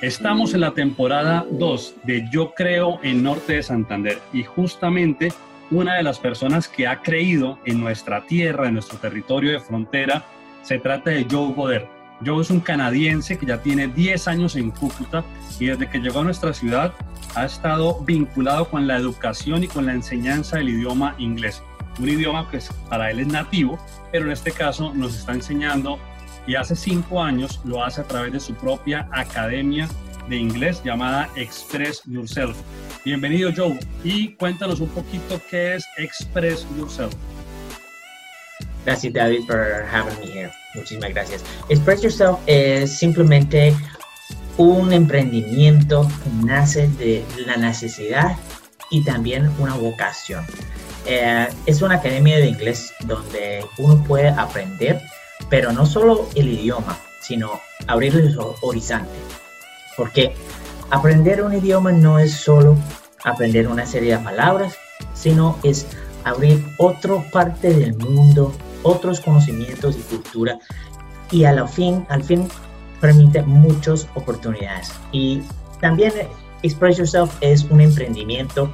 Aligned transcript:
Estamos 0.00 0.54
en 0.54 0.60
la 0.60 0.74
temporada 0.74 1.44
2 1.50 1.94
de 2.04 2.28
Yo 2.30 2.54
Creo 2.54 3.00
en 3.02 3.24
Norte 3.24 3.54
de 3.54 3.64
Santander 3.64 4.20
y 4.32 4.44
justamente 4.44 5.32
una 5.72 5.96
de 5.96 6.04
las 6.04 6.20
personas 6.20 6.68
que 6.68 6.86
ha 6.86 7.02
creído 7.02 7.58
en 7.64 7.80
nuestra 7.80 8.24
tierra, 8.24 8.68
en 8.68 8.74
nuestro 8.74 8.96
territorio 8.98 9.50
de 9.50 9.58
frontera, 9.58 10.24
se 10.62 10.78
trata 10.78 11.10
de 11.10 11.26
Joe 11.28 11.52
Goder. 11.52 11.88
Joe 12.24 12.42
es 12.42 12.50
un 12.50 12.60
canadiense 12.60 13.38
que 13.38 13.46
ya 13.46 13.60
tiene 13.60 13.88
10 13.88 14.28
años 14.28 14.54
en 14.54 14.70
Cúcuta 14.70 15.24
y 15.58 15.66
desde 15.66 15.90
que 15.90 15.98
llegó 15.98 16.20
a 16.20 16.24
nuestra 16.24 16.54
ciudad 16.54 16.94
ha 17.34 17.44
estado 17.44 17.98
vinculado 18.04 18.70
con 18.70 18.86
la 18.86 18.96
educación 18.96 19.64
y 19.64 19.66
con 19.66 19.86
la 19.86 19.94
enseñanza 19.94 20.58
del 20.58 20.68
idioma 20.68 21.16
inglés. 21.18 21.60
Un 21.98 22.08
idioma 22.08 22.48
que 22.52 22.60
para 22.88 23.10
él 23.10 23.18
es 23.18 23.26
nativo, 23.26 23.80
pero 24.12 24.26
en 24.26 24.30
este 24.30 24.52
caso 24.52 24.94
nos 24.94 25.18
está 25.18 25.32
enseñando 25.32 25.98
y 26.48 26.56
hace 26.56 26.74
cinco 26.74 27.22
años 27.22 27.60
lo 27.64 27.84
hace 27.84 28.00
a 28.00 28.04
través 28.04 28.32
de 28.32 28.40
su 28.40 28.54
propia 28.54 29.06
academia 29.12 29.86
de 30.30 30.36
inglés 30.36 30.82
llamada 30.82 31.28
Express 31.36 32.02
Yourself. 32.06 32.56
Bienvenido 33.04 33.50
Joe 33.54 33.78
y 34.02 34.28
cuéntanos 34.28 34.80
un 34.80 34.88
poquito 34.88 35.38
qué 35.50 35.74
es 35.74 35.84
Express 35.98 36.66
Yourself. 36.78 37.14
Gracias 38.86 39.12
David 39.12 39.46
por 39.46 39.84
having 39.92 40.18
me 40.20 40.32
here. 40.32 40.50
Muchísimas 40.74 41.10
gracias. 41.10 41.44
Express 41.68 42.00
Yourself 42.00 42.38
es 42.46 42.98
simplemente 42.98 43.76
un 44.56 44.94
emprendimiento 44.94 46.08
que 46.24 46.46
nace 46.46 46.88
de 46.96 47.26
la 47.44 47.58
necesidad 47.58 48.38
y 48.90 49.04
también 49.04 49.50
una 49.58 49.74
vocación. 49.74 50.46
Eh, 51.04 51.46
es 51.66 51.82
una 51.82 51.96
academia 51.96 52.38
de 52.38 52.46
inglés 52.46 52.90
donde 53.04 53.66
uno 53.76 54.02
puede 54.04 54.28
aprender 54.28 55.02
pero 55.48 55.72
no 55.72 55.86
solo 55.86 56.28
el 56.34 56.48
idioma, 56.48 56.98
sino 57.20 57.60
abrir 57.86 58.14
los 58.14 58.56
horizontes. 58.62 59.20
Porque 59.96 60.34
aprender 60.90 61.42
un 61.42 61.54
idioma 61.54 61.92
no 61.92 62.18
es 62.18 62.32
solo 62.32 62.76
aprender 63.24 63.68
una 63.68 63.86
serie 63.86 64.16
de 64.16 64.24
palabras, 64.24 64.76
sino 65.14 65.58
es 65.62 65.86
abrir 66.24 66.64
otra 66.78 67.22
parte 67.30 67.72
del 67.72 67.96
mundo, 67.96 68.52
otros 68.82 69.20
conocimientos 69.20 69.96
y 69.96 70.02
cultura, 70.02 70.58
y 71.30 71.44
al 71.44 71.68
fin, 71.68 72.06
al 72.08 72.22
fin 72.22 72.48
permite 73.00 73.42
muchas 73.42 74.06
oportunidades. 74.14 74.92
Y 75.12 75.42
también 75.80 76.12
Express 76.62 76.96
Yourself 76.98 77.34
es 77.40 77.64
un 77.64 77.80
emprendimiento 77.80 78.72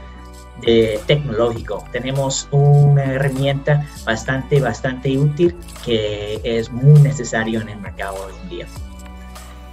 tecnológico. 1.06 1.84
Tenemos 1.92 2.48
una 2.50 3.05
herramienta 3.05 3.86
bastante, 4.05 4.60
bastante 4.60 5.16
útil 5.19 5.55
que 5.84 6.41
es 6.42 6.70
muy 6.70 7.00
necesario 7.00 7.60
en 7.60 7.69
el 7.69 7.80
mercado 7.80 8.16
hoy 8.27 8.33
en 8.42 8.48
día. 8.48 8.66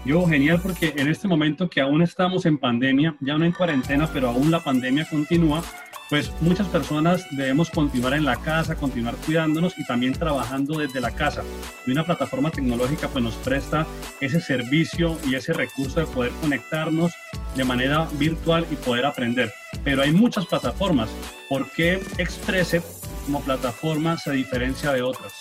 Yo, 0.04 0.26
genial, 0.26 0.60
porque 0.62 0.94
en 0.98 1.08
este 1.08 1.28
momento 1.28 1.70
que 1.70 1.80
aún 1.80 2.02
estamos 2.02 2.48
en 2.48 2.58
pandemia, 2.58 3.16
ya 3.20 3.38
no 3.38 3.46
en 3.46 3.52
cuarentena, 3.52 4.10
pero 4.12 4.30
aún 4.30 4.50
la 4.50 4.60
pandemia 4.60 5.08
continúa, 5.08 5.64
pues 6.12 6.30
muchas 6.42 6.68
personas 6.68 7.26
debemos 7.32 7.70
continuar 7.70 8.14
en 8.16 8.26
la 8.26 8.36
casa, 8.36 8.76
continuar 8.76 9.16
cuidándonos 9.26 9.80
y 9.80 9.86
también 9.86 10.12
trabajando 10.12 10.78
desde 10.78 11.00
la 11.00 11.12
casa. 11.12 11.42
Y 11.88 11.92
una 11.92 12.06
plataforma 12.06 12.52
tecnológica 12.52 13.08
pues 13.08 13.24
nos 13.24 13.36
presta 13.36 13.88
ese 14.20 14.42
servicio 14.42 15.18
y 15.26 15.36
ese 15.36 15.54
recurso 15.54 16.02
de 16.02 16.06
poder 16.08 16.34
conectarnos 16.42 17.14
de 17.56 17.64
manera 17.64 18.10
virtual 18.20 18.68
y 18.70 18.76
poder 18.76 19.06
aprender. 19.06 19.54
Pero 19.86 20.02
hay 20.02 20.12
muchas 20.12 20.46
plataformas. 20.48 21.10
¿Por 21.48 21.72
qué 21.72 22.04
Expresse 22.18 22.84
como 23.26 23.40
plataforma 23.40 24.18
se 24.18 24.34
diferencia 24.34 24.92
de 24.92 25.04
otras? 25.04 25.32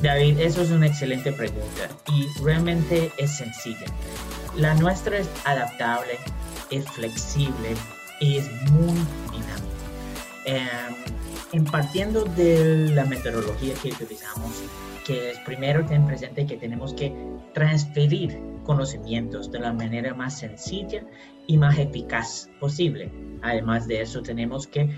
David, 0.00 0.38
eso 0.38 0.62
es 0.62 0.70
una 0.70 0.86
excelente 0.86 1.30
pregunta 1.30 1.90
y 2.10 2.26
realmente 2.42 3.12
es 3.18 3.36
sencilla. 3.36 3.84
La 4.56 4.72
nuestra 4.76 5.18
es 5.18 5.28
adaptable, 5.44 6.18
es 6.70 6.88
flexible, 6.90 7.76
es 8.24 8.50
muy 8.70 8.94
dinámico. 9.32 9.74
Em, 10.44 10.94
en 11.52 11.64
partiendo 11.64 12.24
de 12.24 12.90
la 12.94 13.04
metodología 13.04 13.74
que 13.74 13.90
utilizamos, 13.90 14.62
que 15.06 15.30
es 15.30 15.38
primero 15.40 15.84
ten 15.84 16.06
presente 16.06 16.46
que 16.46 16.56
tenemos 16.56 16.94
que 16.94 17.14
transferir 17.52 18.38
conocimientos 18.64 19.52
de 19.52 19.60
la 19.60 19.72
manera 19.72 20.14
más 20.14 20.38
sencilla 20.38 21.04
y 21.46 21.56
más 21.56 21.78
eficaz 21.78 22.50
posible. 22.58 23.12
Además 23.42 23.86
de 23.86 24.00
eso, 24.00 24.22
tenemos 24.22 24.66
que 24.66 24.90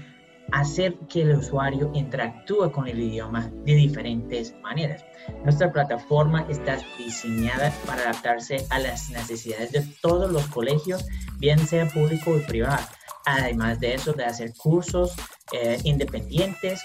hacer 0.52 0.94
que 1.08 1.22
el 1.22 1.36
usuario 1.36 1.90
interactúe 1.92 2.70
con 2.70 2.86
el 2.86 3.00
idioma 3.00 3.50
de 3.64 3.74
diferentes 3.74 4.54
maneras. 4.62 5.04
Nuestra 5.42 5.72
plataforma 5.72 6.46
está 6.48 6.78
diseñada 6.96 7.72
para 7.84 8.02
adaptarse 8.02 8.64
a 8.70 8.78
las 8.78 9.10
necesidades 9.10 9.72
de 9.72 9.82
todos 10.00 10.30
los 10.30 10.46
colegios, 10.46 11.04
bien 11.38 11.58
sea 11.58 11.86
público 11.86 12.30
o 12.30 12.46
privado 12.46 12.86
además 13.26 13.80
de 13.80 13.94
eso, 13.94 14.12
de 14.12 14.24
hacer 14.24 14.54
cursos 14.54 15.14
eh, 15.52 15.78
independientes 15.84 16.82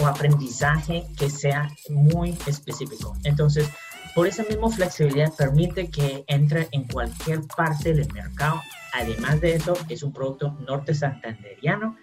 o 0.00 0.06
aprendizaje 0.06 1.04
que 1.16 1.30
sea 1.30 1.68
muy 1.90 2.36
específico. 2.46 3.14
Entonces, 3.24 3.70
por 4.14 4.26
esa 4.26 4.42
misma 4.44 4.70
flexibilidad 4.70 5.32
permite 5.36 5.90
que 5.90 6.24
entre 6.26 6.68
en 6.72 6.88
cualquier 6.88 7.40
parte 7.56 7.92
del 7.92 8.12
mercado. 8.12 8.60
Además 8.94 9.40
de 9.40 9.54
eso, 9.54 9.74
es 9.88 10.02
un 10.02 10.12
producto 10.12 10.56
norte 10.66 10.94
santanderiano 10.94 11.96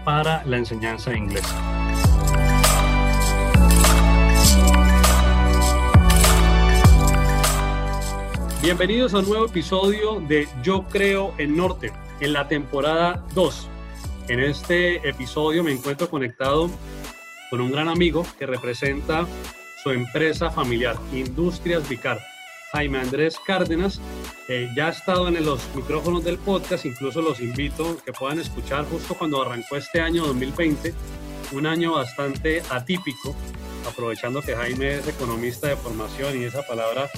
para 0.03 0.43
la 0.45 0.57
enseñanza 0.57 1.11
de 1.11 1.19
inglés. 1.19 1.45
Bienvenidos 8.61 9.13
a 9.13 9.19
un 9.19 9.29
nuevo 9.29 9.45
episodio 9.45 10.19
de 10.19 10.47
Yo 10.61 10.85
Creo 10.89 11.33
en 11.37 11.55
Norte, 11.55 11.93
en 12.19 12.33
la 12.33 12.47
temporada 12.47 13.23
2. 13.33 13.69
En 14.27 14.41
este 14.41 15.07
episodio 15.07 15.63
me 15.63 15.71
encuentro 15.71 16.09
conectado 16.09 16.69
con 17.49 17.61
un 17.61 17.71
gran 17.71 17.89
amigo 17.89 18.25
que 18.37 18.45
representa 18.45 19.25
su 19.81 19.91
empresa 19.91 20.51
familiar, 20.51 20.97
Industrias 21.13 21.87
Vicar. 21.87 22.19
Jaime 22.71 22.99
Andrés 22.99 23.39
Cárdenas 23.43 23.99
eh, 24.47 24.69
ya 24.75 24.87
ha 24.87 24.91
estado 24.91 25.27
en 25.27 25.43
los 25.43 25.61
micrófonos 25.73 26.23
del 26.23 26.37
podcast, 26.37 26.85
incluso 26.85 27.21
los 27.21 27.39
invito 27.39 27.97
que 28.05 28.13
puedan 28.13 28.39
escuchar 28.39 28.85
justo 28.85 29.15
cuando 29.15 29.41
arrancó 29.41 29.75
este 29.75 30.01
año 30.01 30.23
2020, 30.27 30.93
un 31.53 31.65
año 31.65 31.93
bastante 31.93 32.61
atípico, 32.69 33.35
aprovechando 33.89 34.41
que 34.43 34.55
Jaime 34.55 34.99
es 34.99 35.07
economista 35.07 35.67
de 35.67 35.77
formación 35.77 36.39
y 36.39 36.43
esa 36.43 36.61
palabra 36.61 37.09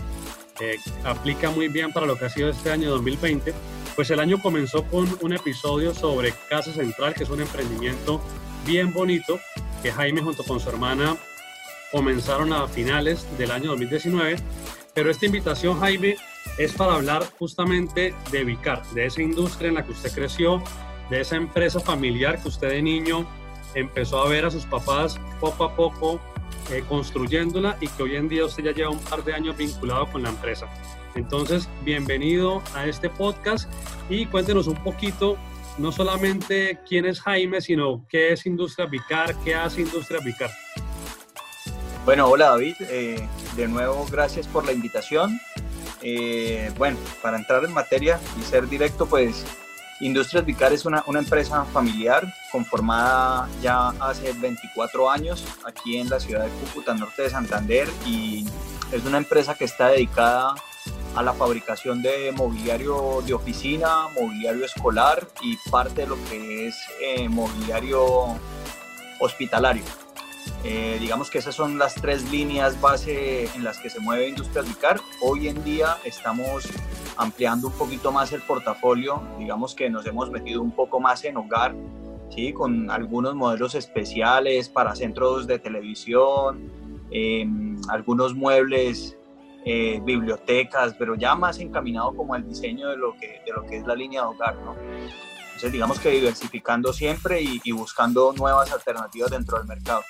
eh, 0.61 0.77
aplica 1.03 1.49
muy 1.49 1.67
bien 1.67 1.91
para 1.91 2.05
lo 2.05 2.17
que 2.17 2.25
ha 2.25 2.29
sido 2.29 2.49
este 2.49 2.71
año 2.71 2.89
2020. 2.91 3.53
Pues 3.95 4.09
el 4.11 4.21
año 4.21 4.41
comenzó 4.41 4.85
con 4.85 5.17
un 5.21 5.33
episodio 5.33 5.93
sobre 5.93 6.33
Casa 6.49 6.71
Central, 6.71 7.13
que 7.13 7.23
es 7.23 7.29
un 7.29 7.41
emprendimiento 7.41 8.21
bien 8.65 8.93
bonito 8.93 9.39
que 9.81 9.91
Jaime 9.91 10.21
junto 10.21 10.43
con 10.43 10.59
su 10.59 10.69
hermana 10.69 11.17
comenzaron 11.91 12.53
a 12.53 12.67
finales 12.67 13.25
del 13.37 13.51
año 13.51 13.71
2019, 13.71 14.37
pero 14.93 15.11
esta 15.11 15.25
invitación, 15.25 15.79
Jaime, 15.79 16.15
es 16.57 16.73
para 16.73 16.95
hablar 16.95 17.25
justamente 17.37 18.13
de 18.31 18.43
Vicar, 18.43 18.83
de 18.93 19.05
esa 19.05 19.21
industria 19.21 19.69
en 19.69 19.75
la 19.75 19.85
que 19.85 19.91
usted 19.91 20.11
creció, 20.11 20.63
de 21.09 21.21
esa 21.21 21.35
empresa 21.35 21.79
familiar 21.79 22.41
que 22.41 22.47
usted 22.47 22.69
de 22.69 22.81
niño 22.81 23.27
empezó 23.75 24.21
a 24.21 24.29
ver 24.29 24.45
a 24.45 24.51
sus 24.51 24.65
papás 24.65 25.19
poco 25.39 25.63
a 25.63 25.75
poco 25.75 26.19
eh, 26.71 26.83
construyéndola 26.87 27.77
y 27.81 27.87
que 27.87 28.03
hoy 28.03 28.15
en 28.15 28.29
día 28.29 28.45
usted 28.45 28.63
ya 28.63 28.71
lleva 28.71 28.91
un 28.91 28.99
par 28.99 29.23
de 29.23 29.33
años 29.33 29.57
vinculado 29.57 30.07
con 30.11 30.23
la 30.23 30.29
empresa. 30.29 30.67
Entonces, 31.15 31.67
bienvenido 31.83 32.61
a 32.73 32.85
este 32.85 33.09
podcast 33.09 33.69
y 34.09 34.25
cuéntenos 34.25 34.67
un 34.67 34.81
poquito, 34.81 35.37
no 35.77 35.91
solamente 35.91 36.79
quién 36.87 37.05
es 37.05 37.21
Jaime, 37.21 37.61
sino 37.61 38.05
qué 38.09 38.33
es 38.33 38.45
Industria 38.45 38.85
Vicar, 38.85 39.35
qué 39.43 39.55
hace 39.55 39.81
Industria 39.81 40.19
Vicar. 40.23 40.51
Bueno, 42.05 42.27
hola 42.27 42.49
David, 42.49 42.75
eh, 42.81 43.27
de 43.55 43.67
nuevo 43.67 44.05
gracias 44.09 44.47
por 44.47 44.65
la 44.65 44.71
invitación. 44.71 45.39
Eh, 46.01 46.71
bueno, 46.77 46.97
para 47.21 47.37
entrar 47.37 47.63
en 47.63 47.73
materia 47.73 48.19
y 48.39 48.43
ser 48.43 48.67
directo, 48.67 49.05
pues 49.05 49.45
Industrias 49.99 50.43
Vicar 50.43 50.73
es 50.73 50.85
una, 50.85 51.03
una, 51.05 51.19
empresa 51.19 51.63
familiar 51.65 52.33
conformada 52.51 53.47
ya 53.61 53.89
hace 53.99 54.33
24 54.33 55.11
años 55.11 55.45
aquí 55.63 55.97
en 55.97 56.09
la 56.09 56.19
ciudad 56.19 56.45
de 56.45 56.49
Cúcuta, 56.49 56.95
norte 56.95 57.21
de 57.21 57.29
Santander, 57.29 57.87
y 58.03 58.47
es 58.91 59.05
una 59.05 59.19
empresa 59.19 59.53
que 59.53 59.65
está 59.65 59.89
dedicada 59.89 60.49
a 60.49 60.70
la 61.19 61.33
fabricación 61.33 62.01
de 62.01 62.31
mobiliario 62.31 63.21
de 63.25 63.33
oficina, 63.33 64.07
mobiliario 64.19 64.65
escolar 64.65 65.27
y 65.41 65.57
parte 65.69 66.01
de 66.01 66.07
lo 66.07 66.17
que 66.29 66.67
es 66.67 66.75
eh, 67.01 67.27
mobiliario 67.27 68.35
hospitalario. 69.19 69.83
Eh, 70.63 70.97
digamos 70.99 71.29
que 71.29 71.37
esas 71.37 71.55
son 71.55 71.77
las 71.77 71.95
tres 71.95 72.31
líneas 72.31 72.79
base 72.79 73.45
en 73.55 73.63
las 73.63 73.77
que 73.77 73.89
se 73.89 73.99
mueve 73.99 74.29
Industrias 74.29 74.67
Vicar. 74.67 74.99
Hoy 75.21 75.47
en 75.47 75.63
día 75.63 75.97
estamos 76.03 76.67
ampliando 77.17 77.67
un 77.67 77.73
poquito 77.73 78.11
más 78.11 78.31
el 78.31 78.41
portafolio, 78.41 79.21
digamos 79.37 79.75
que 79.75 79.89
nos 79.89 80.05
hemos 80.07 80.31
metido 80.31 80.61
un 80.61 80.71
poco 80.71 80.99
más 80.99 81.23
en 81.23 81.37
hogar, 81.37 81.75
¿sí? 82.29 82.53
con 82.53 82.89
algunos 82.89 83.35
modelos 83.35 83.75
especiales 83.75 84.69
para 84.69 84.95
centros 84.95 85.45
de 85.45 85.59
televisión, 85.59 86.71
em, 87.11 87.79
algunos 87.89 88.33
muebles, 88.33 89.17
eh, 89.65 89.99
bibliotecas, 90.03 90.95
pero 90.97 91.15
ya 91.15 91.35
más 91.35 91.59
encaminado 91.59 92.15
como 92.15 92.33
al 92.33 92.47
diseño 92.47 92.89
de 92.89 92.97
lo 92.97 93.15
que, 93.17 93.41
de 93.45 93.51
lo 93.53 93.65
que 93.65 93.77
es 93.77 93.85
la 93.85 93.95
línea 93.95 94.21
de 94.21 94.27
hogar. 94.27 94.55
¿no? 94.57 94.75
Entonces 95.45 95.71
digamos 95.71 95.99
que 95.99 96.09
diversificando 96.09 96.93
siempre 96.93 97.41
y 97.41 97.71
buscando 97.71 98.33
nuevas 98.33 98.71
alternativas 98.71 99.31
dentro 99.31 99.57
del 99.57 99.67
mercado. 99.67 100.01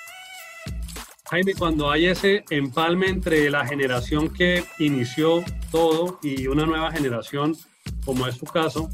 Jaime, 1.32 1.54
cuando 1.54 1.90
hay 1.90 2.08
ese 2.08 2.44
empalme 2.50 3.08
entre 3.08 3.50
la 3.50 3.66
generación 3.66 4.34
que 4.34 4.66
inició 4.80 5.42
todo 5.72 6.20
y 6.22 6.48
una 6.48 6.66
nueva 6.66 6.92
generación, 6.92 7.56
como 8.04 8.28
es 8.28 8.36
su 8.36 8.46
caso, 8.46 8.90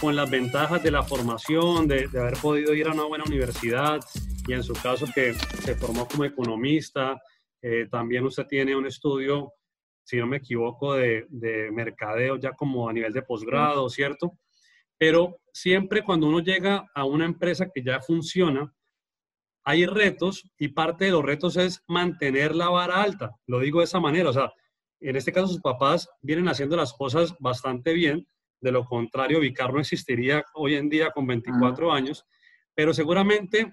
con 0.00 0.14
las 0.14 0.30
ventajas 0.30 0.80
de 0.84 0.92
la 0.92 1.02
formación, 1.02 1.88
de, 1.88 2.08
haber 2.16 2.34
podido 2.34 2.74
ir 2.74 2.86
a 2.86 2.92
una 2.92 3.02
buena 3.02 3.24
universidad 3.24 3.98
y 4.46 4.52
en 4.52 4.62
su 4.62 4.72
caso 4.74 5.04
que 5.12 5.34
se 5.34 5.74
formó 5.74 6.06
como 6.06 6.24
economista, 6.24 7.20
eh, 7.60 7.88
también 7.90 8.24
usted 8.24 8.46
tiene 8.46 8.76
un 8.76 8.86
estudio, 8.86 9.54
si 10.10 10.16
no 10.16 10.26
me 10.26 10.38
equivoco, 10.38 10.94
de, 10.94 11.24
de 11.28 11.70
mercadeo 11.70 12.36
ya 12.36 12.52
como 12.52 12.88
a 12.88 12.92
nivel 12.92 13.12
de 13.12 13.22
posgrado, 13.22 13.88
¿cierto? 13.88 14.36
Pero 14.98 15.38
siempre 15.52 16.02
cuando 16.02 16.26
uno 16.26 16.40
llega 16.40 16.90
a 16.92 17.04
una 17.04 17.26
empresa 17.26 17.70
que 17.72 17.84
ya 17.84 18.00
funciona, 18.00 18.74
hay 19.62 19.86
retos 19.86 20.50
y 20.58 20.68
parte 20.68 21.04
de 21.04 21.12
los 21.12 21.24
retos 21.24 21.56
es 21.56 21.84
mantener 21.86 22.56
la 22.56 22.70
vara 22.70 23.00
alta. 23.00 23.36
Lo 23.46 23.60
digo 23.60 23.78
de 23.78 23.84
esa 23.84 24.00
manera, 24.00 24.30
o 24.30 24.32
sea, 24.32 24.52
en 24.98 25.14
este 25.14 25.32
caso 25.32 25.46
sus 25.46 25.60
papás 25.60 26.08
vienen 26.22 26.48
haciendo 26.48 26.76
las 26.76 26.92
cosas 26.92 27.36
bastante 27.38 27.92
bien, 27.92 28.26
de 28.60 28.72
lo 28.72 28.84
contrario 28.84 29.38
Vicar 29.38 29.72
no 29.72 29.80
existiría 29.80 30.44
hoy 30.54 30.74
en 30.74 30.88
día 30.88 31.12
con 31.12 31.24
24 31.24 31.92
años, 31.92 32.26
pero 32.74 32.92
seguramente 32.92 33.72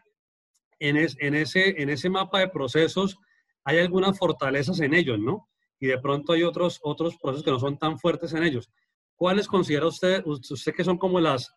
en, 0.77 0.97
en, 0.97 1.35
ese, 1.35 1.81
en 1.81 1.89
ese 1.89 2.11
mapa 2.11 2.41
de 2.41 2.49
procesos 2.49 3.17
hay 3.63 3.79
algunas 3.79 4.17
fortalezas 4.19 4.79
en 4.81 4.93
ellos, 4.93 5.19
¿no? 5.19 5.49
Y 5.79 5.87
de 5.87 5.99
pronto 5.99 6.33
hay 6.33 6.43
otros, 6.43 6.79
otros 6.83 7.17
procesos 7.17 7.43
que 7.43 7.51
no 7.51 7.59
son 7.59 7.77
tan 7.77 7.99
fuertes 7.99 8.33
en 8.33 8.43
ellos. 8.43 8.69
¿Cuáles 9.15 9.47
considera 9.47 9.87
usted, 9.87 10.23
usted 10.25 10.73
que 10.73 10.83
son 10.83 10.97
como 10.97 11.19
las 11.19 11.53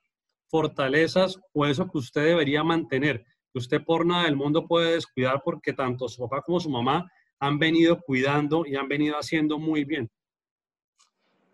fortalezas 0.49 1.39
o 1.53 1.67
eso 1.67 1.89
que 1.91 1.99
usted 1.99 2.25
debería 2.25 2.65
mantener? 2.65 3.25
usted 3.55 3.83
por 3.83 4.07
nada 4.07 4.25
del 4.25 4.37
mundo 4.37 4.67
puede 4.67 4.93
descuidar 4.93 5.43
porque 5.45 5.73
tanto 5.73 6.09
su 6.09 6.23
papá 6.23 6.43
como 6.43 6.61
su 6.61 6.71
mamá 6.71 7.11
han 7.39 7.59
venido 7.59 8.01
cuidando 8.01 8.65
y 8.67 8.77
han 8.77 8.89
venido 8.89 9.17
haciendo 9.17 9.59
muy 9.59 9.85
bien. 9.85 10.11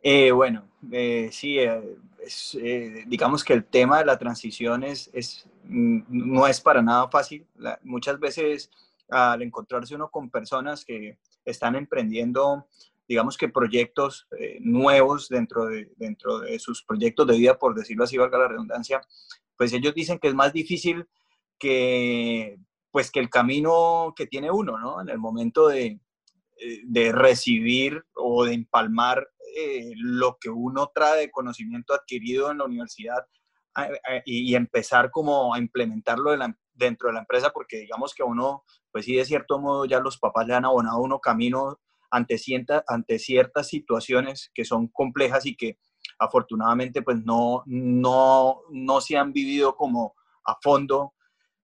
Eh, 0.03 0.31
bueno, 0.31 0.69
eh, 0.93 1.29
sí, 1.33 1.59
eh, 1.59 3.05
digamos 3.07 3.45
que 3.45 3.53
el 3.53 3.65
tema 3.65 3.99
de 3.99 4.05
la 4.05 4.19
transición 4.19 4.85
es, 4.85 5.11
es, 5.13 5.49
mm, 5.65 6.01
no 6.09 6.47
es 6.47 6.61
para 6.61 6.83
nada 6.83 7.09
fácil. 7.09 7.47
muchas 7.83 8.19
veces 8.19 8.71
al 9.09 9.43
encontrarse 9.43 9.95
uno 9.95 10.11
con 10.11 10.31
personas 10.31 10.85
que 10.85 11.19
están 11.47 11.77
emprendiendo, 11.77 12.67
digamos 13.09 13.39
que 13.39 13.49
proyectos 13.49 14.29
nuevos 14.61 15.29
dentro 15.29 15.67
de, 15.67 15.91
dentro 15.97 16.41
de 16.41 16.59
sus 16.59 16.83
proyectos 16.83 17.27
de 17.27 17.39
vida, 17.39 17.59
por 17.59 17.75
decirlo 17.75 18.05
así, 18.05 18.19
valga 18.19 18.39
la 18.39 18.49
redundancia, 18.49 19.01
pues 19.57 19.73
ellos 19.73 19.95
dicen 19.95 20.19
que 20.19 20.29
es 20.29 20.35
más 20.35 20.53
difícil 20.53 21.07
que, 21.59 22.59
pues, 22.91 23.11
que 23.11 23.21
el 23.21 23.31
camino 23.31 24.13
que 24.17 24.27
tiene 24.27 24.51
uno, 24.51 24.79
¿no? 24.79 25.01
En 25.01 25.09
el 25.09 25.19
momento 25.19 25.69
de, 25.69 26.01
eh, 26.59 26.81
de 26.85 27.13
recibir 27.13 28.03
o 28.15 28.45
de 28.45 28.55
empalmar 28.55 29.29
eh, 29.57 29.93
lo 29.97 30.39
que 30.41 30.49
uno 30.49 30.91
trae 30.95 31.21
de 31.21 31.31
conocimiento 31.31 31.93
adquirido 31.95 32.51
en 32.51 32.59
la 32.59 32.65
universidad 32.65 33.27
y, 34.25 34.55
empezar 34.55 35.11
como 35.11 35.53
a 35.53 35.59
implementarlo 35.59 36.33
dentro 36.77 37.09
de 37.09 37.15
la 37.15 37.21
empresa, 37.21 37.51
porque 37.51 37.79
digamos 37.79 38.15
que 38.15 38.23
uno, 38.23 38.65
pues 38.93 39.05
sí, 39.05 39.17
de 39.17 39.25
cierto 39.25 39.59
modo 39.59 39.85
ya 39.85 40.01
los 40.01 40.19
papás 40.19 40.47
le 40.47 40.55
han 40.55 40.65
abonado 40.65 40.97
a 40.97 41.01
uno 41.01 41.21
camino 41.21 41.81
ante, 42.11 42.37
ante 42.87 43.19
ciertas 43.19 43.69
situaciones 43.69 44.51
que 44.55 44.65
son 44.65 44.89
complejas 44.89 45.47
y 45.47 45.57
que 45.57 45.79
afortunadamente 46.19 47.03
pues 47.03 47.25
no, 47.25 47.63
no, 47.67 48.63
no 48.71 49.01
se 49.01 49.17
han 49.17 49.33
vivido 49.33 49.77
como 49.77 50.15
a 50.45 50.57
fondo 50.63 51.15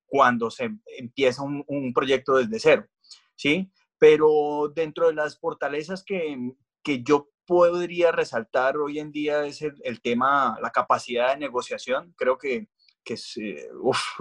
cuando 0.06 0.50
se 0.50 0.70
empieza 0.98 1.42
un, 1.42 1.92
proyecto 1.94 2.36
desde 2.36 2.58
cero, 2.58 2.86
¿sí? 3.34 3.72
Pero 3.98 4.70
dentro 4.74 5.06
de 5.06 5.14
las 5.14 5.38
fortalezas 5.38 6.04
que, 6.04 6.52
que 6.82 7.02
yo 7.02 7.30
podría 7.46 8.12
resaltar 8.12 8.76
hoy 8.76 8.98
en 8.98 9.12
día 9.12 9.44
es 9.44 9.62
el, 9.62 10.00
tema, 10.00 10.58
la 10.62 10.70
capacidad 10.70 11.32
de 11.32 11.40
negociación. 11.40 12.14
Creo 12.16 12.38
que, 12.38 12.68
que 13.04 13.14
es, 13.14 13.36
eh, 13.36 13.68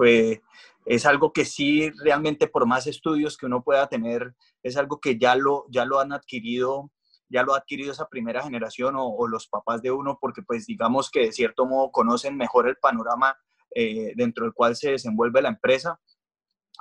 eh, 0.05 0.41
es 0.85 1.05
algo 1.05 1.31
que 1.33 1.45
sí, 1.45 1.89
realmente 2.03 2.47
por 2.47 2.65
más 2.65 2.87
estudios 2.87 3.37
que 3.37 3.45
uno 3.45 3.63
pueda 3.63 3.87
tener, 3.87 4.35
es 4.63 4.77
algo 4.77 4.99
que 4.99 5.17
ya 5.17 5.35
lo, 5.35 5.65
ya 5.69 5.85
lo 5.85 5.99
han 5.99 6.13
adquirido 6.13 6.91
ya 7.33 7.43
lo 7.43 7.53
ha 7.53 7.59
adquirido 7.59 7.93
esa 7.93 8.09
primera 8.09 8.43
generación 8.43 8.97
o, 8.97 9.07
o, 9.07 9.25
los 9.25 9.47
papás 9.47 9.81
de 9.81 9.89
uno, 9.89 10.17
porque 10.19 10.41
pues 10.41 10.65
digamos 10.65 11.09
que 11.09 11.21
de 11.21 11.31
cierto 11.31 11.65
modo 11.65 11.89
conocen 11.89 12.35
mejor 12.35 12.67
el 12.67 12.75
panorama 12.75 13.37
eh, 13.73 14.11
dentro 14.15 14.43
del 14.43 14.53
cual 14.53 14.75
se 14.75 14.91
desenvuelve 14.91 15.41
la 15.41 15.49
empresa. 15.49 15.99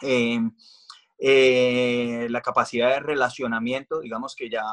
Eh, 0.02 0.40
eh, 1.18 2.26
la 2.30 2.40
capacidad 2.40 2.90
de 2.90 3.00
relacionamiento, 3.00 4.00
digamos 4.00 4.34
que 4.34 4.50
ya, 4.50 4.64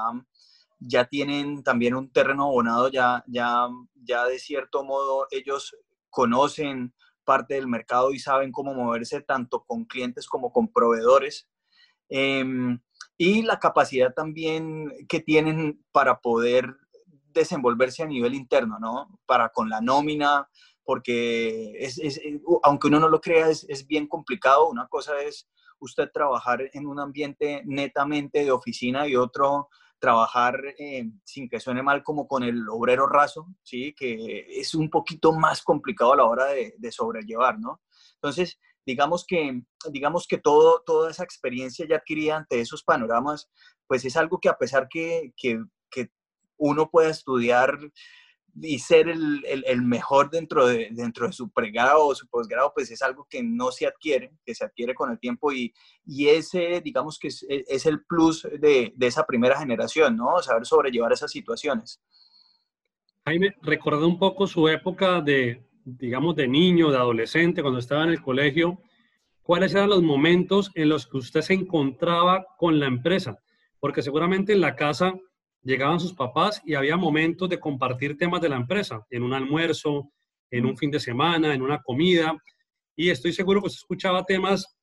ya 0.80 1.06
tienen 1.06 1.64
también 1.64 1.94
un 1.94 2.12
terreno 2.12 2.46
abonado, 2.46 2.90
ya, 2.90 3.24
ya, 3.28 3.68
ya 3.94 4.26
de 4.26 4.40
cierto 4.40 4.84
modo 4.84 5.28
ellos 5.30 5.76
conocen 6.10 6.94
parte 7.28 7.56
del 7.56 7.68
mercado 7.68 8.14
y 8.14 8.20
saben 8.20 8.54
cómo 8.54 8.74
moverse 8.74 9.20
tanto 9.20 9.66
con 9.66 9.84
clientes 9.84 10.28
como 10.28 10.54
con 10.54 10.72
proveedores. 10.72 11.50
Em, 12.08 12.80
y 13.18 13.42
la 13.42 13.60
capacidad 13.60 14.14
también 14.14 14.90
que 15.10 15.20
tienen 15.20 15.84
para 15.92 16.22
poder 16.22 16.74
desenvolverse 17.34 18.02
a 18.02 18.06
nivel 18.08 18.34
interno, 18.34 18.80
¿no? 18.80 19.20
Para 19.26 19.50
con 19.50 19.70
la 19.70 19.82
nómina, 19.82 20.48
porque 20.86 21.74
eh, 21.78 22.40
aunque 22.64 22.88
uno 22.88 23.02
no 23.02 23.10
lo 23.10 23.20
crea, 23.20 23.50
es, 23.50 23.66
es, 23.68 23.86
bien 23.86 24.08
complicado. 24.08 24.70
Una 24.70 24.88
cosa 24.88 25.20
es 25.20 25.50
usted 25.80 26.10
trabajar 26.14 26.62
en 26.72 26.88
un 26.88 26.98
ambiente 26.98 27.62
netamente 27.66 28.46
de 28.46 28.52
oficina 28.52 29.06
y 29.06 29.18
otro 29.18 29.68
trabajar 30.00 30.62
eh, 30.78 31.10
sin 31.24 31.50
que 31.50 31.60
suene 31.60 31.82
mal 31.84 32.04
como 32.04 32.28
con 32.28 32.44
el 32.44 32.68
obrero 32.70 33.08
raso, 33.08 33.48
¿sí? 33.64 33.94
que 33.94 34.46
es 34.50 34.76
un 34.76 34.90
poquito 34.90 35.34
más 35.34 35.62
complicado 35.62 36.14
a 36.14 36.18
la 36.18 36.26
hora 36.26 36.46
de, 36.46 36.76
de 36.78 36.92
sobrellevar, 36.92 37.60
¿no? 37.60 37.82
Entonces, 38.16 38.60
digamos 38.86 39.26
que, 39.28 39.62
digamos 39.92 40.28
que 40.28 40.38
todo, 40.38 40.82
toda 40.86 41.12
esa 41.12 41.24
experiencia 41.24 41.86
ya 41.88 41.98
adquirida 41.98 42.38
ante 42.38 42.62
esos 42.62 42.84
panoramas, 42.84 43.50
pues 43.86 44.06
es 44.06 44.16
algo 44.16 44.40
que 44.40 44.50
a 44.50 44.58
pesar 44.58 44.88
que, 44.90 45.34
que, 45.36 45.62
que 45.90 46.10
uno 46.58 46.90
pueda 46.90 47.10
estudiar 47.10 47.78
y 48.62 48.80
ser 48.80 49.10
el, 49.10 49.44
el, 49.46 49.82
mejor 49.84 50.30
dentro 50.30 50.66
de, 50.68 50.90
dentro 50.92 51.28
de 51.28 51.34
su 51.34 51.50
pregrado 51.50 52.08
o 52.08 52.16
su 52.16 52.28
posgrado, 52.28 52.72
pues 52.74 52.90
es 52.90 53.02
algo 53.02 53.28
que 53.30 53.44
no 53.44 53.72
se 53.72 53.86
adquiere, 53.86 54.32
que 54.46 54.56
se 54.56 54.66
adquiere 54.66 54.96
con 54.96 55.12
el 55.12 55.20
tiempo 55.20 55.52
y, 55.52 55.74
y 56.06 56.28
ese, 56.28 56.82
digamos 56.82 57.20
que 57.20 57.28
es, 57.28 57.46
es 57.48 57.86
el 57.86 58.04
plus 58.06 58.44
de, 58.44 58.94
de, 58.96 59.08
esa 59.08 59.26
primera 59.26 59.60
generación, 59.60 60.18
¿no? 60.18 60.42
Saber 60.42 60.66
sobrellevar 60.66 61.14
esas 61.14 61.32
situaciones. 61.32 62.02
Jaime, 63.26 63.56
recordé 63.62 64.06
un 64.06 64.18
poco 64.18 64.48
su 64.48 64.68
época 64.68 65.22
de, 65.22 65.68
digamos, 65.84 66.36
de 66.36 66.48
niño, 66.48 66.90
de 66.92 66.98
adolescente, 66.98 67.62
cuando 67.62 67.80
estaba 67.80 68.04
en 68.04 68.10
el 68.10 68.22
colegio. 68.22 68.82
¿Cuáles 69.42 69.74
eran 69.74 69.90
los 69.90 70.02
momentos 70.02 70.72
en 70.76 70.90
los 70.90 71.08
que 71.08 71.18
usted 71.18 71.42
se 71.42 71.54
encontraba 71.54 72.46
con 72.58 72.80
la 72.80 72.88
empresa? 72.88 73.40
Porque 73.80 74.02
seguramente 74.02 74.54
en 74.54 74.62
la 74.62 74.76
casa 74.76 75.14
llegaban 75.64 76.00
sus 76.00 76.14
papás 76.14 76.62
y 76.66 76.76
había 76.76 76.98
momentos 76.98 77.50
de 77.50 77.60
compartir 77.60 78.18
temas 78.18 78.42
de 78.42 78.50
la 78.50 78.56
empresa, 78.56 79.06
en 79.10 79.24
un 79.24 79.34
almuerzo, 79.34 80.12
en 80.50 80.66
un 80.66 80.78
fin 80.78 80.92
de 80.92 81.00
semana, 81.00 81.54
en 81.54 81.62
una 81.62 81.82
comida. 81.82 82.36
Y 82.96 83.10
estoy 83.10 83.34
seguro 83.34 83.62
que 83.62 83.70
se 83.70 83.78
escuchaba 83.78 84.24
temas 84.24 84.78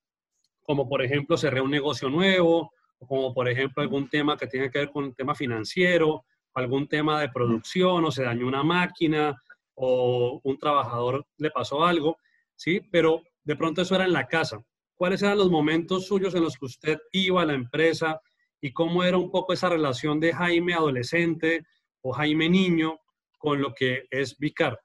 como, 0.63 0.89
por 0.89 1.03
ejemplo, 1.03 1.37
cerré 1.37 1.61
un 1.61 1.71
negocio 1.71 2.09
nuevo, 2.09 2.73
o 2.99 3.07
como, 3.07 3.35
por 3.35 3.49
ejemplo, 3.49 3.83
algún 3.83 4.09
tema 4.09 4.37
que 4.37 4.47
tiene 4.47 4.71
que 4.71 4.79
ver 4.79 4.91
con 4.91 5.05
un 5.05 5.15
tema 5.15 5.35
financiero, 5.35 6.25
algún 6.55 6.89
tema 6.89 7.21
de 7.21 7.29
producción, 7.29 8.05
o 8.05 8.11
se 8.11 8.25
dañó 8.25 8.47
una 8.47 8.63
máquina, 8.63 9.35
o 9.75 10.41
un 10.43 10.59
trabajador 10.59 11.27
le 11.39 11.51
pasó 11.51 11.85
algo, 11.85 12.17
¿sí? 12.55 12.81
Pero 12.91 13.23
de 13.43 13.57
pronto 13.57 13.83
eso 13.83 13.95
era 13.95 14.05
en 14.05 14.13
la 14.13 14.27
casa. 14.27 14.59
¿Cuáles 14.95 15.23
eran 15.23 15.39
los 15.39 15.51
momentos 15.51 16.07
suyos 16.07 16.35
en 16.35 16.45
los 16.45 16.57
que 16.57 16.67
usted 16.67 16.99
iba 17.13 17.43
a 17.43 17.47
la 17.47 17.55
empresa? 17.55 18.21
Y 18.65 18.73
cómo 18.73 19.05
era 19.05 19.19
un 19.19 19.31
poco 19.31 19.53
esa 19.53 19.69
relación 19.69 20.19
de 20.21 20.33
Jaime 20.33 20.73
adolescente 20.73 21.67
o 22.01 22.15
Jaime 22.15 22.49
niño 22.49 22.99
con 23.37 23.61
lo 23.61 23.75
que 23.75 24.07
es 24.11 24.39
Vicar. 24.39 24.81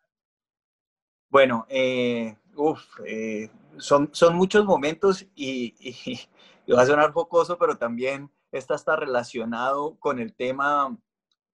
Bueno, 1.30 1.66
eh, 1.70 2.36
uf, 2.58 2.82
eh, 3.06 3.50
son, 3.78 4.10
son 4.12 4.36
muchos 4.36 4.66
momentos 4.66 5.26
y, 5.34 5.76
y, 5.80 6.74
va 6.74 6.82
a 6.82 6.86
sonar 6.86 7.14
focoso, 7.14 7.58
pero 7.58 7.78
también 7.78 8.30
esta 8.52 8.76
está 8.76 8.98
relacionado 8.98 9.98
con 9.98 10.20
el 10.20 10.36
tema 10.36 10.98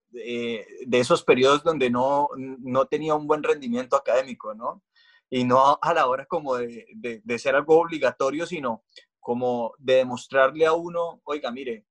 de, 0.08 0.66
de 0.84 0.98
esos 0.98 1.22
periodos 1.22 1.62
donde 1.62 1.90
no, 1.90 2.28
no 2.36 2.86
tenía 2.86 3.14
un 3.14 3.28
buen 3.28 3.44
rendimiento 3.44 3.94
académico, 3.94 4.52
¿no? 4.52 4.82
Y 5.30 5.44
no 5.44 5.78
a 5.80 5.94
la 5.94 6.08
hora 6.08 6.26
como 6.26 6.56
de, 6.56 6.86
de, 6.92 7.20
de 7.22 7.38
ser 7.38 7.54
algo 7.54 7.80
obligatorio, 7.80 8.46
sino 8.46 8.82
como 9.20 9.74
de 9.78 9.94
demostrarle 9.94 10.66
a 10.66 10.72
uno, 10.72 11.20
oiga, 11.22 11.52
mire, 11.52 11.86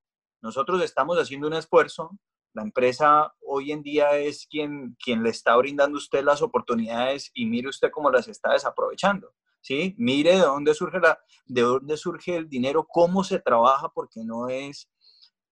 nosotros 0.45 0.83
estamos 0.83 1.17
haciendo 1.17 1.47
un 1.47 1.55
esfuerzo, 1.55 2.11
la 2.53 2.61
empresa 2.61 3.33
hoy 3.41 3.71
en 3.71 3.81
día 3.81 4.15
es 4.15 4.45
quien, 4.45 4.95
quien 5.03 5.23
le 5.23 5.31
está 5.31 5.55
brindando 5.55 5.97
a 5.97 5.97
usted 5.97 6.23
las 6.23 6.43
oportunidades 6.43 7.31
y 7.33 7.47
mire 7.47 7.67
usted 7.67 7.89
cómo 7.89 8.11
las 8.11 8.27
está 8.27 8.53
desaprovechando. 8.53 9.33
¿sí? 9.61 9.95
Mire 9.97 10.33
de 10.33 10.41
dónde 10.41 10.75
surge, 10.75 10.99
la, 10.99 11.17
de 11.47 11.61
dónde 11.61 11.97
surge 11.97 12.37
el 12.37 12.47
dinero, 12.47 12.85
cómo 12.87 13.23
se 13.23 13.39
trabaja, 13.39 13.89
porque 13.89 14.23
no 14.23 14.47
es 14.47 14.87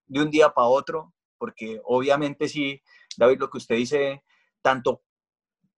de 0.05 0.21
un 0.21 0.29
día 0.29 0.51
para 0.51 0.67
otro, 0.67 1.15
porque 1.39 1.81
obviamente 1.85 2.47
sí, 2.47 2.79
David, 3.17 3.39
lo 3.39 3.49
que 3.49 3.57
usted 3.57 3.77
dice, 3.77 4.23
tanto 4.61 5.01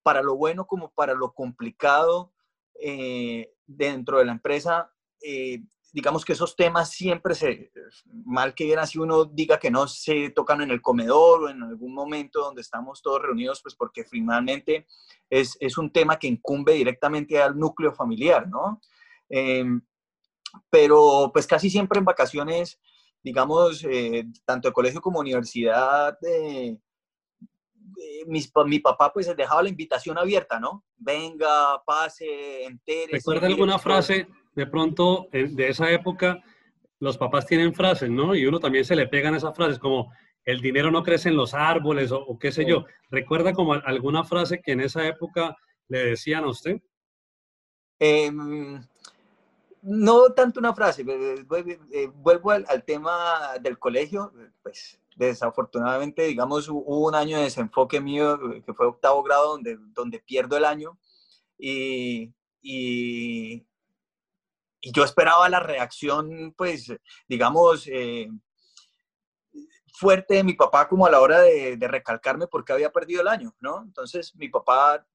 para 0.02 0.22
lo 0.22 0.36
bueno 0.36 0.66
como 0.66 0.92
para 0.92 1.14
lo 1.14 1.32
complicado 1.32 2.34
eh, 2.74 3.50
dentro 3.64 4.18
de 4.18 4.26
la 4.26 4.32
empresa, 4.32 4.92
eh, 5.22 5.62
digamos 5.96 6.26
que 6.26 6.34
esos 6.34 6.54
temas 6.54 6.90
siempre 6.90 7.34
se, 7.34 7.72
mal 8.26 8.54
que 8.54 8.66
bien 8.66 8.78
así 8.78 8.98
uno 8.98 9.24
diga 9.24 9.58
que 9.58 9.70
no 9.70 9.88
se 9.88 10.28
tocan 10.28 10.60
en 10.60 10.70
el 10.70 10.82
comedor 10.82 11.44
o 11.44 11.48
en 11.48 11.62
algún 11.62 11.94
momento 11.94 12.40
donde 12.40 12.60
estamos 12.60 13.00
todos 13.00 13.22
reunidos, 13.22 13.62
pues 13.62 13.74
porque 13.74 14.04
finalmente 14.04 14.86
es, 15.30 15.56
es 15.58 15.78
un 15.78 15.90
tema 15.90 16.18
que 16.18 16.26
incumbe 16.26 16.74
directamente 16.74 17.40
al 17.40 17.58
núcleo 17.58 17.94
familiar, 17.94 18.46
¿no? 18.46 18.82
Em, 19.30 19.80
pero 20.68 21.30
pues 21.32 21.46
casi 21.46 21.70
siempre 21.70 21.98
en 21.98 22.04
vacaciones, 22.04 22.78
digamos, 23.22 23.82
eh, 23.84 24.26
tanto 24.44 24.68
de 24.68 24.74
colegio 24.74 25.00
como 25.00 25.20
universidad, 25.20 26.18
eh, 26.28 26.76
mi 28.26 28.80
papá 28.80 29.10
pues 29.14 29.34
dejaba 29.34 29.62
la 29.62 29.70
invitación 29.70 30.18
abierta, 30.18 30.60
¿no? 30.60 30.84
Venga, 30.98 31.82
pase, 31.86 32.64
entere. 32.64 33.12
¿Recuerda 33.12 33.46
alguna 33.46 33.78
frase 33.78 34.28
de 34.56 34.66
pronto 34.66 35.28
de 35.30 35.68
esa 35.68 35.90
época? 35.92 36.42
Los 36.98 37.18
papás 37.18 37.46
tienen 37.46 37.74
frases, 37.74 38.10
¿no? 38.10 38.34
Y 38.34 38.46
uno 38.46 38.58
también 38.58 38.84
se 38.84 38.96
le 38.96 39.06
pegan 39.06 39.34
esas 39.34 39.54
frases 39.54 39.78
como 39.78 40.12
el 40.44 40.60
dinero 40.60 40.90
no 40.90 41.02
crece 41.02 41.28
en 41.28 41.36
los 41.36 41.54
árboles 41.54 42.10
o, 42.12 42.38
qué 42.38 42.50
sé 42.50 42.64
yo. 42.64 42.84
¿Recuerda 43.10 43.52
como 43.52 43.74
alguna 43.74 44.24
frase 44.24 44.60
que 44.62 44.72
en 44.72 44.80
esa 44.80 45.06
época 45.06 45.56
le 45.88 46.06
decían 46.06 46.44
a 46.44 46.48
usted? 46.48 46.80
Em, 47.98 48.80
no 49.82 50.32
tanto 50.34 50.60
una 50.60 50.74
frase, 50.74 51.04
eh, 51.08 52.10
vuelvo 52.14 52.50
al, 52.50 52.64
al, 52.68 52.84
tema 52.84 53.58
del 53.60 53.78
colegio, 53.78 54.32
pues 54.62 55.00
desafortunadamente, 55.16 56.22
digamos, 56.22 56.68
hubo 56.68 57.06
un 57.06 57.14
año 57.14 57.38
de 57.38 57.44
desenfoque 57.44 58.00
mío 58.00 58.38
eh, 58.52 58.62
que 58.64 58.74
fue 58.74 58.86
octavo 58.86 59.22
grado 59.22 59.52
donde, 59.52 59.78
donde 59.94 60.20
pierdo 60.20 60.56
el 60.56 60.64
año 60.64 60.98
y, 61.58 62.32
y, 62.62 63.66
yo 64.92 65.04
esperaba 65.04 65.48
la 65.48 65.60
reacción, 65.60 66.54
pues, 66.56 66.92
digamos, 67.28 67.86
eh, 67.86 68.28
fuerte 69.92 70.34
de 70.34 70.44
mi 70.44 70.54
papá 70.54 70.88
como 70.88 71.06
a 71.06 71.10
la 71.10 71.20
hora 71.20 71.40
de, 71.40 71.76
de 71.76 71.88
recalcarme 71.88 72.46
por 72.46 72.64
qué 72.64 72.72
había 72.72 72.92
perdido 72.92 73.22
el 73.22 73.28
año, 73.28 73.54
¿no? 73.60 73.82
Entonces 73.82 74.34
mi 74.36 74.48
papá 74.48 75.06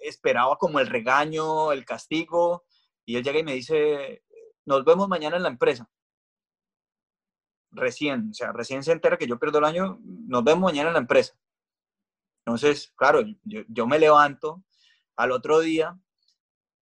esperaba 0.00 0.56
como 0.56 0.80
el 0.80 0.88
regaño, 0.88 1.72
el 1.72 1.84
castigo, 1.84 2.64
y 3.04 3.16
él 3.16 3.24
llega 3.24 3.38
y 3.38 3.44
me 3.44 3.54
dice, 3.54 4.24
nos 4.64 4.84
vemos 4.84 5.08
mañana 5.08 5.36
en 5.36 5.44
la 5.44 5.48
empresa 5.48 5.88
recién, 7.74 8.30
o 8.30 8.34
sea, 8.34 8.52
recién 8.52 8.82
se 8.82 8.92
entera 8.92 9.16
que 9.16 9.26
yo 9.26 9.38
pierdo 9.38 9.58
el 9.58 9.64
año, 9.64 9.98
nos 10.02 10.44
vemos 10.44 10.62
mañana 10.62 10.88
en 10.88 10.94
la 10.94 11.00
empresa. 11.00 11.36
Entonces, 12.44 12.92
claro, 12.96 13.22
yo, 13.42 13.86
me 13.86 13.98
levanto 13.98 14.62
al 15.16 15.32
otro 15.32 15.60
día 15.60 15.98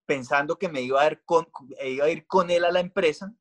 pensando 0.06 0.58
que 0.58 0.68
me 0.68 0.82
iba 0.82 1.02
a, 1.02 1.06
ir 1.06 1.22
con, 1.24 1.46
iba 1.84 2.06
a 2.06 2.10
ir 2.10 2.26
con 2.26 2.50
él 2.50 2.64
a 2.64 2.70
la 2.70 2.80
empresa, 2.80 3.32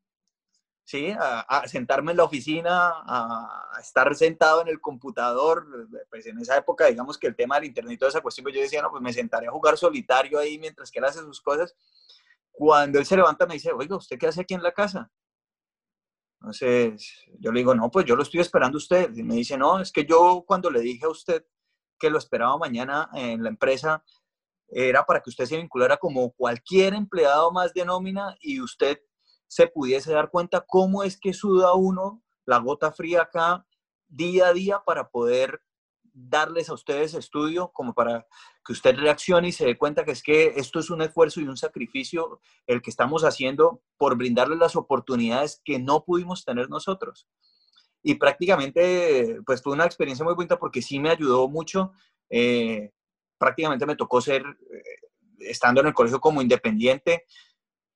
¿sí? 0.86 1.14
A, 1.18 1.68
sentarme 1.68 2.12
en 2.12 2.18
la 2.18 2.24
oficina, 2.24 2.92
a, 3.06 3.80
estar 3.80 4.14
sentado 4.16 4.62
en 4.62 4.68
el 4.68 4.80
computador. 4.80 5.66
Pues 6.10 6.26
en 6.26 6.40
esa 6.40 6.58
época, 6.58 6.88
digamos 6.88 7.18
que 7.18 7.28
el 7.28 7.36
tema 7.36 7.56
del 7.56 7.66
internet 7.66 7.94
y 7.94 7.98
toda 7.98 8.10
esa 8.10 8.22
cuestión, 8.22 8.44
pues 8.44 8.56
yo 8.56 8.62
decía, 8.62 8.82
no, 8.82 8.92
pues 8.92 9.02
me 9.02 9.14
sentaré 9.14 9.48
a 9.48 9.52
jugar 9.52 9.78
solitario 9.78 10.40
ahí 10.40 10.58
mientras 10.60 10.92
que 10.92 11.00
él 11.00 11.06
hace 11.06 11.20
sus 11.20 11.42
cosas. 11.42 11.76
Cuando 12.52 13.00
él 13.00 13.06
se 13.06 13.16
levanta 13.16 13.46
me 13.46 13.56
dice, 13.56 13.72
oiga, 13.72 13.96
¿usted 13.96 14.18
qué 14.20 14.28
hace 14.28 14.42
aquí 14.42 14.54
en 14.54 14.64
la 14.64 14.74
casa? 14.74 15.10
Entonces, 16.42 17.14
yo 17.40 17.52
le 17.52 17.60
digo, 17.60 17.76
no, 17.76 17.92
pues 17.92 18.06
yo 18.06 18.16
lo 18.16 18.24
estoy 18.24 18.40
esperando 18.40 18.78
a 18.78 18.80
usted. 18.80 19.16
Y 19.16 19.24
me 19.24 19.36
dice, 19.36 19.58
no, 19.58 19.80
es 19.80 19.92
que 19.92 20.06
yo 20.06 20.44
cuando 20.46 20.70
le 20.70 20.82
dije 20.82 21.06
a 21.06 21.10
usted 21.10 21.46
que 22.00 22.10
lo 22.10 22.18
esperaba 22.18 22.58
mañana 22.58 23.10
en 23.14 23.44
la 23.44 23.50
empresa, 23.50 24.04
era 24.72 25.06
para 25.06 25.22
que 25.22 25.30
usted 25.30 25.46
se 25.46 25.58
vinculara 25.58 25.98
como 25.98 26.32
cualquier 26.32 26.94
empleado 26.94 27.52
más 27.52 27.74
de 27.74 27.86
nómina 27.86 28.36
y 28.42 28.62
usted 28.62 29.00
se 29.48 29.68
pudiese 29.68 30.14
dar 30.14 30.30
cuenta 30.30 30.66
cómo 30.66 31.04
es 31.04 31.20
que 31.20 31.34
suda 31.34 31.74
uno 31.74 32.24
la 32.46 32.58
gota 32.58 32.92
fría 32.92 33.24
acá 33.24 33.66
día 34.08 34.48
a 34.48 34.54
día 34.54 34.82
para 34.86 35.10
poder 35.10 35.62
darles 36.14 36.70
a 36.70 36.74
ustedes 36.74 37.14
estudio 37.14 37.72
como 37.74 37.94
para 37.94 38.28
que 38.66 38.74
usted 38.74 38.96
reaccione 38.96 39.50
y 39.50 39.52
se 39.52 39.66
dé 39.66 39.78
cuenta 39.78 40.04
que 40.04 40.12
es 40.12 40.24
que 40.24 40.54
esto 40.56 40.80
es 40.80 40.90
un 40.90 41.02
esfuerzo 41.02 41.40
y 41.40 41.48
un 41.48 41.58
sacrificio 41.58 42.42
el 42.68 42.82
que 42.82 42.90
estamos 42.90 43.24
haciendo 43.24 43.82
por 43.98 44.18
brindarles 44.18 44.60
las 44.60 44.76
oportunidades 44.76 45.62
que 45.64 45.80
no 45.80 46.04
pudimos 46.04 46.44
tener 46.44 46.70
nosotros. 46.70 47.28
Y 48.04 48.16
prácticamente, 48.16 49.40
pues 49.46 49.62
fue 49.62 49.74
una 49.74 49.86
experiencia 49.86 50.26
muy 50.26 50.34
bonita 50.34 50.58
porque 50.58 50.82
sí 50.82 51.00
me 51.00 51.12
ayudó 51.12 51.48
mucho. 51.48 51.94
Eh, 52.30 52.92
prácticamente 53.42 53.88
me 53.88 53.96
tocó 53.96 54.22
ser, 54.22 54.44
eh, 54.44 54.84
estando 55.40 55.82
en 55.82 55.88
el 55.88 55.96
colegio 55.96 56.22
como 56.22 56.44
independiente, 56.44 57.26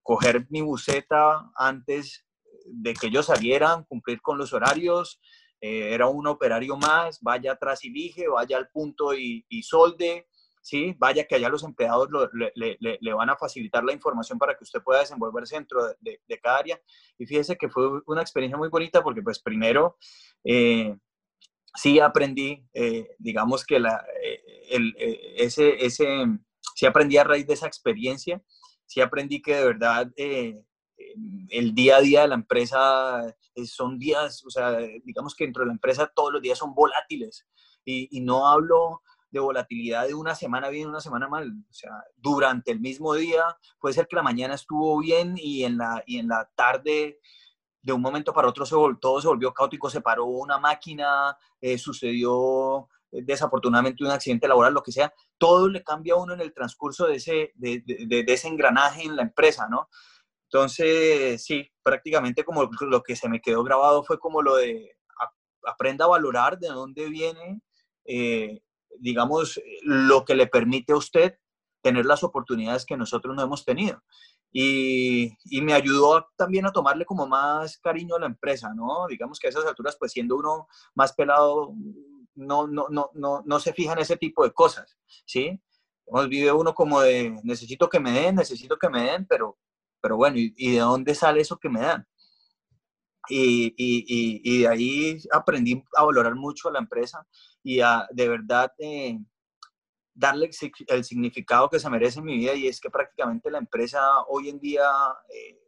coger 0.01 0.47
mi 0.49 0.61
buseta 0.61 1.51
antes 1.55 2.25
de 2.65 2.95
que 2.95 3.07
ellos 3.07 3.27
salieran, 3.27 3.83
cumplir 3.83 4.21
con 4.21 4.39
los 4.39 4.53
horarios, 4.53 5.21
eh, 5.61 5.93
era 5.93 6.07
un 6.07 6.25
operario 6.25 6.77
más, 6.77 7.21
vaya 7.21 7.51
atrás 7.51 7.85
y 7.85 7.91
dije, 7.91 8.27
vaya 8.27 8.57
al 8.57 8.69
punto 8.69 9.13
y, 9.13 9.45
solde, 9.61 10.27
¿sí? 10.63 10.95
Vaya 10.97 11.25
que 11.25 11.35
allá 11.35 11.47
los 11.47 11.63
empleados 11.63 12.09
le, 12.33 13.13
van 13.13 13.29
a 13.29 13.37
facilitar 13.37 13.83
la 13.83 13.93
información 13.93 14.39
para 14.39 14.57
que 14.57 14.63
usted 14.63 14.81
pueda 14.81 15.01
desenvolverse 15.01 15.57
dentro 15.57 15.79
de, 15.99 16.39
cada 16.41 16.57
área. 16.57 16.81
Y 17.19 17.27
fíjese 17.27 17.55
que 17.55 17.69
fue 17.69 18.01
una 18.07 18.21
experiencia 18.21 18.57
muy 18.57 18.69
bonita 18.69 19.03
porque 19.03 19.21
pues 19.21 19.39
primero 19.39 19.97
eh, 20.43 20.97
sí 21.75 21.99
aprendí, 21.99 22.65
eh, 22.73 23.09
digamos 23.19 23.65
que 23.65 23.79
la, 23.79 24.05
el, 24.69 24.93
ese, 25.37 25.85
ese, 25.85 26.25
sí 26.75 26.85
aprendí 26.85 27.17
a 27.17 27.23
raíz 27.23 27.45
de 27.47 27.53
esa 27.53 27.67
experiencia, 27.67 28.41
sí 28.85 29.01
aprendí 29.01 29.41
que 29.41 29.55
de 29.55 29.65
verdad 29.65 30.11
el 31.49 31.73
día 31.73 31.97
a 31.97 32.01
día 32.01 32.21
de 32.21 32.27
la 32.29 32.35
empresa 32.35 33.35
eh, 33.55 33.65
son 33.65 33.97
días, 33.97 34.43
o 34.45 34.49
sea, 34.49 34.77
digamos 35.03 35.35
que 35.35 35.45
dentro 35.45 35.63
de 35.63 35.67
la 35.67 35.73
empresa 35.73 36.11
todos 36.13 36.33
los 36.33 36.41
días 36.41 36.57
son 36.57 36.73
volátiles 36.73 37.45
y, 37.85 38.21
no 38.21 38.47
hablo 38.47 39.01
de 39.29 39.39
volatilidad 39.39 40.07
de 40.07 40.13
una 40.13 40.33
semana 40.33 40.69
bien, 40.69 40.87
una 40.87 40.99
semana 40.99 41.27
mal, 41.27 41.51
o 41.69 41.73
sea, 41.73 41.91
durante 42.15 42.71
el 42.71 42.79
mismo 42.79 43.13
día 43.13 43.43
puede 43.79 43.93
ser 43.93 44.07
que 44.07 44.15
la 44.15 44.23
mañana 44.23 44.55
estuvo 44.55 44.99
bien 44.99 45.35
y 45.37 45.63
en 45.63 45.77
la, 45.77 46.03
y 46.05 46.17
en 46.17 46.27
la 46.29 46.49
tarde 46.55 47.19
de 47.85 47.93
un 47.93 48.01
momento 48.01 48.33
para 48.33 48.47
otro 48.47 48.65
se, 48.65 48.75
todo 48.99 49.21
se 49.21 49.27
volvió 49.27 49.53
caótico, 49.53 49.89
se 49.89 50.01
paró 50.01 50.25
una 50.25 50.57
máquina, 50.57 51.37
eh, 51.61 51.77
sucedió 51.77 52.89
eh, 53.11 53.21
desafortunadamente 53.23 54.03
un 54.03 54.09
accidente 54.09 54.47
laboral, 54.47 54.73
lo 54.73 54.81
que 54.81 54.91
sea, 54.91 55.13
todo 55.37 55.69
le 55.69 55.83
cambia 55.83 56.15
a 56.15 56.17
uno 56.17 56.33
en 56.33 56.41
el 56.41 56.51
transcurso 56.51 57.05
de 57.05 57.17
ese, 57.17 57.51
de, 57.53 57.83
de 57.85 58.25
ese 58.27 58.47
engranaje 58.47 59.03
en 59.03 59.15
la 59.15 59.21
empresa, 59.21 59.67
¿no? 59.69 59.87
Entonces, 60.49 61.43
sí, 61.43 61.69
prácticamente 61.83 62.43
como 62.43 62.67
lo 62.81 63.03
que 63.03 63.15
se 63.15 63.29
me 63.29 63.39
quedó 63.39 63.63
grabado 63.63 64.03
fue 64.03 64.19
como 64.19 64.41
lo 64.41 64.55
de 64.55 64.95
aprenda 65.67 66.05
a 66.05 66.09
valorar 66.09 66.57
de 66.57 66.69
dónde 66.69 67.09
viene, 67.09 67.61
eh, 68.05 68.61
digamos, 68.99 69.61
lo 69.83 70.25
que 70.25 70.33
le 70.33 70.47
permite 70.47 70.93
a 70.93 70.97
usted 70.97 71.35
tener 71.81 72.05
las 72.05 72.23
oportunidades 72.23 72.85
que 72.85 72.97
nosotros 72.97 73.35
no 73.35 73.43
hemos 73.43 73.63
tenido. 73.63 74.01
Y, 74.57 75.37
y, 75.43 75.61
me 75.61 75.73
ayudó 75.73 76.29
también 76.37 76.65
a 76.65 76.71
tomarle 76.71 77.03
como 77.03 77.27
más 77.27 77.77
cariño 77.77 78.15
a 78.15 78.19
la 78.19 78.27
empresa, 78.27 78.73
¿no? 78.73 79.05
Digamos 79.07 79.37
que 79.37 79.47
a 79.47 79.49
esas 79.49 79.65
alturas, 79.65 79.97
pues 79.99 80.13
siendo 80.13 80.37
uno 80.37 80.69
más 80.93 81.11
pelado, 81.11 81.73
no, 82.35 82.65
no, 82.65 82.87
no, 82.89 83.11
no, 83.13 83.43
no 83.45 83.59
se 83.59 83.73
fija 83.73 83.91
en 83.91 83.99
ese 83.99 84.15
tipo 84.15 84.45
de 84.45 84.53
cosas, 84.53 84.97
¿sí? 85.25 85.61
vive 86.29 86.51
uno 86.53 86.73
como 86.73 87.01
de 87.01 87.35
necesito 87.43 87.89
que 87.89 87.99
me 87.99 88.11
den, 88.11 88.35
necesito 88.35 88.77
que 88.77 88.89
me 88.89 89.03
den, 89.03 89.25
pero 89.25 89.57
pero 90.05 90.17
bueno, 90.17 90.37
¿y, 90.37 90.73
de 90.73 90.79
dónde 90.79 91.15
sale 91.15 91.41
eso 91.41 91.57
que 91.57 91.67
me 91.67 91.81
dan? 91.81 92.07
Y, 93.27 94.61
de 94.61 94.67
ahí 94.67 95.17
aprendí 95.31 95.83
a 95.97 96.03
valorar 96.03 96.35
mucho 96.35 96.69
a 96.69 96.71
la 96.71 96.77
empresa 96.77 97.25
y 97.63 97.79
a 97.79 98.07
de 98.11 98.29
verdad 98.29 98.71
eh, 98.77 99.17
darle 100.15 100.49
el 100.87 101.03
significado 101.03 101.69
que 101.69 101.79
se 101.79 101.89
merece 101.89 102.19
en 102.19 102.25
mi 102.25 102.37
vida 102.37 102.55
y 102.55 102.67
es 102.67 102.79
que 102.79 102.89
prácticamente 102.89 103.51
la 103.51 103.57
empresa 103.57 104.23
hoy 104.27 104.49
en 104.49 104.59
día 104.59 104.89
eh, 105.29 105.59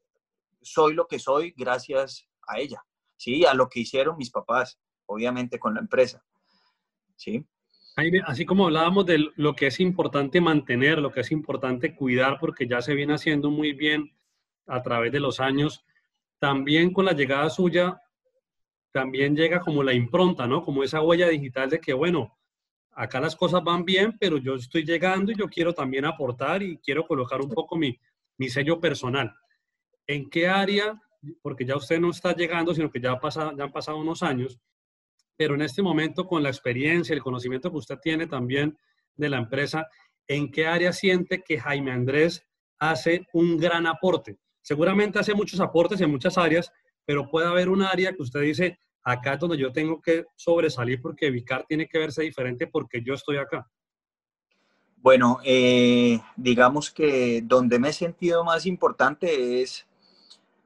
soy 0.61 0.93
lo 0.93 1.05
que 1.05 1.19
soy 1.19 1.53
gracias 1.55 2.27
a 2.47 2.57
ella, 2.57 2.83
¿sí? 3.17 3.45
A 3.45 3.53
lo 3.53 3.67
que 3.67 3.81
hicieron 3.81 4.17
mis 4.17 4.31
papás, 4.31 4.79
obviamente 5.05 5.59
con 5.59 5.73
la 5.73 5.81
empresa, 5.81 6.25
¿sí? 7.15 7.45
así 8.25 8.45
como 8.45 8.65
hablábamos 8.65 9.07
de 9.07 9.31
lo 9.35 9.55
que 9.55 9.67
es 9.67 9.79
importante 9.79 10.39
mantener, 10.39 10.99
lo 10.99 11.11
que 11.11 11.21
es 11.21 11.31
importante 11.31 11.95
cuidar, 11.95 12.37
porque 12.39 12.67
ya 12.67 12.79
se 12.81 12.93
viene 12.93 13.15
haciendo 13.15 13.49
muy 13.49 13.73
bien 13.73 14.15
a 14.67 14.83
través 14.83 15.11
de 15.11 15.19
los 15.19 15.39
años, 15.39 15.83
también 16.37 16.93
con 16.93 17.05
la 17.05 17.13
llegada 17.13 17.49
suya, 17.49 17.99
también 18.91 19.35
llega 19.35 19.61
como 19.61 19.81
la 19.81 19.93
impronta, 19.93 20.45
¿no? 20.45 20.63
Como 20.63 20.83
esa 20.83 21.01
huella 21.01 21.27
digital 21.27 21.71
de 21.71 21.79
que, 21.79 21.93
bueno, 21.93 22.36
acá 22.97 23.19
las 23.19 23.35
cosas 23.35 23.63
van 23.63 23.85
bien, 23.85 24.17
pero 24.19 24.37
yo 24.37 24.55
estoy 24.55 24.83
llegando 24.83 25.31
y 25.31 25.35
yo 25.35 25.47
quiero 25.47 25.73
también 25.73 26.05
aportar 26.05 26.61
y 26.63 26.77
quiero 26.79 27.05
colocar 27.05 27.39
un 27.41 27.49
poco 27.49 27.77
mi, 27.77 27.97
mi 28.37 28.49
sello 28.49 28.79
personal. 28.79 29.33
¿En 30.05 30.29
qué 30.29 30.47
área? 30.47 31.01
Porque 31.41 31.65
ya 31.65 31.75
usted 31.75 31.99
no 31.99 32.11
está 32.11 32.35
llegando, 32.35 32.73
sino 32.73 32.91
que 32.91 32.99
ya, 32.99 33.19
ya 33.55 33.63
han 33.63 33.71
pasado 33.71 33.97
unos 33.97 34.23
años 34.23 34.59
pero 35.37 35.53
en 35.53 35.61
este 35.61 35.81
momento 35.81 36.25
con 36.25 36.43
la 36.43 36.49
experiencia, 36.49 37.13
el 37.13 37.21
conocimiento 37.21 37.71
que 37.71 37.77
usted 37.77 37.99
tiene 38.01 38.27
también 38.27 38.77
de 39.15 39.29
la 39.29 39.37
empresa, 39.37 39.87
¿en 40.27 40.51
qué 40.51 40.65
área 40.65 40.91
siente 40.91 41.43
que 41.43 41.59
Jaime 41.59 41.91
Andrés 41.91 42.43
hace 42.79 43.27
un 43.33 43.57
gran 43.57 43.85
aporte? 43.85 44.37
Seguramente 44.61 45.19
hace 45.19 45.35
muchos 45.35 45.59
aportes 45.61 46.01
en 46.01 46.09
muchas 46.09 46.37
áreas, 46.37 46.71
pero 47.05 47.29
puede 47.29 47.47
haber 47.47 47.69
un 47.69 47.83
área 47.83 48.13
que 48.13 48.23
usted 48.23 48.41
dice, 48.41 48.79
acá 49.07 49.35
es 49.35 49.39
donde 49.39 49.57
yo 49.57 49.71
tengo 49.71 50.01
que 50.01 50.25
sobresalir 50.35 51.01
porque 51.01 51.31
Vicar 51.31 51.65
tiene 51.65 51.87
que 51.87 51.97
verse 51.97 52.23
diferente 52.23 52.67
porque 52.67 53.01
yo 53.01 53.13
estoy 53.13 53.37
acá. 53.37 53.65
Bueno, 54.97 55.39
eh, 55.45 56.19
digamos 56.35 56.91
que 56.91 57.41
donde 57.41 57.79
me 57.79 57.89
he 57.89 57.93
sentido 57.93 58.43
más 58.43 58.65
importante 58.65 59.61
es 59.61 59.87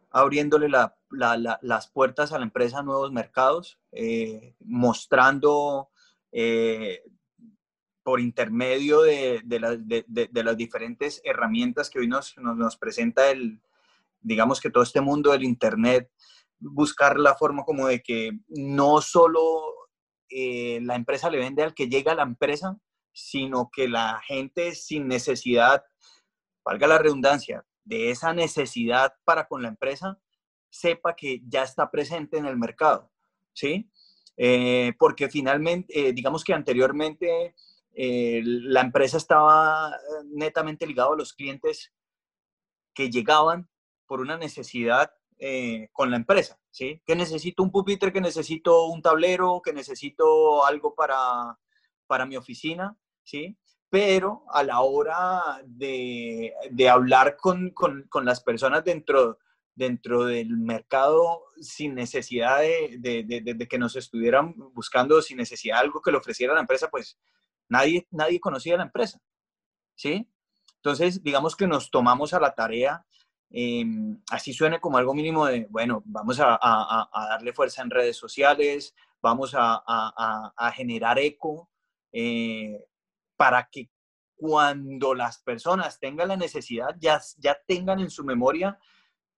abriéndole 0.10 0.70
las 0.70 1.88
puertas 1.92 2.32
a 2.32 2.40
la 2.40 2.46
empresa 2.46 2.80
a 2.80 2.84
nuevos 2.84 3.12
mercados, 3.12 3.78
eh, 3.92 4.56
mostrando 4.66 5.90
eh, 6.32 7.04
por 8.02 8.20
intermedio 8.20 9.04
de, 9.04 9.44
las 10.34 10.58
diferentes 10.58 11.22
herramientas 11.24 11.92
que 11.92 12.00
hoy 12.00 12.08
nos, 12.08 12.36
nos, 12.38 12.76
presenta 12.76 13.30
el, 13.30 13.62
digamos 14.20 14.60
que 14.60 14.72
todo 14.72 14.82
este 14.82 15.00
mundo 15.00 15.32
del 15.32 15.44
Internet, 15.44 16.10
buscar 16.62 17.20
la 17.20 17.36
forma 17.36 17.64
como 17.64 17.88
de 17.88 18.02
que 18.02 18.32
no 18.48 19.02
solo 19.02 19.74
eh, 20.30 20.80
la 20.82 20.96
empresa 20.96 21.30
le 21.30 21.40
vende 21.40 21.64
al 21.64 21.74
que 21.74 21.90
llega 21.90 22.14
a 22.14 22.16
la 22.16 22.24
empresa, 22.24 22.78
sino 23.12 23.70
que 23.74 23.88
la 23.88 24.22
gente 24.26 24.74
sin 24.76 25.08
necesidad, 25.08 25.84
valga 26.64 26.88
la 26.88 27.00
redundancia, 27.00 27.66
de 27.84 28.12
esa 28.12 28.34
necesidad 28.34 29.14
para 29.26 29.48
con 29.48 29.64
la 29.64 29.68
empresa, 29.68 30.20
sepa 30.70 31.16
que 31.16 31.42
ya 31.48 31.64
está 31.64 31.90
presente 31.92 32.38
en 32.38 32.46
el 32.46 32.58
mercado, 32.58 33.12
¿sí? 33.54 33.90
Eh, 34.38 34.94
porque 34.98 35.30
finalmente, 35.30 36.10
eh, 36.10 36.14
digamos 36.14 36.44
que 36.44 36.54
anteriormente 36.54 37.56
la 37.94 38.80
empresa 38.80 39.18
estaba 39.18 39.94
netamente 40.24 40.88
ligada 40.88 41.12
a 41.12 41.18
los 41.18 41.34
clientes 41.34 41.92
que 42.94 43.10
llegaban 43.10 43.68
por 44.06 44.22
una 44.22 44.38
necesidad 44.38 45.12
con 45.92 46.12
la 46.12 46.18
empresa, 46.18 46.60
¿sí? 46.70 47.02
Que 47.06 47.16
necesito 47.16 47.64
un 47.64 47.72
pupitre, 47.72 48.14
que 48.14 48.22
necesito 48.22 48.86
un 48.86 49.02
tablero, 49.02 49.62
que 49.64 49.74
necesito 49.74 50.66
algo 50.66 50.94
para, 50.94 51.58
para 52.06 52.26
mi 52.26 52.38
oficina, 52.38 52.96
¿sí? 53.24 53.58
pero 53.92 54.46
a 54.54 54.64
la 54.64 54.80
hora 54.80 55.62
de, 55.66 56.56
hablar 56.90 57.36
con, 57.36 57.74
las 58.24 58.42
personas 58.42 58.86
dentro, 58.86 59.38
dentro 59.76 60.24
del 60.24 60.58
mercado 60.58 61.44
sin 61.60 61.94
necesidad 61.96 62.60
de, 62.62 63.68
que 63.70 63.78
nos 63.78 63.98
estuvieran 63.98 64.56
buscando, 64.74 65.22
sin 65.22 65.36
necesidad 65.36 65.76
de 65.76 65.82
algo 65.82 66.02
que 66.02 66.12
le 66.12 66.20
ofreciera 66.20 66.54
la 66.54 66.62
empresa, 66.62 66.90
pues 66.90 67.20
nadie, 67.68 68.08
nadie 68.12 68.40
conocía 68.40 68.78
la 68.78 68.84
empresa. 68.84 69.20
¿Sí? 69.94 70.26
Entonces, 70.78 71.22
digamos 71.22 71.58
que 71.58 71.68
nos 71.68 71.92
tomamos 71.92 72.34
a 72.34 72.40
la 72.40 72.56
tarea, 72.56 73.06
em, 73.52 74.22
así 74.30 74.54
suene 74.54 74.80
como 74.80 74.98
algo 74.98 75.14
mínimo 75.14 75.46
de, 75.46 75.68
bueno, 75.70 76.02
vamos 76.06 76.40
a, 76.40 76.60
darle 77.14 77.54
fuerza 77.54 77.82
en 77.82 77.90
redes 77.90 78.18
sociales, 78.18 78.96
vamos 79.22 79.54
a, 79.56 80.74
generar 80.76 81.20
eco, 81.20 81.70
eh, 82.12 82.84
para 83.38 83.70
que 83.72 83.90
cuando 84.36 85.14
las 85.14 85.40
personas 85.40 86.00
tengan 86.00 86.30
la 86.30 86.38
necesidad, 86.38 86.96
ya, 87.00 87.22
ya 87.38 87.58
tengan 87.68 88.00
en 88.00 88.10
su 88.10 88.24
memoria 88.24 88.78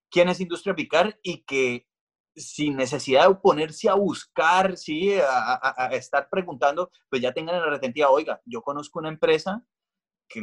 quién 0.10 0.30
es 0.30 0.40
Industria 0.40 0.76
Picar 0.76 1.20
y 1.24 1.44
que 1.44 1.88
sin 2.36 2.76
necesidad 2.76 3.28
de 3.28 3.36
ponerse 3.36 3.90
a 3.90 3.96
buscar, 3.96 4.78
¿sí? 4.78 5.14
a, 5.20 5.90
estar 5.94 6.30
preguntando, 6.30 6.90
pues 7.10 7.22
ya 7.22 7.34
tengan 7.34 7.56
en 7.56 7.62
la 7.62 7.70
retentiva, 7.70 8.10
oiga, 8.10 8.42
yo 8.46 8.62
conozco 8.62 9.00
una 9.00 9.10
empresa 9.10 9.64
que 10.28 10.42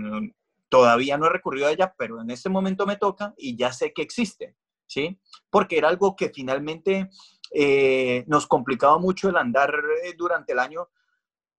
todavía 0.71 1.19
no 1.19 1.27
he 1.27 1.31
recurrido 1.31 1.67
a 1.67 1.73
ella, 1.73 1.95
pero 1.99 2.23
en 2.23 2.31
este 2.31 2.49
momento 2.49 2.87
me 2.87 2.97
toca 2.97 3.35
y 3.37 3.57
ya 3.57 3.73
sé 3.73 3.93
que 3.93 4.03
existe, 4.03 4.57
¿sí? 4.87 5.21
Porque 5.51 5.77
era 5.77 5.89
algo 5.89 6.17
que 6.17 6.31
finalmente 6.31 7.11
eh, 7.53 8.25
nos 8.29 8.47
complicaba 8.47 8.99
mucho 8.99 9.29
el 9.29 9.37
andar 9.37 9.75
eh, 10.05 10.15
durante 10.17 10.53
el 10.53 10.61
año 10.61 10.89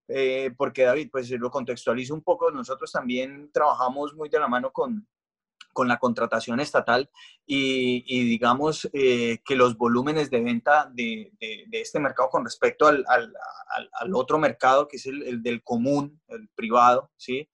eh, 0.08 0.52
porque 0.58 0.84
David, 0.84 1.10
pues 1.12 1.30
lo 1.32 1.52
contextualizo 1.52 2.14
un 2.14 2.22
poco, 2.22 2.52
nosotros 2.52 2.92
también 2.92 3.50
trabajamos 3.54 4.14
muy 4.14 4.28
de 4.28 4.40
la 4.40 4.48
mano 4.48 4.72
con, 4.72 5.08
con 5.72 5.88
la 5.88 6.00
contratación 6.00 6.60
estatal 6.60 7.10
y, 7.46 8.26
digamos 8.26 8.90
que 8.92 9.56
los 9.56 9.78
volúmenes 9.78 10.30
de 10.30 10.42
venta 10.42 10.90
de, 10.94 11.32
de, 11.40 11.82
este 11.82 12.00
mercado 12.00 12.30
con 12.30 12.44
respecto 12.44 12.88
al, 12.88 13.06
al, 13.08 13.34
al, 13.94 14.16
otro 14.16 14.38
mercado, 14.38 14.86
que 14.88 14.98
es 14.98 15.06
el, 15.06 15.42
del 15.42 15.64
común, 15.64 16.22
el 16.28 16.50
privado, 16.50 17.10
¿sí? 17.16 17.48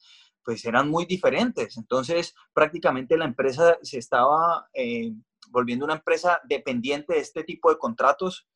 Pues 0.47 0.63
eran 0.63 0.89
muy 0.89 1.03
diferentes. 1.05 1.75
Entonces, 1.75 2.33
prácticamente 2.53 3.17
la 3.17 3.25
empresa 3.25 3.77
se 3.81 3.97
estaba 3.97 4.69
eh, 4.73 5.11
volviendo 5.49 5.83
una 5.83 5.95
empresa 5.95 6.39
dependiente 6.45 7.15
de 7.15 7.19
este 7.19 7.43
tipo 7.43 7.69
de 7.69 7.77
contratos 7.77 8.47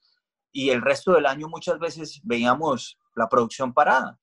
y 0.53 0.69
el 0.69 0.81
resto 0.81 1.11
del 1.11 1.25
año 1.25 1.49
muchas 1.49 1.79
veces 1.79 2.21
veíamos 2.23 2.97
la 3.13 3.27
producción 3.27 3.73
parada. 3.73 4.17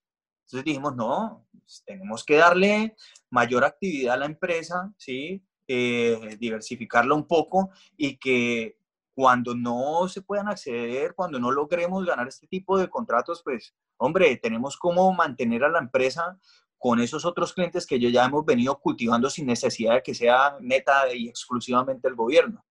Entonces 0.47 0.65
dijimos, 0.65 0.97
no, 0.97 1.47
pues, 1.53 1.83
tenemos 1.85 2.25
que 2.25 2.37
darle 2.37 2.97
mayor 3.29 3.65
actividad 3.65 4.15
a 4.15 4.21
la 4.21 4.25
empresa, 4.25 4.91
¿sí? 4.97 5.45
Eh, 5.67 6.39
diversificarla 6.41 7.15
un 7.15 7.27
poco 7.27 7.69
y 7.99 8.17
que 8.17 8.79
cuando 9.13 9.55
no 9.55 10.09
se 10.09 10.23
puedan 10.23 10.49
acceder, 10.49 11.15
cuando 11.15 11.39
no 11.39 11.51
logremos 11.51 12.07
ganar 12.07 12.29
este 12.29 12.47
tipo 12.47 12.79
de 12.79 12.89
contratos, 12.89 13.43
pues, 13.45 13.75
hombre, 13.99 14.39
tenemos 14.39 14.79
cómo 14.79 15.13
mantener 15.13 15.65
a 15.65 15.69
la 15.69 15.81
empresa 15.81 16.39
con 16.79 17.01
esos 17.01 17.25
otros 17.25 17.53
clientes 17.53 17.87
que 17.87 17.99
ya 17.99 18.25
hemos 18.25 18.45
venido 18.45 18.79
cultivando 18.79 19.29
sin 19.29 19.47
necesidad 19.47 19.95
de 19.95 20.03
que 20.03 20.15
sea 20.15 20.57
neta 20.61 21.13
y 21.13 21.29
exclusivamente 21.29 22.09
el 22.09 22.15
gobierno. 22.15 22.65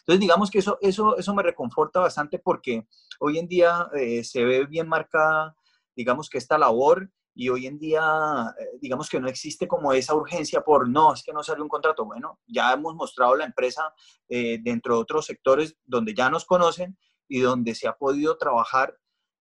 Entonces, 0.00 0.20
digamos 0.20 0.50
que 0.50 0.58
eso, 0.58 0.78
eso, 0.80 1.16
eso 1.16 1.34
me 1.34 1.42
reconforta 1.42 2.00
bastante 2.00 2.38
porque 2.38 2.86
hoy 3.20 3.38
en 3.38 3.48
día 3.48 3.88
eh, 3.94 4.22
se 4.22 4.44
ve 4.44 4.66
bien 4.66 4.86
marcada 4.86 5.56
digamos 5.96 6.28
que 6.28 6.38
esta 6.38 6.58
labor 6.58 7.10
y 7.36 7.48
hoy 7.48 7.66
en 7.66 7.78
día, 7.78 8.54
eh, 8.58 8.78
digamos 8.80 9.08
que 9.08 9.18
no 9.18 9.28
existe 9.28 9.66
como 9.66 9.92
esa 9.92 10.14
urgencia 10.14 10.60
por, 10.60 10.88
no, 10.88 11.12
es 11.12 11.22
que 11.22 11.32
no 11.32 11.42
sale 11.42 11.62
un 11.62 11.68
contrato. 11.68 12.04
Bueno, 12.04 12.38
ya 12.46 12.72
hemos 12.72 12.94
mostrado 12.94 13.34
la 13.34 13.44
empresa 13.44 13.92
eh, 14.28 14.58
dentro 14.62 14.94
de 14.94 15.00
otros 15.00 15.26
sectores 15.26 15.76
donde 15.84 16.14
ya 16.14 16.30
nos 16.30 16.44
conocen 16.44 16.96
y 17.26 17.40
donde 17.40 17.74
se 17.74 17.88
ha 17.88 17.96
podido 17.96 18.36
trabajar 18.36 18.96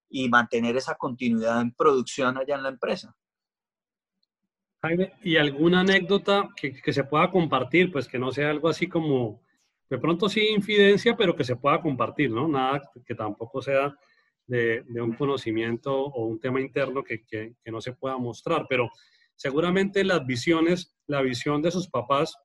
y 0.09 0.27
mantener 0.29 0.75
esa 0.75 0.95
continuidad 0.95 1.61
en 1.61 1.73
producción 1.73 2.37
allá 2.37 2.55
en 2.55 2.63
la 2.63 2.69
empresa. 2.69 3.15
¿Y 5.23 5.37
alguna 5.37 5.81
anécdota 5.81 6.49
que, 6.55 6.73
que, 6.73 6.93
se 6.93 7.03
pueda 7.03 7.29
compartir? 7.31 7.91
Pues 7.91 8.07
que 8.07 8.19
no 8.19 8.31
sea 8.31 8.49
algo 8.49 8.67
así 8.67 8.87
como, 8.87 9.41
de 9.89 9.97
pronto 9.97 10.27
sí 10.27 10.49
infidencia, 10.49 11.15
pero 11.15 11.35
que 11.35 11.43
se 11.43 11.55
pueda 11.55 11.81
compartir, 11.81 12.31
¿no? 12.31 12.47
Nada 12.47 12.81
que 13.05 13.15
tampoco 13.15 13.61
sea 13.61 13.95
de, 14.47 14.83
un 15.01 15.13
conocimiento 15.13 15.93
o 15.93 16.25
un 16.25 16.39
tema 16.39 16.59
interno 16.59 17.03
que, 17.03 17.23
que, 17.25 17.55
no 17.65 17.81
se 17.81 17.93
pueda 17.93 18.17
mostrar, 18.17 18.65
pero 18.67 18.89
seguramente 19.35 20.03
las 20.03 20.25
visiones, 20.25 20.95
la 21.07 21.21
visión 21.21 21.61
de 21.61 21.71
sus 21.71 21.87
papás 21.87 22.37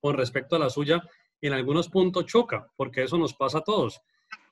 con 0.00 0.16
respecto 0.16 0.56
a 0.56 0.58
la 0.58 0.70
suya, 0.70 1.02
en 1.40 1.52
algunos 1.52 1.88
puntos 1.88 2.26
choca, 2.26 2.70
porque 2.76 3.02
eso 3.02 3.18
nos 3.18 3.34
pasa 3.34 3.58
a 3.58 3.64
todos. 3.64 4.00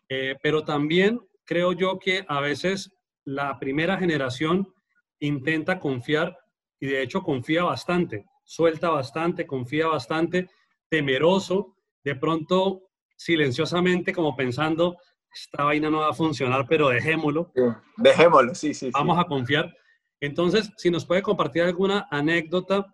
Eh, 0.09 0.37
pero 0.42 0.64
también 0.64 1.20
creo 1.44 1.72
yo 1.72 1.98
que 1.98 2.24
a 2.29 2.40
veces 2.40 2.94
la 3.24 3.59
primera 3.59 3.96
generación 3.96 4.74
intenta 5.20 5.79
confiar 5.79 6.37
y 6.81 6.87
de 6.87 7.03
hecho 7.03 7.23
confía 7.23 7.65
bastante, 7.65 8.27
suelta 8.45 8.91
bastante, 8.91 9.47
confía 9.47 9.87
bastante, 9.87 10.49
temeroso, 10.89 11.77
de 12.03 12.15
pronto 12.17 12.83
silenciosamente 13.17 14.13
como 14.13 14.37
pensando, 14.37 14.97
esta 15.35 15.65
vaina 15.65 15.91
no 15.91 16.01
va 16.01 16.11
a 16.11 16.15
funcionar, 16.15 16.67
pero 16.69 16.89
dejémoslo. 16.89 17.53
dejémoslo, 17.97 18.55
sí, 18.55 18.75
sí. 18.75 18.91
Vamos 18.93 19.19
a 19.19 19.25
confiar. 19.25 19.75
Entonces, 20.21 20.71
si 20.77 20.91
nos 20.91 21.05
puede 21.05 21.23
compartir 21.23 21.63
alguna 21.63 22.07
anécdota 22.11 22.87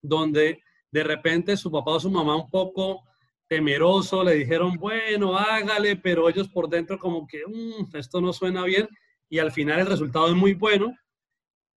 donde 0.00 0.62
de 0.90 1.02
repente 1.02 1.56
su 1.56 1.70
papá 1.70 1.92
o 1.92 2.00
su 2.00 2.10
mamá 2.10 2.36
un 2.36 2.48
poco 2.48 3.02
temeroso 3.48 4.22
le 4.22 4.34
dijeron, 4.34 4.76
bueno, 4.76 5.36
hágale, 5.36 5.96
pero 5.96 6.28
ellos 6.28 6.48
por 6.48 6.68
dentro 6.68 6.98
como 6.98 7.26
que, 7.26 7.42
mm, 7.46 7.96
esto 7.96 8.20
no 8.20 8.32
suena 8.32 8.64
bien, 8.64 8.88
y 9.28 9.38
al 9.38 9.52
final 9.52 9.80
el 9.80 9.86
resultado 9.86 10.28
es 10.28 10.34
muy 10.34 10.54
bueno, 10.54 10.94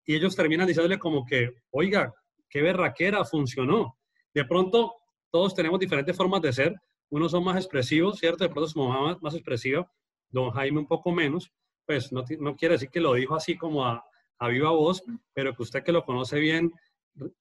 y 0.07 0.15
ellos 0.15 0.35
terminan 0.35 0.65
diciéndole 0.65 0.97
como 0.97 1.25
que, 1.25 1.53
oiga, 1.69 2.13
qué 2.49 2.61
berraquera, 2.61 3.25
funcionó. 3.25 3.99
De 4.33 4.45
pronto, 4.45 4.95
todos 5.29 5.53
tenemos 5.53 5.79
diferentes 5.79 6.15
formas 6.15 6.41
de 6.41 6.53
ser, 6.53 6.75
unos 7.09 7.31
son 7.31 7.43
más 7.43 7.57
expresivos, 7.57 8.17
¿cierto? 8.17 8.45
De 8.45 8.49
pronto 8.49 8.69
su 8.69 8.79
mamá 8.79 9.17
más, 9.21 9.35
expresiva, 9.35 9.89
don 10.29 10.49
Jaime 10.51 10.79
un 10.79 10.87
poco 10.87 11.11
menos, 11.11 11.51
pues 11.85 12.11
no, 12.13 12.23
no 12.39 12.55
quiere 12.55 12.75
decir 12.75 12.89
que 12.89 13.01
lo 13.01 13.13
dijo 13.13 13.35
así 13.35 13.57
como 13.57 13.85
a, 13.85 14.01
a 14.39 14.47
viva 14.47 14.71
voz, 14.71 15.03
pero 15.33 15.53
que 15.53 15.63
usted 15.63 15.83
que 15.83 15.91
lo 15.91 16.05
conoce 16.05 16.39
bien, 16.39 16.71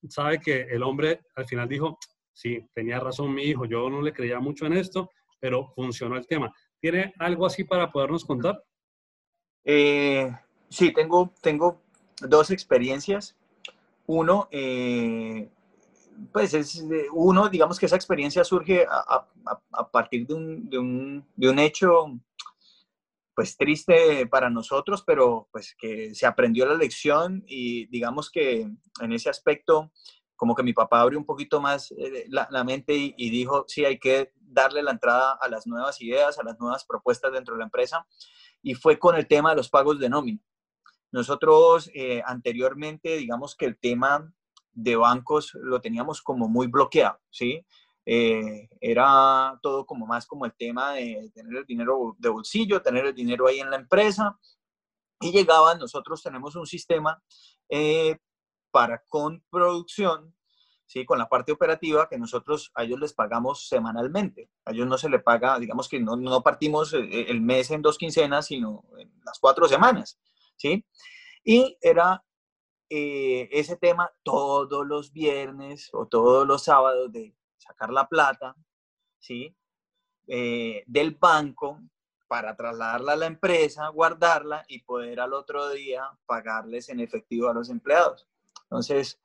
sabe 0.08 0.40
que 0.40 0.62
el 0.62 0.82
hombre 0.82 1.20
al 1.36 1.46
final 1.46 1.68
dijo, 1.68 1.98
sí, 2.32 2.66
tenía 2.74 2.98
razón 2.98 3.32
mi 3.32 3.44
hijo, 3.44 3.64
yo 3.64 3.88
no 3.88 4.02
le 4.02 4.12
creía 4.12 4.40
mucho 4.40 4.66
en 4.66 4.72
esto, 4.72 5.10
pero 5.38 5.68
funcionó 5.74 6.16
el 6.16 6.26
tema. 6.26 6.52
¿Tiene 6.80 7.14
algo 7.20 7.46
así 7.46 7.62
para 7.62 7.92
podernos 7.92 8.24
contar? 8.24 8.60
Eh, 9.64 10.30
sí, 10.68 10.92
tengo, 10.92 11.32
tengo 11.40 11.85
dos 12.20 12.50
experiencias. 12.50 13.36
Uno, 14.06 14.48
eh, 14.50 15.50
pues 16.32 16.54
es 16.54 16.84
uno, 17.12 17.48
digamos 17.48 17.78
que 17.78 17.86
esa 17.86 17.96
experiencia 17.96 18.44
surge 18.44 18.86
a, 18.88 19.26
partir 19.90 20.26
de 20.26 20.34
un, 20.34 20.70
de, 20.70 20.78
un, 20.78 21.26
de 21.34 21.48
un, 21.48 21.58
hecho 21.58 22.06
pues 23.34 23.56
triste 23.56 24.26
para 24.26 24.48
nosotros, 24.48 25.02
pero 25.06 25.48
pues 25.52 25.74
que 25.78 26.14
se 26.14 26.24
aprendió 26.24 26.64
la 26.66 26.74
lección 26.74 27.44
y 27.46 27.86
digamos 27.86 28.30
que 28.30 28.70
en 29.00 29.12
ese 29.12 29.28
aspecto 29.28 29.92
como 30.36 30.54
que 30.54 30.62
mi 30.62 30.72
papá 30.72 31.00
abrió 31.00 31.18
un 31.18 31.24
poquito 31.24 31.60
más 31.60 31.92
eh, 31.92 32.26
la, 32.28 32.64
mente 32.64 32.94
y, 32.94 33.30
dijo, 33.30 33.64
sí, 33.66 33.84
hay 33.84 33.98
que 33.98 34.32
darle 34.36 34.82
la 34.82 34.92
entrada 34.92 35.38
a 35.40 35.48
las 35.48 35.66
nuevas 35.66 36.00
ideas, 36.00 36.38
a 36.38 36.44
las 36.44 36.58
nuevas 36.60 36.84
propuestas 36.84 37.32
dentro 37.32 37.54
de 37.54 37.58
la 37.58 37.64
empresa 37.64 38.06
y 38.62 38.74
fue 38.74 38.98
con 38.98 39.16
el 39.16 39.26
tema 39.26 39.50
de 39.50 39.56
los 39.56 39.68
pagos 39.68 39.98
de 39.98 40.08
nómina. 40.08 40.40
Nosotros 41.12 41.90
eh, 41.94 42.22
anteriormente, 42.24 43.16
digamos 43.16 43.54
que 43.56 43.66
el 43.66 43.78
tema 43.78 44.32
de 44.72 44.96
bancos 44.96 45.52
lo 45.54 45.80
teníamos 45.80 46.20
como 46.22 46.48
muy 46.48 46.66
bloqueado, 46.66 47.18
¿sí? 47.30 47.64
Eh, 48.08 48.68
era 48.80 49.58
todo 49.60 49.84
como 49.84 50.06
más 50.06 50.26
como 50.26 50.46
el 50.46 50.54
tema 50.54 50.92
de 50.92 51.28
tener 51.34 51.56
el 51.56 51.66
dinero 51.66 52.14
de 52.18 52.28
bolsillo, 52.28 52.80
tener 52.80 53.04
el 53.04 53.14
dinero 53.14 53.48
ahí 53.48 53.58
en 53.58 53.70
la 53.70 53.76
empresa. 53.76 54.38
Y 55.20 55.32
llegaban, 55.32 55.78
nosotros 55.78 56.22
tenemos 56.22 56.54
un 56.54 56.66
sistema 56.66 57.20
eh, 57.68 58.18
para 58.70 59.02
con 59.08 59.42
producción, 59.50 60.36
¿sí? 60.84 61.04
con 61.04 61.18
la 61.18 61.28
parte 61.28 61.50
operativa, 61.50 62.08
que 62.08 62.18
nosotros 62.18 62.70
a 62.74 62.84
ellos 62.84 63.00
les 63.00 63.12
pagamos 63.12 63.66
semanalmente. 63.66 64.50
A 64.64 64.70
ellos 64.70 64.86
no 64.86 64.98
se 64.98 65.08
le 65.08 65.18
paga, 65.18 65.58
digamos 65.58 65.88
que 65.88 65.98
no, 65.98 66.16
no 66.16 66.42
partimos 66.42 66.92
eh, 66.92 67.26
el 67.28 67.40
mes 67.40 67.70
en 67.72 67.82
dos 67.82 67.98
quincenas, 67.98 68.46
sino 68.46 68.84
las 69.24 69.38
cuatro 69.40 69.66
semanas. 69.66 70.20
¿Sí? 70.56 70.84
Y 71.44 71.76
era 71.80 72.22
ese 72.88 73.76
tema 73.76 74.12
todos 74.22 74.86
los 74.86 75.12
viernes 75.12 75.90
o 75.92 76.06
todos 76.06 76.46
los 76.46 76.62
sábados 76.62 77.10
de 77.10 77.34
sacar 77.56 77.90
la 77.90 78.08
plata, 78.08 78.54
¿sí? 79.18 79.56
Eh, 80.28 80.82
del 80.86 81.12
banco 81.12 81.80
para 82.26 82.56
trasladarla 82.56 83.12
a 83.12 83.16
la 83.16 83.26
empresa, 83.26 83.88
guardarla 83.88 84.64
y 84.66 84.80
poder 84.82 85.20
al 85.20 85.32
otro 85.32 85.70
día 85.70 86.10
pagarles 86.26 86.88
en 86.88 86.98
efectivo 86.98 87.48
a 87.48 87.54
los 87.54 87.70
empleados. 87.70 88.26
Entonces, 88.64 89.20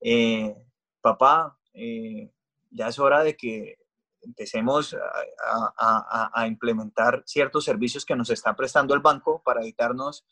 eh, 0.00 0.54
papá, 1.00 1.58
eh, 1.72 2.30
ya 2.70 2.88
es 2.88 2.98
hora 3.00 3.24
de 3.24 3.36
que 3.36 3.78
empecemos 4.20 4.96
a, 5.44 6.46
implementar 6.46 7.22
ciertos 7.26 7.64
servicios 7.64 8.04
que 8.04 8.16
nos 8.16 8.30
está 8.30 8.54
prestando 8.54 8.94
el 8.94 9.00
banco 9.00 9.42
para 9.42 9.60
evitarnos 9.60 10.24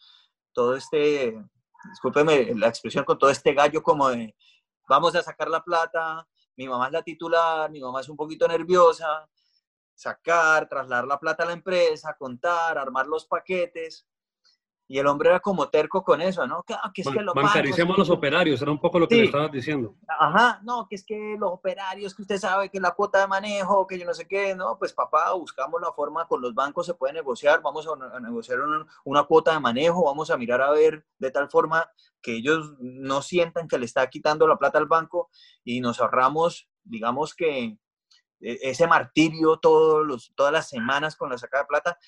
todo 0.52 0.76
este, 0.76 1.36
discúlpeme 1.90 2.54
la 2.54 2.68
expresión, 2.68 3.04
con 3.04 3.18
todo 3.18 3.30
este 3.30 3.54
gallo 3.54 3.82
como 3.82 4.08
de 4.10 4.34
vamos 4.88 5.14
a 5.14 5.22
sacar 5.22 5.48
la 5.48 5.62
plata, 5.62 6.26
mi 6.56 6.68
mamá 6.68 6.86
es 6.86 6.92
la 6.92 7.02
titular, 7.02 7.70
mi 7.70 7.80
mamá 7.80 8.00
es 8.00 8.08
un 8.08 8.16
poquito 8.16 8.46
nerviosa, 8.46 9.28
sacar, 9.94 10.68
trasladar 10.68 11.06
la 11.06 11.18
plata 11.18 11.44
a 11.44 11.46
la 11.46 11.52
empresa, 11.52 12.16
contar, 12.18 12.76
armar 12.76 13.06
los 13.06 13.26
paquetes. 13.26 14.06
Y 14.92 14.98
el 14.98 15.06
hombre 15.06 15.30
era 15.30 15.40
como 15.40 15.70
terco 15.70 16.04
con 16.04 16.20
eso, 16.20 16.46
¿no? 16.46 16.64
Que, 16.64 16.74
ah, 16.74 16.92
es 16.94 17.08
que 17.08 17.22
los 17.22 17.34
Bancaricemos 17.34 17.96
los 17.96 18.10
operarios, 18.10 18.60
era 18.60 18.70
un 18.70 18.78
poco 18.78 18.98
lo 18.98 19.08
que 19.08 19.14
le 19.14 19.24
estabas 19.24 19.50
diciendo. 19.50 19.96
Ajá, 20.06 20.60
no, 20.64 20.86
que 20.86 20.96
es 20.96 21.02
que 21.02 21.34
los 21.38 21.50
operarios, 21.50 22.14
que 22.14 22.20
usted 22.20 22.36
sabe 22.36 22.68
que 22.68 22.78
la 22.78 22.90
cuota 22.90 23.20
de 23.22 23.26
manejo, 23.26 23.86
que 23.86 23.98
yo 23.98 24.04
no 24.04 24.12
sé 24.12 24.28
qué, 24.28 24.54
no, 24.54 24.76
pues 24.78 24.92
papá, 24.92 25.32
buscamos 25.32 25.80
la 25.80 25.94
forma, 25.94 26.26
con 26.26 26.42
los 26.42 26.54
bancos 26.54 26.84
se 26.84 26.92
puede 26.92 27.14
negociar, 27.14 27.62
vamos 27.62 27.88
a, 27.88 28.20
negociar 28.20 28.58
una, 29.06 29.22
cuota 29.22 29.54
de 29.54 29.60
manejo, 29.60 30.04
vamos 30.04 30.30
a 30.30 30.36
mirar 30.36 30.60
a 30.60 30.70
ver 30.72 31.06
de 31.18 31.30
tal 31.30 31.48
forma 31.48 31.90
que 32.20 32.36
ellos 32.36 32.74
no 32.78 33.22
sientan 33.22 33.68
que 33.68 33.78
le 33.78 33.86
está 33.86 34.06
quitando 34.10 34.46
la 34.46 34.58
plata 34.58 34.76
al 34.76 34.88
banco 34.88 35.30
y 35.64 35.80
nos 35.80 36.02
ahorramos, 36.02 36.68
digamos 36.84 37.34
que 37.34 37.78
e, 38.42 38.58
ese 38.60 38.86
martirio 38.86 39.56
todos 39.56 40.06
los, 40.06 40.34
todas 40.34 40.52
las 40.52 40.68
semanas 40.68 41.16
con 41.16 41.30
la 41.30 41.38
sacada 41.38 41.62
de 41.62 41.68
plata, 41.68 41.98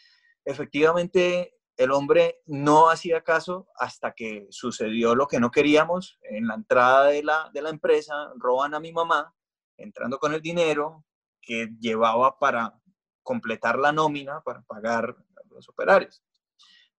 efectivamente 0.44 1.55
el 1.76 1.90
hombre 1.90 2.40
no 2.46 2.88
hacía 2.88 3.22
caso 3.22 3.68
hasta 3.76 4.12
que 4.12 4.46
sucedió 4.50 5.14
lo 5.14 5.26
que 5.26 5.40
no 5.40 5.50
queríamos. 5.50 6.18
En 6.22 6.46
la 6.46 6.54
entrada 6.54 7.06
de 7.06 7.22
la, 7.22 7.50
de 7.52 7.62
la 7.62 7.70
empresa 7.70 8.32
roban 8.37 8.74
a 8.74 8.80
mi 8.80 8.92
mamá, 8.92 9.34
entrando 9.76 10.18
con 10.18 10.34
el 10.34 10.40
dinero 10.40 11.04
que 11.40 11.68
llevaba 11.80 12.38
para 12.38 12.78
completar 13.22 13.78
la 13.78 13.92
nómina, 13.92 14.40
para 14.42 14.62
pagar 14.62 15.16
los 15.50 15.68
operarios. 15.68 16.22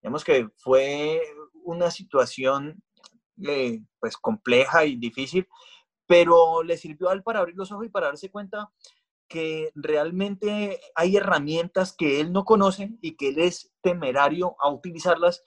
Digamos 0.01 0.23
que 0.23 0.49
fue 0.57 1.21
una 1.63 1.89
situación 1.89 2.81
eh, 3.43 3.81
pues 3.99 4.17
compleja 4.17 4.85
y 4.85 4.97
difícil, 4.97 5.47
pero 6.05 6.63
le 6.63 6.77
sirvió 6.77 7.09
a 7.09 7.13
él 7.13 7.23
para 7.23 7.39
abrir 7.39 7.55
los 7.55 7.71
ojos 7.71 7.85
y 7.85 7.89
para 7.89 8.07
darse 8.07 8.29
cuenta 8.29 8.69
que 9.27 9.71
realmente 9.75 10.79
hay 10.95 11.17
herramientas 11.17 11.93
que 11.93 12.19
él 12.19 12.31
no 12.31 12.45
conoce 12.45 12.97
y 13.01 13.15
que 13.15 13.29
él 13.29 13.39
es 13.39 13.73
temerario 13.81 14.55
a 14.59 14.69
utilizarlas 14.69 15.43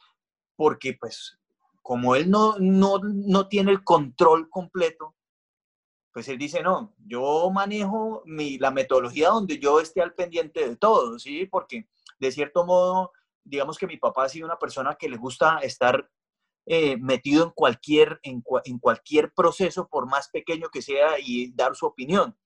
porque 0.57 0.97
pues 0.99 1.39
como 1.83 2.17
él 2.17 2.31
no, 2.31 2.57
no, 2.59 2.99
no 2.99 3.49
tiene 3.49 3.71
el 3.71 3.83
control 3.83 4.51
completo, 4.51 5.17
pues 6.13 6.29
él 6.29 6.37
dice, 6.37 6.63
no, 6.63 6.95
yo 6.99 7.49
manejo 7.51 8.23
mi, 8.27 8.59
la 8.59 8.71
metodología 8.71 9.31
donde 9.31 9.59
yo 9.59 9.81
esté 9.81 10.03
al 10.03 10.15
pendiente 10.15 10.69
de 10.69 10.77
todo, 10.77 11.19
¿sí? 11.19 11.47
Porque 11.47 11.89
de 12.19 12.33
cierto 12.33 12.67
modo, 12.67 13.13
digamos 13.45 13.79
que 13.79 13.87
mi 13.87 13.97
papá 13.97 14.25
ha 14.25 14.29
sido 14.29 14.47
una 14.47 14.59
persona 14.59 14.97
que 14.97 15.09
le 15.09 15.17
gusta 15.17 15.61
estar 15.61 16.11
eh, 16.67 16.99
metido 16.99 17.45
en 17.45 17.51
cualquier, 17.53 18.21
en, 18.23 18.43
en 18.65 18.79
cualquier 18.79 19.33
proceso, 19.33 19.89
por 19.89 20.07
más 20.07 20.29
pequeño 20.29 20.69
que 20.69 20.83
sea, 20.83 21.19
y 21.19 21.53
dar 21.53 21.75
su 21.75 21.87
opinión. 21.87 22.37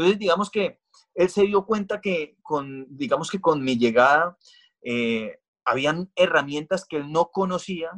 Entonces, 0.00 0.18
digamos 0.18 0.50
que 0.50 0.80
él 1.14 1.28
se 1.28 1.42
dio 1.42 1.66
cuenta 1.66 2.00
que 2.00 2.38
con, 2.40 2.86
digamos 2.88 3.30
que 3.30 3.38
con 3.38 3.62
mi 3.62 3.76
llegada, 3.76 4.38
eh, 4.80 5.38
habían 5.62 6.10
herramientas 6.16 6.86
que 6.86 6.96
él 6.96 7.12
no 7.12 7.30
conocía, 7.30 7.90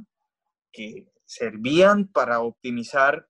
que 0.73 1.07
servían 1.25 2.09
para 2.09 2.41
optimizar 2.41 3.29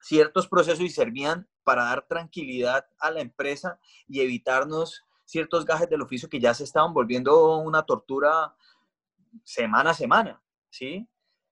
ciertos 0.00 0.48
procesos 0.48 0.80
y 0.80 0.88
servían 0.88 1.46
para 1.62 1.84
dar 1.84 2.08
tranquilidad 2.08 2.86
a 3.00 3.10
la 3.10 3.20
empresa 3.20 3.78
y 4.08 4.20
evitarnos 4.20 5.04
ciertos 5.26 5.66
gajes 5.66 5.90
del 5.90 6.00
oficio 6.00 6.30
que 6.30 6.40
ya 6.40 6.54
se 6.54 6.64
estaban 6.64 6.94
volviendo 6.94 7.58
una 7.58 7.82
tortura 7.82 8.56
semana 9.44 9.90
a 9.90 9.94
semana, 9.94 10.42
¿sí? 10.70 11.06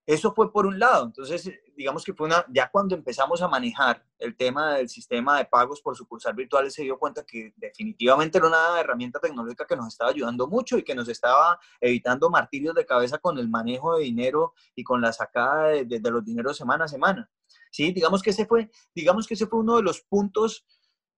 Eso 0.08 0.32
fue 0.32 0.50
por 0.50 0.64
un 0.64 0.78
lado. 0.78 1.04
Entonces, 1.04 1.52
digamos 1.76 2.02
que 2.02 2.14
fue 2.14 2.28
una, 2.28 2.42
ya 2.48 2.70
cuando 2.70 2.94
empezamos 2.94 3.42
a 3.42 3.48
manejar 3.48 4.02
el 4.18 4.34
tema 4.34 4.76
del 4.76 4.88
sistema 4.88 5.36
de 5.36 5.44
pagos 5.44 5.82
por 5.82 5.98
sucursal 5.98 6.32
virtual, 6.32 6.70
se 6.70 6.82
dio 6.82 6.98
cuenta 6.98 7.26
que 7.26 7.52
definitivamente 7.56 8.38
era 8.38 8.46
una 8.46 8.80
herramienta 8.80 9.20
tecnológica 9.20 9.66
que 9.66 9.76
nos 9.76 9.88
estaba 9.88 10.10
ayudando 10.10 10.46
mucho 10.46 10.78
y 10.78 10.82
que 10.82 10.94
nos 10.94 11.10
estaba 11.10 11.60
evitando 11.78 12.30
martirios 12.30 12.74
de 12.74 12.86
cabeza 12.86 13.18
con 13.18 13.36
el 13.38 13.50
manejo 13.50 13.98
de 13.98 14.04
dinero 14.04 14.54
y 14.74 14.82
con 14.82 15.02
la 15.02 15.12
sacada 15.12 15.68
de, 15.84 16.00
los 16.10 16.24
dineros 16.24 16.56
semana 16.56 16.86
a 16.86 16.88
semana. 16.88 17.30
Sí, 17.70 17.92
digamos 17.92 18.22
que 18.22 18.30
ese 18.30 18.46
fue, 18.46 18.70
digamos 18.94 19.26
que 19.26 19.34
ese 19.34 19.46
fue 19.46 19.58
uno 19.58 19.76
de 19.76 19.82
los 19.82 20.00
puntos 20.00 20.64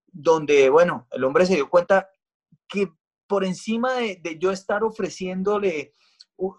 donde, 0.09 0.69
bueno, 0.69 1.07
el 1.13 1.23
hombre 1.23 1.47
se 1.47 1.55
dio 1.55 1.71
cuenta 1.71 2.11
que 2.67 2.93
por 3.29 3.45
encima 3.45 3.93
de, 3.93 4.19
de 4.21 4.37
yo 4.37 4.51
estar 4.51 4.83
ofreciéndole 4.83 5.95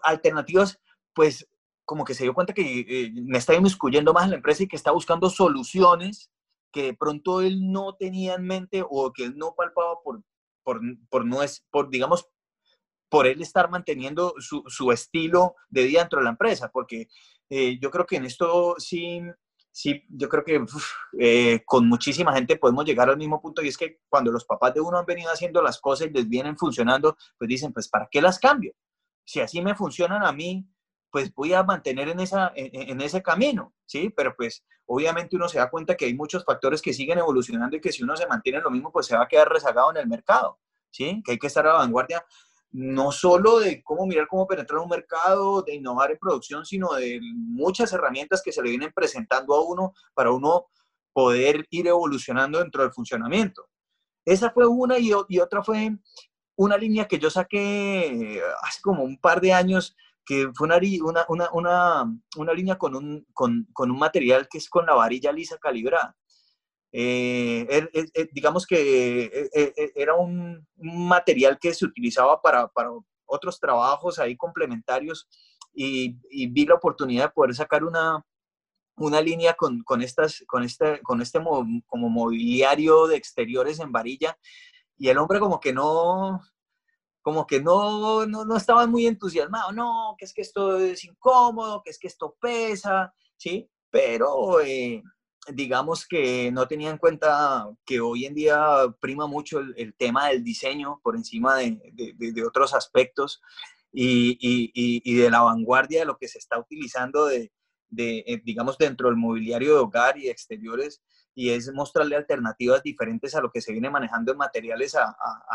alternativas, 0.02 0.80
pues 1.12 1.46
como 1.84 2.04
que 2.04 2.14
se 2.14 2.24
dio 2.24 2.34
cuenta 2.34 2.54
que 2.54 2.80
eh, 2.80 3.12
me 3.14 3.38
está 3.38 3.54
inmiscuyendo 3.54 4.12
más 4.12 4.24
en 4.24 4.30
la 4.30 4.36
empresa 4.36 4.62
y 4.62 4.68
que 4.68 4.76
está 4.76 4.92
buscando 4.92 5.28
soluciones 5.30 6.30
que 6.72 6.84
de 6.84 6.94
pronto 6.94 7.42
él 7.42 7.70
no 7.70 7.94
tenía 7.94 8.34
en 8.34 8.44
mente 8.44 8.82
o 8.88 9.12
que 9.12 9.24
él 9.24 9.36
no 9.36 9.54
palpaba 9.54 10.00
por, 10.02 10.22
por, 10.64 10.80
por 11.10 11.24
no 11.24 11.42
es, 11.42 11.64
por, 11.70 11.90
digamos, 11.90 12.28
por 13.08 13.26
él 13.26 13.42
estar 13.42 13.70
manteniendo 13.70 14.34
su, 14.38 14.64
su, 14.66 14.90
estilo 14.90 15.54
de 15.68 15.84
vida 15.84 16.00
dentro 16.00 16.18
de 16.18 16.24
la 16.24 16.30
empresa, 16.30 16.70
porque 16.72 17.08
eh, 17.50 17.78
yo 17.78 17.90
creo 17.90 18.06
que 18.06 18.16
en 18.16 18.24
esto 18.24 18.74
sí, 18.78 19.20
sí, 19.70 20.02
yo 20.08 20.30
creo 20.30 20.42
que 20.42 20.64
eh, 21.18 21.62
con 21.66 21.86
muchísima 21.86 22.32
gente 22.32 22.56
podemos 22.56 22.86
llegar 22.86 23.10
al 23.10 23.18
mismo 23.18 23.40
punto 23.42 23.62
y 23.62 23.68
es 23.68 23.76
que 23.76 23.98
cuando 24.08 24.32
los 24.32 24.46
papás 24.46 24.72
de 24.72 24.80
uno 24.80 24.96
han 24.96 25.04
venido 25.04 25.30
haciendo 25.30 25.60
las 25.60 25.78
cosas 25.78 26.06
y 26.06 26.10
les 26.10 26.26
vienen 26.26 26.56
funcionando, 26.56 27.16
pues 27.36 27.48
dicen, 27.48 27.72
pues 27.72 27.86
¿para 27.88 28.08
qué 28.10 28.22
las 28.22 28.38
cambio? 28.38 28.72
Si 29.24 29.40
así 29.40 29.60
me 29.60 29.74
funcionan 29.74 30.24
a 30.24 30.32
mí, 30.32 30.66
pues 31.12 31.32
voy 31.34 31.52
a 31.52 31.62
mantener 31.62 32.08
en, 32.08 32.20
esa, 32.20 32.52
en, 32.56 33.00
ese 33.00 33.22
camino, 33.22 33.74
¿sí? 33.84 34.12
Pero 34.16 34.34
pues 34.34 34.64
obviamente 34.86 35.36
uno 35.36 35.48
se 35.48 35.58
da 35.58 35.70
cuenta 35.70 35.94
que 35.94 36.06
hay 36.06 36.14
muchos 36.14 36.44
factores 36.44 36.82
que 36.82 36.94
siguen 36.94 37.18
evolucionando 37.18 37.76
y 37.76 37.80
que 37.80 37.92
si 37.92 38.02
uno 38.02 38.16
se 38.16 38.26
mantiene 38.26 38.58
en 38.58 38.64
lo 38.64 38.70
mismo, 38.70 38.90
pues 38.90 39.06
se 39.06 39.16
va 39.16 39.24
a 39.24 39.28
quedar 39.28 39.48
rezagado 39.48 39.90
en 39.90 39.98
el 39.98 40.08
mercado, 40.08 40.58
¿sí? 40.90 41.22
Que 41.24 41.32
hay 41.32 41.38
que 41.38 41.46
estar 41.46 41.66
a 41.66 41.72
la 41.72 41.78
vanguardia 41.78 42.24
no 42.72 43.12
solo 43.12 43.60
de 43.60 43.82
cómo 43.82 44.06
mirar 44.06 44.26
cómo 44.26 44.46
penetrar 44.46 44.80
un 44.80 44.88
mercado, 44.88 45.62
de 45.62 45.74
innovar 45.74 46.10
en 46.10 46.18
producción, 46.18 46.64
sino 46.64 46.94
de 46.94 47.20
muchas 47.22 47.92
herramientas 47.92 48.40
que 48.42 48.50
se 48.50 48.62
le 48.62 48.70
vienen 48.70 48.92
presentando 48.94 49.54
a 49.54 49.62
uno 49.62 49.92
para 50.14 50.32
uno 50.32 50.68
poder 51.12 51.66
ir 51.68 51.86
evolucionando 51.86 52.58
dentro 52.58 52.82
del 52.82 52.92
funcionamiento. 52.92 53.68
Esa 54.24 54.50
fue 54.50 54.66
una 54.66 54.98
y, 54.98 55.12
otra 55.12 55.62
fue 55.62 55.98
una 56.56 56.78
línea 56.78 57.06
que 57.06 57.18
yo 57.18 57.28
saqué 57.28 58.40
hace 58.62 58.80
como 58.80 59.02
un 59.02 59.18
par 59.18 59.42
de 59.42 59.52
años, 59.52 59.94
que 60.24 60.50
fue 60.54 60.66
una, 60.66 61.26
una, 61.26 62.54
línea 62.54 62.76
con 62.76 62.94
un, 62.94 63.26
con, 63.32 63.66
con 63.72 63.90
un 63.90 63.98
material 63.98 64.48
que 64.48 64.58
es 64.58 64.68
con 64.68 64.86
la 64.86 64.94
varilla 64.94 65.32
lisa 65.32 65.58
calibrada. 65.58 66.16
Eh, 66.94 67.66
er, 67.70 67.90
er, 67.94 68.06
er, 68.12 68.28
digamos 68.32 68.66
que 68.66 69.48
eh, 69.54 69.92
era 69.94 70.14
un, 70.14 70.66
material 70.76 71.58
que 71.58 71.72
se 71.72 71.86
utilizaba 71.86 72.40
para, 72.42 72.68
para 72.68 72.90
otros 73.24 73.58
trabajos 73.58 74.18
ahí 74.18 74.36
complementarios 74.36 75.26
y, 75.72 76.18
vi 76.48 76.66
la 76.66 76.74
oportunidad 76.74 77.24
de 77.24 77.32
poder 77.32 77.54
sacar 77.54 77.82
una, 77.84 78.24
una 78.96 79.20
línea 79.20 79.54
con, 79.54 79.82
con, 79.82 80.02
estas, 80.02 80.44
con 80.46 80.62
este, 80.64 81.00
con 81.02 81.22
este 81.22 81.40
como 81.86 82.08
mobiliario 82.10 83.06
de 83.06 83.16
exteriores 83.16 83.80
en 83.80 83.90
varilla 83.90 84.36
y 84.98 85.08
el 85.08 85.18
hombre 85.18 85.40
como 85.40 85.60
que 85.60 85.72
no, 85.72 86.40
como 87.22 87.46
que 87.46 87.60
no, 87.62 88.26
no, 88.26 88.44
no 88.44 88.56
estaba 88.56 88.86
muy 88.86 89.06
entusiasmado, 89.06 89.72
no, 89.72 90.16
que 90.18 90.24
es 90.24 90.34
que 90.34 90.42
esto 90.42 90.76
es 90.78 91.04
incómodo, 91.04 91.82
que 91.82 91.90
es 91.90 91.98
que 91.98 92.08
esto 92.08 92.36
pesa, 92.40 93.14
¿sí? 93.36 93.70
Pero 93.90 94.60
eh, 94.60 95.02
digamos 95.48 96.06
que 96.06 96.50
no 96.52 96.66
tenía 96.66 96.90
en 96.90 96.98
cuenta 96.98 97.68
que 97.84 98.00
hoy 98.00 98.26
en 98.26 98.34
día 98.34 98.60
prima 99.00 99.26
mucho 99.26 99.60
el, 99.60 99.94
tema 99.94 100.28
del 100.28 100.42
diseño 100.42 101.00
por 101.02 101.16
encima 101.16 101.56
de, 101.56 101.78
de, 102.16 102.44
otros 102.44 102.74
aspectos 102.74 103.40
y, 103.92 104.32
y, 104.40 105.02
y, 105.04 105.14
de 105.16 105.30
la 105.30 105.42
vanguardia 105.42 106.00
de 106.00 106.06
lo 106.06 106.16
que 106.16 106.28
se 106.28 106.38
está 106.38 106.58
utilizando 106.58 107.26
de, 107.26 107.52
eh, 107.96 108.40
digamos, 108.44 108.78
dentro 108.78 109.08
del 109.08 109.16
mobiliario 109.16 109.74
de 109.74 109.80
hogar 109.80 110.18
y 110.18 110.28
exteriores, 110.28 111.02
y 111.34 111.50
es 111.50 111.72
mostrarle 111.72 112.16
alternativas 112.16 112.82
diferentes 112.82 113.34
a 113.34 113.40
lo 113.40 113.50
que 113.50 113.60
se 113.60 113.72
viene 113.72 113.90
manejando 113.90 114.32
en 114.32 114.38
materiales 114.38 114.94
a, 114.94 115.14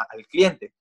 al 0.10 0.26
cliente. 0.28 0.74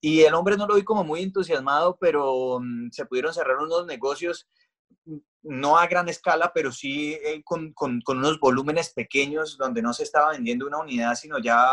Y 0.00 0.22
el 0.22 0.34
hombre 0.34 0.56
no 0.56 0.66
lo 0.66 0.74
vi 0.74 0.82
como 0.82 1.04
muy 1.04 1.22
entusiasmado, 1.22 1.96
pero 2.00 2.58
mm, 2.60 2.90
se 2.90 3.04
pudieron 3.06 3.34
cerrar 3.34 3.58
unos 3.58 3.86
negocios 3.86 4.48
no 5.42 5.78
a 5.78 5.86
gran 5.86 6.08
escala, 6.08 6.52
pero 6.52 6.70
sí 6.70 7.14
eh, 7.14 7.42
con, 7.42 7.72
con, 7.72 8.02
unos 8.06 8.38
volúmenes 8.40 8.90
pequeños 8.90 9.56
donde 9.56 9.80
no 9.80 9.92
se 9.94 10.02
estaba 10.02 10.32
vendiendo 10.32 10.66
una 10.66 10.78
unidad, 10.78 11.14
sino 11.14 11.38
ya 11.38 11.66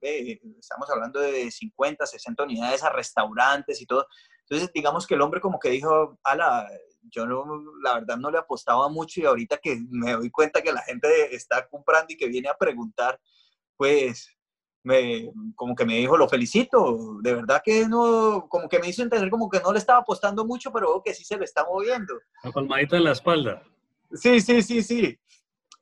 eh, 0.00 0.40
estamos 0.58 0.90
hablando 0.90 1.20
de 1.20 1.50
50, 1.50 2.06
60 2.06 2.42
unidades 2.42 2.82
a 2.82 2.90
restaurantes 2.90 3.80
y 3.80 3.86
todo. 3.86 4.06
Entonces, 4.40 4.72
digamos 4.74 5.06
que 5.06 5.14
el 5.14 5.20
hombre 5.20 5.40
como 5.40 5.58
que 5.58 5.70
dijo, 5.70 6.18
ala, 6.24 6.68
yo 7.02 7.26
no, 7.26 7.44
la 7.82 7.94
verdad 7.94 8.16
no 8.16 8.30
le 8.30 8.38
apostaba 8.38 8.88
mucho 8.88 9.20
y 9.20 9.24
ahorita 9.24 9.58
que 9.58 9.80
me 9.90 10.12
doy 10.12 10.30
cuenta 10.30 10.62
que 10.62 10.72
la 10.72 10.82
gente 10.82 11.34
está 11.34 11.68
comprando 11.68 12.12
y 12.12 12.16
que 12.16 12.28
viene 12.28 12.48
a 12.48 12.56
preguntar, 12.56 13.20
pues 13.76 14.28
me, 14.84 15.32
como 15.56 15.74
que 15.74 15.84
me 15.84 15.96
dijo, 15.96 16.16
lo 16.16 16.28
felicito, 16.28 17.18
de 17.20 17.34
verdad 17.34 17.62
que 17.64 17.88
no, 17.88 18.46
como 18.48 18.68
que 18.68 18.78
me 18.78 18.88
hizo 18.88 19.02
entender 19.02 19.30
como 19.30 19.48
que 19.48 19.60
no 19.60 19.72
le 19.72 19.78
estaba 19.78 20.00
apostando 20.00 20.44
mucho, 20.44 20.72
pero 20.72 21.02
que 21.02 21.14
sí 21.14 21.24
se 21.24 21.38
le 21.38 21.44
está 21.44 21.64
moviendo. 21.64 22.14
La 22.44 22.52
palmadita 22.52 22.96
en 22.96 23.04
la 23.04 23.12
espalda. 23.12 23.62
Sí, 24.12 24.40
sí, 24.40 24.62
sí, 24.62 24.82
sí. 24.82 25.18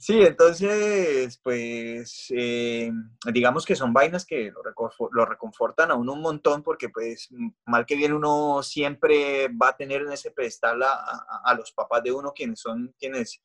Sí, 0.03 0.21
entonces, 0.21 1.39
pues, 1.45 2.27
eh, 2.31 2.91
digamos 3.33 3.65
que 3.65 3.77
son 3.77 3.93
vainas 3.93 4.27
que 4.27 4.51
lo, 4.51 5.25
reconfortan 5.25 5.93
a 5.93 5.95
uno 5.95 6.15
un 6.15 6.21
montón 6.21 6.65
porque, 6.65 6.89
pues, 6.89 7.29
mal 7.67 7.87
que 7.87 7.95
bien 7.95 8.13
uno 8.13 8.65
siempre 8.65 9.47
va 9.47 9.69
a 9.69 9.77
tener 9.77 10.03
en 10.03 10.11
ese 10.11 10.33
pedestal 10.33 10.83
a, 10.83 11.55
los 11.57 11.71
papás 11.71 12.03
de 12.03 12.11
uno, 12.11 12.33
quienes 12.33 12.59
son 12.59 12.93
quienes 12.99 13.43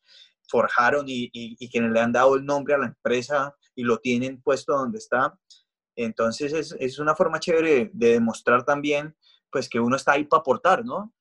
forjaron 0.47 1.05
y, 1.07 1.29
y, 1.33 1.69
quienes 1.69 1.91
le 1.91 1.99
han 1.99 2.11
dado 2.11 2.35
el 2.35 2.45
nombre 2.45 2.73
a 2.73 2.77
la 2.77 2.87
empresa 2.87 3.55
y 3.75 3.83
lo 3.83 3.97
tienen 3.99 4.41
puesto 4.41 4.73
donde 4.73 4.97
está. 4.97 5.37
Entonces 5.95 6.53
es, 6.53 6.75
es 6.79 6.99
una 6.99 7.15
forma 7.15 7.39
chévere 7.39 7.89
de 7.93 8.13
demostrar 8.13 8.63
también 8.63 9.15
pues 9.51 9.69
que 9.69 9.79
uno 9.79 9.95
está 9.95 10.13
ahí 10.13 10.25
para 10.25 10.41
aportar, 10.41 10.85
¿no? 10.85 11.13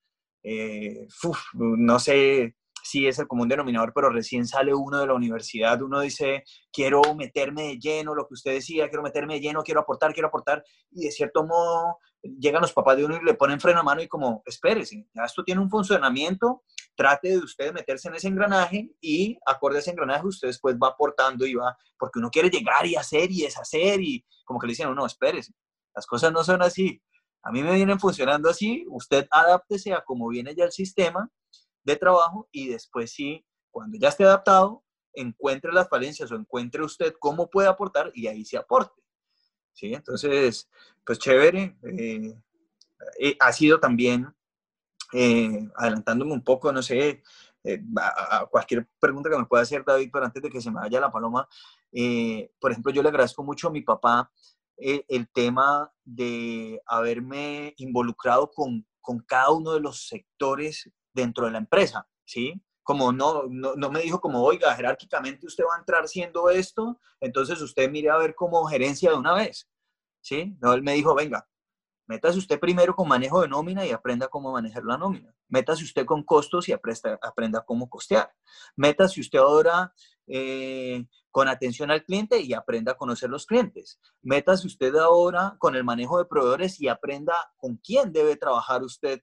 Eh, 0.43 1.07
no 1.53 1.99
sé 1.99 2.55
si 2.83 3.05
es 3.05 3.19
el 3.19 3.27
común 3.27 3.49
denominador, 3.49 3.91
pero 3.93 4.09
recién 4.09 4.47
sale 4.47 4.73
uno 4.73 4.99
de 4.99 5.07
la 5.07 5.13
universidad, 5.13 5.81
uno 5.81 5.99
dice, 5.99 6.43
quiero 6.71 7.01
meterme 7.15 7.63
de 7.63 7.79
lleno, 7.79 8.15
lo 8.15 8.27
que 8.27 8.35
usted 8.35 8.53
decía, 8.53 8.87
quiero 8.87 9.03
meterme 9.03 9.35
de 9.35 9.39
lleno, 9.41 9.63
quiero 9.63 9.81
aportar, 9.81 10.13
quiero 10.13 10.29
aportar, 10.29 10.63
y 10.91 11.05
de 11.05 11.11
cierto 11.11 11.43
modo 11.45 11.97
llegan 12.21 12.61
los 12.61 12.73
papás 12.73 12.95
de 12.95 13.05
uno 13.05 13.17
y 13.17 13.25
le 13.25 13.33
ponen 13.33 13.59
freno 13.59 13.81
a 13.81 13.83
mano 13.83 14.01
y 14.01 14.07
como, 14.07 14.41
espérese, 14.45 15.05
esto 15.25 15.43
tiene 15.43 15.61
un 15.61 15.69
funcionamiento, 15.69 16.63
trate 16.97 17.29
de 17.29 17.37
usted 17.37 17.71
meterse 17.71 18.09
en 18.09 18.15
ese 18.15 18.27
engranaje 18.27 18.89
y 18.99 19.37
acorde 19.45 19.77
a 19.77 19.79
ese 19.79 19.91
engranaje 19.91 20.25
usted 20.25 20.47
después 20.47 20.75
va 20.75 20.89
aportando 20.89 21.45
y 21.45 21.53
va, 21.53 21.77
porque 21.97 22.19
uno 22.19 22.31
quiere 22.31 22.49
llegar 22.49 22.85
y 22.85 22.95
hacer 22.95 23.31
y 23.31 23.43
deshacer 23.43 24.01
y 24.01 24.25
como 24.43 24.59
que 24.59 24.67
le 24.67 24.71
dicen, 24.71 24.93
no, 24.93 25.05
espérese, 25.05 25.53
las 25.95 26.05
cosas 26.05 26.33
no 26.33 26.43
son 26.43 26.61
así. 26.61 27.01
A 27.43 27.51
mí 27.51 27.61
me 27.61 27.75
vienen 27.75 27.99
funcionando 27.99 28.49
así, 28.49 28.85
usted 28.89 29.27
adáptese 29.31 29.93
a 29.93 30.03
cómo 30.03 30.27
viene 30.27 30.55
ya 30.55 30.65
el 30.65 30.71
sistema 30.71 31.29
de 31.83 31.95
trabajo 31.95 32.49
y 32.51 32.67
después 32.67 33.11
sí, 33.11 33.45
cuando 33.69 33.97
ya 33.97 34.09
esté 34.09 34.25
adaptado, 34.25 34.83
encuentre 35.13 35.71
las 35.71 35.87
falencias 35.87 36.31
o 36.31 36.35
encuentre 36.35 36.83
usted 36.83 37.13
cómo 37.19 37.49
puede 37.49 37.67
aportar 37.67 38.11
y 38.13 38.27
ahí 38.27 38.43
se 38.43 38.57
aporte. 38.57 39.01
¿Sí? 39.73 39.93
Entonces, 39.93 40.67
pues 41.05 41.19
chévere. 41.19 41.77
Eh, 41.83 42.33
eh, 43.19 43.37
ha 43.39 43.53
sido 43.53 43.79
también 43.79 44.27
eh, 45.13 45.69
adelantándome 45.75 46.33
un 46.33 46.43
poco, 46.43 46.71
no 46.71 46.81
sé, 46.81 47.23
eh, 47.63 47.81
a, 47.97 48.45
cualquier 48.45 48.87
pregunta 48.99 49.29
que 49.29 49.37
me 49.37 49.45
pueda 49.45 49.63
hacer 49.63 49.83
David, 49.85 50.09
pero 50.11 50.25
antes 50.25 50.41
de 50.41 50.49
que 50.49 50.61
se 50.61 50.71
me 50.71 50.79
vaya 50.79 50.99
la 50.99 51.11
paloma, 51.11 51.47
eh, 51.91 52.51
por 52.59 52.71
ejemplo, 52.71 52.91
yo 52.91 53.01
le 53.01 53.09
agradezco 53.09 53.43
mucho 53.43 53.67
a 53.67 53.71
mi 53.71 53.81
papá 53.81 54.31
el 54.79 55.27
tema 55.33 55.91
de 56.03 56.79
haberme 56.85 57.73
involucrado 57.77 58.51
con, 58.51 58.85
con, 59.01 59.19
cada 59.21 59.49
uno 59.49 59.71
de 59.71 59.79
los 59.79 60.07
sectores 60.07 60.87
dentro 61.11 61.45
de 61.45 61.51
la 61.51 61.57
empresa, 61.57 62.07
¿sí? 62.25 62.61
Como 62.83 63.11
no, 63.11 63.45
no, 63.49 63.75
no, 63.75 63.89
me 63.89 64.01
dijo 64.01 64.21
como, 64.21 64.43
oiga, 64.43 64.75
jerárquicamente 64.75 65.47
usted 65.47 65.63
va 65.63 65.77
a 65.77 65.79
entrar 65.79 66.07
siendo 66.07 66.51
esto, 66.51 66.99
entonces 67.19 67.59
usted 67.59 67.89
mire 67.89 68.11
a 68.11 68.17
ver 68.17 68.35
como 68.35 68.63
gerencia 68.65 69.09
de 69.09 69.17
una 69.17 69.33
vez, 69.33 69.67
¿sí? 70.21 70.55
No, 70.61 70.73
él 70.73 70.83
me 70.83 70.93
dijo, 70.93 71.15
venga, 71.15 71.47
Métase 72.07 72.37
usted 72.37 72.59
primero 72.59 72.95
con 72.95 73.07
manejo 73.07 73.41
de 73.41 73.49
nómina 73.49 73.85
y 73.85 73.91
aprenda 73.91 74.29
cómo 74.29 74.51
manejar 74.53 74.83
la 74.85 74.97
nómina. 74.97 75.35
Métase 75.49 75.83
usted 75.83 76.05
con 76.05 76.23
costos 76.23 76.69
y 76.69 76.71
aprenda, 76.71 77.63
cómo 77.65 77.89
costear. 77.89 78.31
Métase 78.77 79.19
usted 79.19 79.39
ahora 79.39 79.93
eh, 80.25 81.05
con 81.31 81.49
atención 81.49 81.91
al 81.91 82.05
cliente 82.05 82.39
y 82.39 82.53
aprenda 82.53 82.93
a 82.93 82.97
conocer 82.97 83.29
los 83.29 83.45
clientes. 83.45 83.99
Métase 84.21 84.67
usted 84.67 84.95
ahora 84.95 85.57
con 85.59 85.75
el 85.75 85.83
manejo 85.83 86.17
de 86.17 86.25
proveedores 86.25 86.79
y 86.79 86.87
aprenda 86.87 87.35
con 87.57 87.75
quién 87.77 88.13
debe 88.13 88.37
trabajar 88.37 88.83
usted 88.83 89.21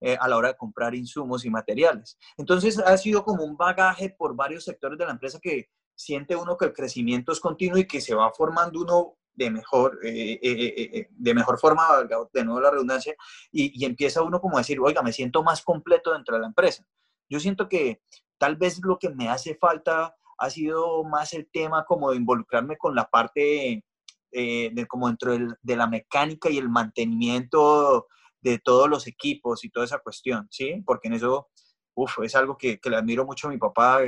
eh, 0.00 0.16
a 0.20 0.28
la 0.28 0.36
hora 0.36 0.48
de 0.48 0.56
comprar 0.56 0.94
insumos 0.94 1.44
y 1.44 1.50
materiales. 1.50 2.18
Entonces 2.36 2.78
ha 2.80 2.96
sido 2.98 3.24
como 3.24 3.44
un 3.44 3.56
bagaje 3.56 4.10
por 4.10 4.34
varios 4.34 4.64
sectores 4.64 4.98
de 4.98 5.06
la 5.06 5.12
empresa 5.12 5.38
que 5.40 5.70
siente 5.94 6.34
uno 6.34 6.56
que 6.56 6.66
el 6.66 6.72
crecimiento 6.72 7.30
es 7.30 7.38
continuo 7.38 7.78
y 7.78 7.86
que 7.86 8.00
se 8.00 8.14
va 8.14 8.32
formando 8.32 8.80
uno 8.80 9.16
de 9.34 9.50
mejor, 9.50 9.98
eh, 10.04 10.38
eh, 10.42 10.74
eh, 10.76 11.08
de 11.10 11.34
mejor 11.34 11.58
forma, 11.58 11.86
de 12.32 12.44
nuevo 12.44 12.60
la 12.60 12.70
redundancia, 12.70 13.14
y, 13.50 13.84
empieza 13.84 14.22
uno 14.22 14.40
como 14.40 14.56
a 14.56 14.60
decir, 14.60 14.78
oiga, 14.80 15.02
me 15.02 15.12
siento 15.12 15.42
más 15.42 15.62
completo 15.62 16.12
dentro 16.12 16.34
de 16.36 16.42
la 16.42 16.46
empresa. 16.46 16.86
Yo 17.28 17.40
siento 17.40 17.68
que 17.68 18.00
tal 18.38 18.56
vez 18.56 18.80
lo 18.82 18.98
que 18.98 19.10
me 19.10 19.28
hace 19.28 19.56
falta 19.56 20.14
ha 20.38 20.50
sido 20.50 21.04
más 21.04 21.32
el 21.32 21.48
tema 21.50 21.84
como 21.84 22.10
de 22.10 22.16
involucrarme 22.16 22.76
con 22.76 22.94
la 22.94 23.08
parte 23.08 23.84
de, 24.30 24.86
como 24.88 25.06
dentro 25.06 25.36
de 25.62 25.76
la 25.76 25.86
mecánica 25.86 26.50
y 26.50 26.58
el 26.58 26.68
mantenimiento 26.68 28.08
de 28.40 28.58
todos 28.58 28.88
los 28.90 29.06
equipos 29.06 29.64
y 29.64 29.70
toda 29.70 29.86
esa 29.86 30.00
cuestión, 30.00 30.48
¿sí? 30.50 30.82
Porque 30.84 31.08
en 31.08 31.14
eso, 31.14 31.48
uff, 31.94 32.18
es 32.22 32.34
algo 32.34 32.58
que, 32.58 32.78
que 32.78 32.90
le 32.90 32.96
admiro 32.96 33.24
mucho 33.24 33.48
a 33.48 33.50
mi 33.50 33.58
papá, 33.58 34.00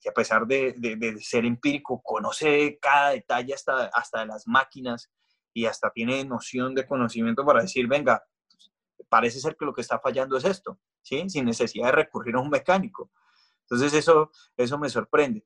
que 0.00 0.08
a 0.08 0.12
pesar 0.12 0.46
de, 0.46 0.74
de, 0.76 1.18
ser 1.20 1.44
empírico, 1.44 2.00
conoce 2.02 2.78
cada 2.80 3.10
detalle 3.10 3.54
hasta, 3.54 3.86
hasta 3.86 4.24
las 4.24 4.46
máquinas 4.46 5.10
y 5.52 5.66
hasta 5.66 5.90
tiene 5.90 6.24
noción 6.24 6.74
de 6.74 6.86
conocimiento 6.86 7.44
para 7.44 7.62
decir, 7.62 7.88
venga, 7.88 8.22
parece 9.08 9.40
ser 9.40 9.56
que 9.56 9.64
lo 9.64 9.72
que 9.72 9.80
está 9.80 9.98
fallando 9.98 10.36
es 10.36 10.44
esto, 10.44 10.78
¿sí? 11.02 11.28
Sin 11.28 11.44
necesidad 11.44 11.86
de 11.86 11.92
recurrir 11.92 12.36
a 12.36 12.40
un 12.40 12.50
mecánico. 12.50 13.10
Entonces 13.62 13.92
eso, 13.92 14.30
eso 14.56 14.78
me 14.78 14.88
sorprende. 14.88 15.44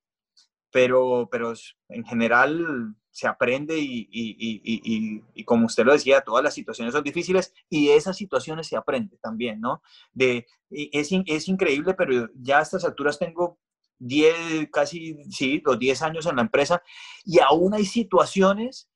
Pero, 0.70 1.28
pero 1.30 1.52
en 1.88 2.04
general 2.04 2.94
se 3.10 3.28
aprende 3.28 3.78
y, 3.78 4.08
y, 4.10 4.36
y, 4.40 5.22
y, 5.34 5.44
como 5.44 5.66
usted 5.66 5.84
lo 5.84 5.92
decía, 5.92 6.22
todas 6.22 6.42
las 6.42 6.54
situaciones 6.54 6.94
son 6.94 7.04
difíciles 7.04 7.52
y 7.68 7.88
de 7.88 7.96
esas 7.96 8.16
situaciones 8.16 8.68
se 8.68 8.76
aprende 8.76 9.18
también, 9.18 9.60
¿no? 9.60 9.82
De, 10.14 10.46
es, 10.70 11.10
es 11.26 11.48
increíble, 11.48 11.92
pero 11.92 12.30
ya 12.34 12.60
a 12.60 12.62
estas 12.62 12.86
alturas 12.86 13.18
tengo 13.18 13.58
10, 14.02 14.68
casi, 14.72 15.16
sí, 15.30 15.62
los 15.64 15.78
10 15.78 16.02
años 16.02 16.26
en 16.26 16.36
la 16.36 16.42
empresa 16.42 16.82
y 17.24 17.38
aún 17.38 17.74
hay 17.74 17.84
situaciones 17.84 18.88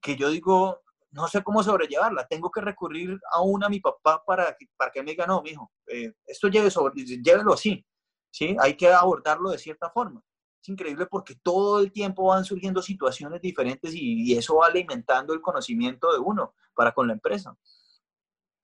que 0.00 0.16
yo 0.16 0.30
digo, 0.30 0.82
no 1.10 1.26
sé 1.28 1.42
cómo 1.42 1.62
sobrellevarla, 1.62 2.26
tengo 2.26 2.50
que 2.50 2.60
recurrir 2.60 3.18
aún 3.32 3.64
a 3.64 3.68
mi 3.68 3.80
papá 3.80 4.22
para, 4.26 4.56
para 4.76 4.90
que 4.90 5.02
me 5.02 5.12
diga, 5.12 5.26
no, 5.26 5.42
mijo, 5.42 5.72
eh, 5.86 6.12
esto 6.26 6.48
lleve 6.48 6.70
sobre, 6.70 7.02
llévelo 7.04 7.54
así, 7.54 7.84
¿sí? 8.30 8.56
Hay 8.60 8.76
que 8.76 8.88
abordarlo 8.88 9.50
de 9.50 9.58
cierta 9.58 9.90
forma. 9.90 10.22
Es 10.60 10.68
increíble 10.68 11.06
porque 11.06 11.34
todo 11.42 11.80
el 11.80 11.90
tiempo 11.90 12.28
van 12.28 12.44
surgiendo 12.44 12.82
situaciones 12.82 13.40
diferentes 13.40 13.92
y, 13.94 14.36
eso 14.36 14.56
va 14.56 14.66
alimentando 14.66 15.32
el 15.34 15.40
conocimiento 15.40 16.12
de 16.12 16.18
uno 16.18 16.54
para 16.74 16.92
con 16.92 17.08
la 17.08 17.14
empresa. 17.14 17.56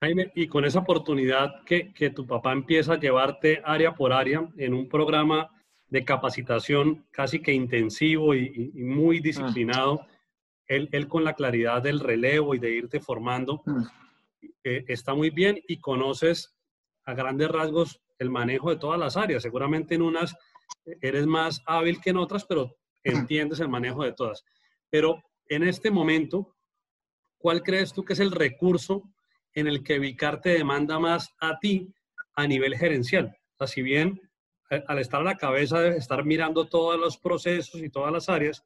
Jaime, 0.01 0.31
y 0.35 0.47
con 0.47 0.65
esa 0.65 0.79
oportunidad 0.81 1.65
que, 1.65 1.93
que 1.93 2.11
tu 2.11 2.27
papá 2.27 2.53
empieza 2.53 2.95
a 2.95 3.01
llevarte 3.01 3.63
área 3.65 3.95
por 3.95 4.13
área 4.13 4.49
en 4.57 4.75
un 4.75 4.89
programa 4.89 5.51
de 5.89 6.05
capacitación 6.05 7.07
casi 7.11 7.41
que 7.41 7.53
intensivo 7.53 8.35
y, 8.35 8.73
muy 8.75 9.21
disciplinado, 9.21 10.07
él, 10.67 10.89
él, 10.93 11.09
con 11.09 11.25
la 11.25 11.35
claridad 11.35 11.83
del 11.83 12.01
relevo 12.01 12.55
y 12.55 12.59
de 12.59 12.71
irte 12.71 13.01
formando, 13.01 13.63
mm. 13.65 13.83
eh, 14.65 14.85
está 14.89 15.15
muy 15.15 15.31
bien 15.31 15.59
y 15.67 15.81
conoces 15.81 16.55
a 17.05 17.15
grandes 17.15 17.49
rasgos 17.49 18.03
el 18.19 18.29
manejo 18.31 18.71
de 18.71 18.77
todas 18.77 18.99
las 18.99 19.17
áreas. 19.17 19.43
Seguramente 19.43 19.95
en 19.95 20.03
unas 20.03 20.37
eres 21.01 21.27
más 21.27 21.63
hábil 21.67 22.01
que 22.01 22.11
en 22.11 22.19
otras, 22.19 22.45
pero 22.45 22.77
entiendes 23.03 23.61
el 23.61 23.69
manejo 23.69 24.05
de 24.05 24.13
todas. 24.13 24.45
Pero 24.91 25.23
en 25.49 25.63
este 25.63 25.91
momento, 25.91 26.55
¿cuál 27.39 27.63
crees 27.63 27.93
tú 27.93 28.05
que 28.05 28.13
es 28.13 28.21
el 28.21 28.33
recurso 28.33 29.03
en 29.55 29.67
el 29.67 29.83
que 29.83 29.99
Vicar 29.99 30.41
te 30.41 30.51
demanda 30.51 30.99
más 30.99 31.35
a 31.41 31.59
ti 31.59 31.93
a 32.35 32.47
nivel 32.47 32.77
gerencial? 32.77 33.37
O 33.55 33.57
sea, 33.59 33.67
si 33.67 33.83
bien 33.83 34.21
al 34.71 34.99
estar 34.99 35.21
a 35.21 35.25
la 35.25 35.37
cabeza 35.37 35.81
de 35.81 35.97
estar 35.97 36.25
mirando 36.25 36.67
todos 36.67 36.99
los 36.99 37.17
procesos 37.19 37.81
y 37.81 37.91
todas 37.91 38.13
las 38.13 38.29
áreas, 38.29 38.65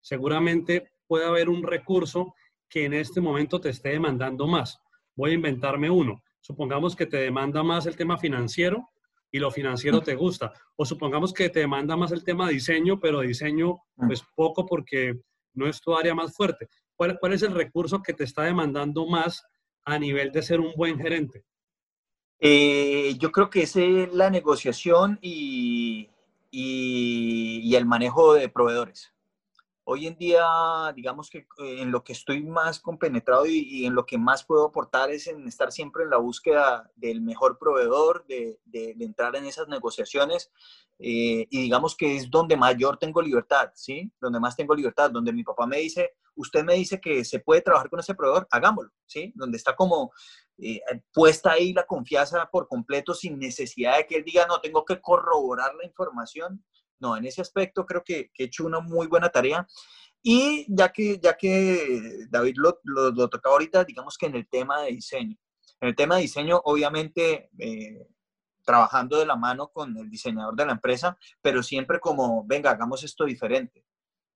seguramente 0.00 0.90
puede 1.06 1.26
haber 1.26 1.48
un 1.48 1.62
recurso 1.62 2.34
que 2.68 2.84
en 2.84 2.94
este 2.94 3.20
momento 3.20 3.60
te 3.60 3.70
esté 3.70 3.90
demandando 3.90 4.46
más. 4.46 4.80
Voy 5.14 5.32
a 5.32 5.34
inventarme 5.34 5.90
uno. 5.90 6.22
Supongamos 6.40 6.94
que 6.94 7.06
te 7.06 7.16
demanda 7.18 7.62
más 7.62 7.86
el 7.86 7.96
tema 7.96 8.18
financiero 8.18 8.90
y 9.30 9.38
lo 9.38 9.50
financiero 9.50 10.00
te 10.00 10.14
gusta. 10.14 10.52
O 10.76 10.84
supongamos 10.84 11.32
que 11.32 11.50
te 11.50 11.60
demanda 11.60 11.96
más 11.96 12.12
el 12.12 12.24
tema 12.24 12.48
diseño, 12.48 13.00
pero 13.00 13.20
diseño 13.20 13.78
pues 13.96 14.22
poco 14.34 14.66
porque 14.66 15.20
no 15.54 15.66
es 15.66 15.80
tu 15.80 15.96
área 15.96 16.14
más 16.14 16.34
fuerte. 16.34 16.68
¿Cuál, 16.94 17.18
cuál 17.18 17.32
es 17.32 17.42
el 17.42 17.54
recurso 17.54 18.02
que 18.02 18.14
te 18.14 18.24
está 18.24 18.42
demandando 18.42 19.06
más 19.06 19.44
a 19.84 19.98
nivel 19.98 20.30
de 20.32 20.42
ser 20.42 20.60
un 20.60 20.72
buen 20.76 20.98
gerente? 20.98 21.44
Eh, 22.40 23.16
yo 23.18 23.32
creo 23.32 23.50
que 23.50 23.62
es 23.62 23.74
la 24.12 24.30
negociación 24.30 25.18
y, 25.20 26.08
y, 26.50 27.74
el 27.74 27.84
manejo 27.84 28.34
de 28.34 28.48
proveedores. 28.48 29.12
Hoy 29.84 30.06
en 30.06 30.18
día, 30.18 30.44
digamos 30.94 31.30
que 31.30 31.38
eh, 31.38 31.80
en 31.80 31.90
lo 31.90 32.04
que 32.04 32.12
estoy 32.12 32.42
más 32.42 32.78
compenetrado 32.78 33.46
y, 33.46 33.86
en 33.86 33.94
lo 33.94 34.04
que 34.06 34.18
más 34.18 34.44
puedo 34.44 34.66
aportar 34.66 35.10
es 35.10 35.26
en 35.26 35.48
estar 35.48 35.72
siempre 35.72 36.04
en 36.04 36.10
la 36.10 36.18
búsqueda 36.18 36.90
del 36.94 37.22
mejor 37.22 37.58
proveedor, 37.58 38.24
de, 38.28 38.58
de, 38.66 38.94
entrar 39.00 39.34
en 39.34 39.46
esas 39.46 39.66
negociaciones 39.66 40.52
eh, 40.98 41.46
y 41.50 41.62
digamos 41.62 41.96
que 41.96 42.16
es 42.16 42.30
donde 42.30 42.56
mayor 42.56 42.98
tengo 42.98 43.22
libertad, 43.22 43.70
¿sí? 43.74 44.12
Donde 44.20 44.38
más 44.40 44.56
tengo 44.56 44.74
libertad, 44.74 45.10
donde 45.10 45.32
mi 45.32 45.42
papá 45.42 45.66
me 45.66 45.78
dice, 45.78 46.12
usted 46.34 46.64
me 46.64 46.74
dice 46.74 47.00
que 47.00 47.24
se 47.24 47.40
puede 47.40 47.62
trabajar 47.62 47.88
con 47.88 48.00
ese 48.00 48.14
proveedor, 48.14 48.46
hagámoslo, 48.50 48.92
¿sí? 49.06 49.32
Donde 49.34 49.56
está 49.56 49.74
como 49.74 50.12
eh, 50.60 50.80
puesta 51.12 51.52
ahí 51.52 51.72
la 51.72 51.86
confianza 51.86 52.48
por 52.50 52.66
completo 52.66 53.14
sin 53.14 53.38
necesidad 53.38 53.96
de 53.96 54.06
que 54.06 54.16
él 54.16 54.24
diga, 54.24 54.46
no, 54.46 54.60
tengo 54.60 54.84
que 54.84 55.00
corroborar 55.00 55.74
la 55.76 55.84
información. 55.84 56.64
No, 57.00 57.16
en 57.16 57.24
ese 57.26 57.40
aspecto 57.40 57.86
creo 57.86 58.02
que, 58.04 58.30
he 58.36 58.44
hecho 58.44 58.64
una 58.64 58.80
muy 58.80 59.06
buena 59.06 59.28
tarea. 59.28 59.66
Y 60.20 60.66
ya 60.68 60.90
que, 60.90 61.18
ya 61.20 61.36
que 61.36 62.26
David 62.28 62.56
lo, 62.56 62.80
lo, 62.82 63.28
tocaba 63.28 63.54
ahorita, 63.54 63.84
digamos 63.84 64.18
que 64.18 64.26
en 64.26 64.34
el 64.34 64.48
tema 64.48 64.82
de 64.82 64.90
diseño. 64.92 65.36
En 65.80 65.88
el 65.88 65.94
tema 65.94 66.16
de 66.16 66.22
diseño, 66.22 66.60
obviamente, 66.64 67.50
eh, 67.58 68.08
trabajando 68.64 69.18
de 69.18 69.26
la 69.26 69.36
mano 69.36 69.68
con 69.68 69.96
el 69.96 70.10
diseñador 70.10 70.56
de 70.56 70.66
la 70.66 70.72
empresa, 70.72 71.16
pero 71.40 71.62
siempre 71.62 72.00
como, 72.00 72.44
venga, 72.44 72.72
hagamos 72.72 73.04
esto 73.04 73.24
diferente 73.24 73.84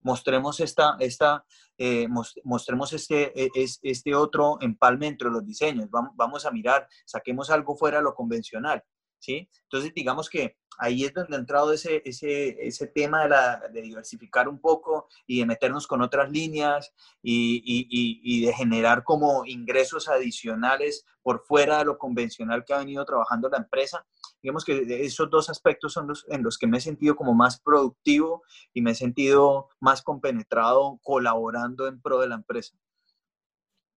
mostremos, 0.03 0.59
esta, 0.59 0.95
esta, 0.99 1.45
eh, 1.77 2.07
mostremos 2.43 2.93
este, 2.93 3.31
e, 3.39 3.49
este 3.81 4.15
otro 4.15 4.57
empalme 4.61 5.07
entre 5.07 5.29
los 5.29 5.45
diseños, 5.45 5.89
vamos, 5.89 6.11
vamos 6.15 6.45
a 6.45 6.51
mirar, 6.51 6.87
saquemos 7.05 7.49
algo 7.49 7.75
fuera 7.75 7.97
de 7.97 8.03
lo 8.03 8.13
convencional, 8.13 8.83
¿sí? 9.23 9.49
Entonces, 9.63 9.93
digamos 9.93 10.29
que 10.29 10.57
ahí 10.77 11.05
es 11.05 11.13
donde 11.13 11.37
ha 11.37 11.39
entrado 11.39 11.71
ese, 11.71 12.01
ese, 12.03 12.57
ese 12.67 12.87
tema 12.87 13.23
de, 13.23 13.29
la, 13.29 13.61
de, 13.71 13.81
diversificar 13.81 14.49
un 14.49 14.59
poco 14.59 15.07
y 15.25 15.39
de 15.39 15.45
meternos 15.45 15.87
con 15.87 16.01
otras 16.01 16.29
líneas 16.29 16.93
y, 17.21 17.61
y, 17.65 18.19
y, 18.21 18.45
de 18.45 18.53
generar 18.53 19.03
como 19.03 19.45
ingresos 19.45 20.09
adicionales 20.09 21.05
por 21.21 21.45
fuera 21.45 21.77
de 21.77 21.85
lo 21.85 21.97
convencional 21.97 22.65
que 22.65 22.73
ha 22.73 22.79
venido 22.79 23.05
trabajando 23.05 23.47
la 23.47 23.59
empresa. 23.59 24.05
Digamos 24.41 24.65
que 24.65 24.85
esos 25.05 25.29
dos 25.29 25.49
aspectos 25.49 25.93
son 25.93 26.07
los 26.07 26.25
en 26.29 26.43
los 26.43 26.57
que 26.57 26.67
me 26.67 26.79
he 26.79 26.81
sentido 26.81 27.15
como 27.15 27.33
más 27.33 27.61
productivo 27.61 28.43
y 28.73 28.81
me 28.81 28.91
he 28.91 28.95
sentido 28.95 29.69
más 29.79 30.01
compenetrado 30.01 30.99
colaborando 31.01 31.87
en 31.87 32.01
pro 32.01 32.19
de 32.19 32.27
la 32.27 32.35
empresa. 32.35 32.75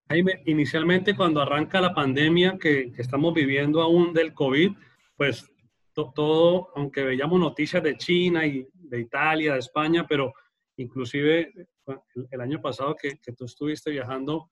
Jaime, 0.09 0.41
inicialmente 0.47 1.17
cuando 1.17 1.41
arranca 1.41 1.81
la 1.81 1.93
pandemia 1.93 2.59
que, 2.61 2.93
que 2.93 3.03
estamos 3.03 3.35
viviendo 3.35 3.83
aún 3.83 4.13
del 4.13 4.35
COVID, 4.35 4.71
pues 5.17 5.51
todo, 5.95 6.69
aunque 6.77 7.05
veíamos 7.05 7.41
noticias 7.41 7.83
de 7.83 7.97
China 7.97 8.47
y 8.47 8.67
de 8.73 9.01
Italia, 9.01 9.55
de 9.55 9.61
España, 9.61 10.07
pero 10.07 10.33
inclusive 10.77 11.53
el, 12.31 12.41
año 12.41 12.61
pasado 12.61 12.95
que, 12.95 13.19
que, 13.19 13.33
tú 13.33 13.47
estuviste 13.47 13.91
viajando 13.91 14.51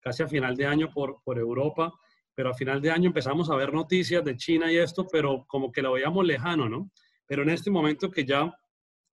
casi 0.00 0.22
a 0.22 0.28
final 0.28 0.56
de 0.56 0.66
año 0.66 0.90
por, 0.92 1.22
por 1.22 1.38
Europa, 1.38 1.92
pero 2.34 2.50
a 2.50 2.54
final 2.54 2.80
de 2.80 2.90
año 2.90 3.08
empezamos 3.08 3.50
a 3.50 3.56
ver 3.56 3.72
noticias 3.72 4.24
de 4.24 4.36
China 4.36 4.70
y 4.70 4.76
esto, 4.76 5.06
pero 5.10 5.44
como 5.46 5.72
que 5.72 5.82
lo 5.82 5.92
veíamos 5.92 6.26
lejano, 6.26 6.68
¿no? 6.68 6.90
Pero 7.26 7.42
en 7.42 7.50
este 7.50 7.70
momento 7.70 8.10
que 8.10 8.24
ya 8.24 8.52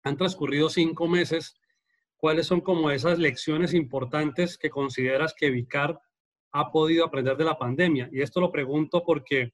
han 0.03 0.17
transcurrido 0.17 0.69
cinco 0.69 1.07
meses, 1.07 1.59
¿cuáles 2.15 2.47
son 2.47 2.61
como 2.61 2.91
esas 2.91 3.19
lecciones 3.19 3.73
importantes 3.73 4.57
que 4.57 4.69
consideras 4.69 5.33
que 5.33 5.49
Vicar 5.49 5.99
ha 6.51 6.71
podido 6.71 7.05
aprender 7.05 7.35
de 7.37 7.45
la 7.45 7.57
pandemia? 7.57 8.09
Y 8.11 8.21
esto 8.21 8.39
lo 8.39 8.51
pregunto 8.51 9.03
porque 9.03 9.53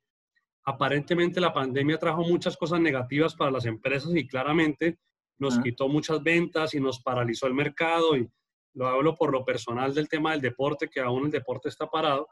aparentemente 0.63 1.41
la 1.41 1.53
pandemia 1.53 1.97
trajo 1.97 2.23
muchas 2.23 2.57
cosas 2.57 2.79
negativas 2.79 3.35
para 3.35 3.51
las 3.51 3.65
empresas 3.65 4.11
y 4.15 4.27
claramente 4.27 4.99
nos 5.39 5.57
quitó 5.59 5.87
muchas 5.87 6.21
ventas 6.21 6.75
y 6.75 6.79
nos 6.79 7.01
paralizó 7.01 7.47
el 7.47 7.55
mercado 7.55 8.15
y 8.15 8.29
lo 8.73 8.87
hablo 8.87 9.15
por 9.15 9.31
lo 9.31 9.43
personal 9.43 9.93
del 9.93 10.07
tema 10.07 10.31
del 10.31 10.41
deporte, 10.41 10.87
que 10.87 11.01
aún 11.01 11.25
el 11.25 11.31
deporte 11.31 11.67
está 11.67 11.87
parado, 11.87 12.27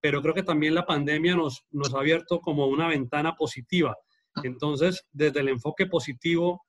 pero 0.00 0.20
creo 0.20 0.34
que 0.34 0.42
también 0.42 0.74
la 0.74 0.84
pandemia 0.84 1.36
nos, 1.36 1.64
nos 1.70 1.94
ha 1.94 2.00
abierto 2.00 2.40
como 2.40 2.66
una 2.66 2.88
ventana 2.88 3.36
positiva. 3.36 3.96
Entonces, 4.42 5.06
desde 5.12 5.40
el 5.40 5.48
enfoque 5.48 5.86
positivo, 5.86 6.66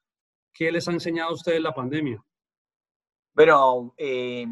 ¿qué 0.53 0.71
les 0.71 0.87
ha 0.87 0.91
enseñado 0.91 1.31
a 1.31 1.33
ustedes 1.33 1.61
la 1.61 1.73
pandemia? 1.73 2.23
Bueno, 3.33 3.93
eh, 3.97 4.45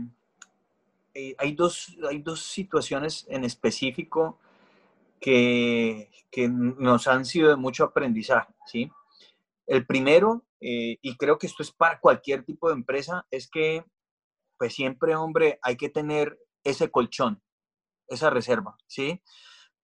eh, 1.14 1.36
hay, 1.38 1.54
dos, 1.54 1.98
hay 2.10 2.20
dos 2.20 2.42
situaciones 2.42 3.26
en 3.30 3.44
específico 3.44 4.40
que, 5.20 6.12
que 6.32 6.48
nos 6.50 7.08
han 7.08 7.26
sido 7.26 7.50
de 7.50 7.56
mucho 7.56 7.84
aprendizaje, 7.84 8.54
¿sí? 8.66 8.92
El 9.66 9.86
primero, 9.86 10.46
eh, 10.62 10.98
y 11.02 11.18
creo 11.18 11.38
que 11.38 11.48
esto 11.48 11.64
es 11.64 11.72
para 11.72 12.00
cualquier 12.00 12.44
tipo 12.44 12.68
de 12.70 12.76
empresa, 12.76 13.26
es 13.32 13.50
que 13.50 13.86
pues 14.58 14.74
siempre, 14.74 15.16
hombre, 15.16 15.60
hay 15.62 15.78
que 15.78 15.90
tener 15.90 16.40
ese 16.64 16.90
colchón, 16.90 17.44
esa 18.08 18.30
reserva, 18.30 18.78
¿sí? 18.88 19.22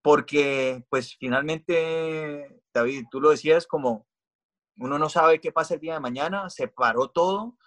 Porque 0.02 0.86
pues 0.90 1.16
finalmente, 1.18 2.62
David, 2.74 3.06
tú 3.12 3.22
lo 3.22 3.30
decías 3.30 3.68
como 3.68 4.08
uno 4.78 4.98
no 4.98 5.10
sabe 5.10 5.40
qué 5.40 5.52
pasa 5.52 5.76
el 5.76 5.80
día 5.80 5.94
de 5.94 6.00
mañana, 6.00 6.50
se 6.50 6.68
paró 6.68 7.10
todo 7.10 7.58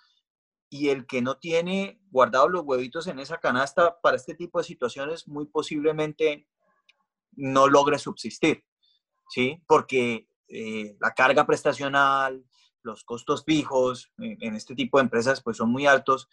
y 0.68 0.88
el 0.88 1.06
que 1.06 1.22
no 1.22 1.38
tiene 1.38 2.00
guardados 2.10 2.50
los 2.50 2.62
huevitos 2.64 3.06
en 3.06 3.20
esa 3.20 3.38
canasta 3.38 4.00
para 4.00 4.16
este 4.16 4.34
tipo 4.34 4.58
de 4.58 4.64
situaciones 4.64 5.28
muy 5.28 5.46
posiblemente 5.46 6.48
no 7.32 7.68
logre 7.68 7.98
subsistir, 7.98 8.64
¿sí? 9.28 9.62
Porque 9.66 10.28
eh, 10.48 10.96
la 11.00 11.12
carga 11.12 11.46
prestacional, 11.46 12.44
los 12.82 13.04
costos 13.04 13.44
fijos 13.44 14.12
en, 14.18 14.54
este 14.54 14.74
tipo 14.74 14.98
de 14.98 15.02
empresas 15.04 15.42
pues 15.42 15.56
son 15.56 15.70
muy 15.70 15.86
altos 15.86 16.28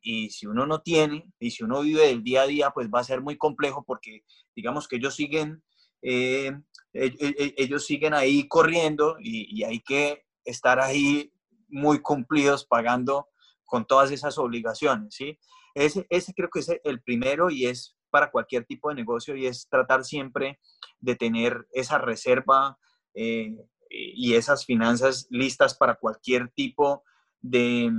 y 0.00 0.30
si 0.30 0.46
uno 0.46 0.64
no 0.66 0.80
tiene, 0.82 1.28
y 1.40 1.50
si 1.50 1.64
uno 1.64 1.80
vive 1.80 2.06
del 2.06 2.22
día 2.22 2.42
a 2.42 2.46
día, 2.46 2.70
pues 2.70 2.88
va 2.88 3.00
a 3.00 3.04
ser 3.04 3.22
muy 3.22 3.36
complejo 3.36 3.84
porque 3.84 4.22
digamos 4.54 4.86
que 4.86 4.96
ellos 4.96 5.16
siguen, 5.16 5.64
eh, 6.00 6.52
ellos 6.92 7.84
siguen 7.84 8.14
ahí 8.14 8.46
corriendo 8.46 9.16
y, 9.18 9.64
hay 9.64 9.80
que 9.80 10.24
estar 10.44 10.78
ahí 10.78 11.32
muy 11.68 12.00
cumplidos 12.00 12.64
pagando 12.64 13.28
con 13.64 13.84
todas 13.84 14.12
esas 14.12 14.38
obligaciones, 14.38 15.12
¿sí? 15.12 15.40
Ese, 15.74 16.06
ese 16.08 16.32
creo 16.34 16.48
que 16.50 16.60
es 16.60 16.70
el 16.84 17.02
primero 17.02 17.50
y 17.50 17.66
es 17.66 17.95
para 18.16 18.30
cualquier 18.30 18.64
tipo 18.64 18.88
de 18.88 18.94
negocio 18.94 19.36
y 19.36 19.44
es 19.46 19.68
tratar 19.68 20.02
siempre 20.02 20.58
de 21.00 21.16
tener 21.16 21.66
esa 21.70 21.98
reserva 21.98 22.78
eh, 23.12 23.54
y 23.90 24.32
esas 24.32 24.64
finanzas 24.64 25.26
listas 25.28 25.76
para 25.76 25.96
cualquier 25.96 26.48
tipo 26.48 27.04
de, 27.42 27.92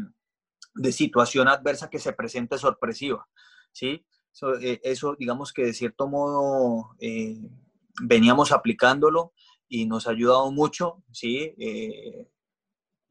de 0.73 0.91
situación 0.91 1.47
adversa 1.47 1.91
que 1.91 1.99
se 1.99 2.13
presente 2.13 2.57
sorpresiva, 2.57 3.27
¿sí? 3.71 4.07
Eh, 4.59 4.79
eso, 4.81 5.15
digamos 5.19 5.53
que 5.53 5.65
de 5.65 5.73
cierto 5.73 6.07
modo 6.07 6.95
eh, 6.99 7.37
veníamos 8.01 8.51
aplicándolo 8.51 9.33
y 9.69 9.85
nos 9.85 10.07
ha 10.07 10.11
ayudado 10.13 10.51
mucho, 10.51 11.03
¿sí? 11.11 11.53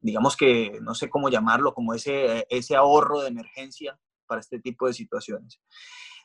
Digamos 0.01 0.35
que, 0.35 0.77
no 0.81 0.93
sé 0.93 1.09
cómo 1.09 1.29
llamarlo, 1.29 1.73
como 1.73 1.93
ese, 1.93 2.45
ese 2.49 2.75
ahorro 2.75 3.21
de 3.21 3.29
emergencia 3.29 3.97
para 4.25 4.41
este 4.41 4.59
tipo 4.59 4.87
de 4.87 4.93
situaciones. 4.93 5.61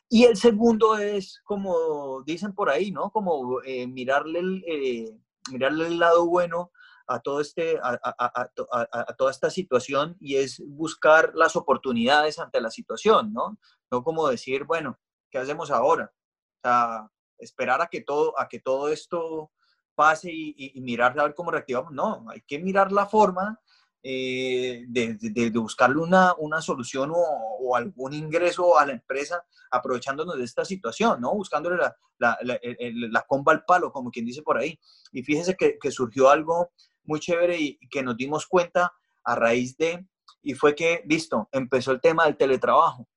Y 0.09 0.25
el 0.25 0.37
segundo 0.37 0.97
es, 0.97 1.41
como 1.43 2.21
dicen 2.23 2.53
por 2.53 2.69
ahí, 2.69 2.91
¿no? 2.91 3.09
Como 3.11 3.59
mirarle, 3.87 4.39
el, 4.39 5.21
mirarle 5.51 5.87
el 5.87 5.99
lado 5.99 6.27
bueno 6.27 6.71
a, 7.07 7.19
todo 7.19 7.41
este, 7.41 7.79
a, 7.81 9.13
toda 9.17 9.31
esta 9.31 9.49
situación 9.49 10.15
y 10.19 10.35
es 10.35 10.61
buscar 10.65 11.31
las 11.33 11.55
oportunidades 11.55 12.39
ante 12.39 12.61
la 12.61 12.69
situación, 12.69 13.33
¿no? 13.33 13.57
No 13.91 14.03
como 14.03 14.27
decir, 14.27 14.65
bueno, 14.65 14.99
¿qué 15.31 15.39
hacemos 15.39 15.71
ahora? 15.71 16.13
O 16.57 16.67
sea, 16.67 17.09
esperar 17.39 17.81
a 17.81 17.87
que 17.87 18.01
todo, 18.01 18.39
a 18.39 18.47
que 18.47 18.59
todo 18.59 18.89
esto 18.89 19.51
pase 19.95 20.31
y, 20.31 20.79
mirar 20.81 21.17
a 21.19 21.23
ver 21.23 21.35
cómo 21.35 21.51
reactivamos. 21.51 21.91
No, 21.91 22.25
hay 22.29 22.41
que 22.41 22.59
mirar 22.59 22.91
la 22.91 23.05
forma 23.05 23.59
eh, 24.05 24.83
de, 24.89 25.17
de, 25.17 25.49
buscarle 25.51 26.01
una, 26.01 26.33
una 26.37 26.61
solución 26.61 27.11
o, 27.15 27.75
algún 27.75 28.13
ingreso 28.13 28.77
a 28.77 28.85
la 28.85 28.91
empresa 28.91 29.45
aprovechándonos 29.71 30.37
de 30.37 30.43
esta 30.43 30.65
situación, 30.65 31.21
¿no? 31.21 31.33
Buscándole 31.33 31.77
la, 31.77 31.95
la, 32.19 32.37
la, 32.41 33.21
comba 33.21 33.53
al 33.53 33.63
palo, 33.63 33.91
como 33.91 34.11
quien 34.11 34.25
dice 34.25 34.41
por 34.41 34.57
ahí. 34.57 34.77
Y 35.13 35.23
fíjese 35.23 35.55
que, 35.55 35.79
que 35.79 35.89
surgió 35.89 36.29
algo 36.29 36.69
muy 37.05 37.19
chévere 37.19 37.57
y, 37.57 37.79
que 37.89 38.03
nos 38.03 38.17
dimos 38.17 38.45
cuenta 38.45 38.93
a 39.23 39.35
raíz 39.35 39.77
de, 39.77 40.05
y 40.41 40.53
fue 40.53 40.75
que, 40.75 41.03
listo, 41.05 41.47
empezó 41.51 41.91
el 41.91 42.01
tema 42.01 42.25
del 42.25 42.37
teletrabajo. 42.37 43.07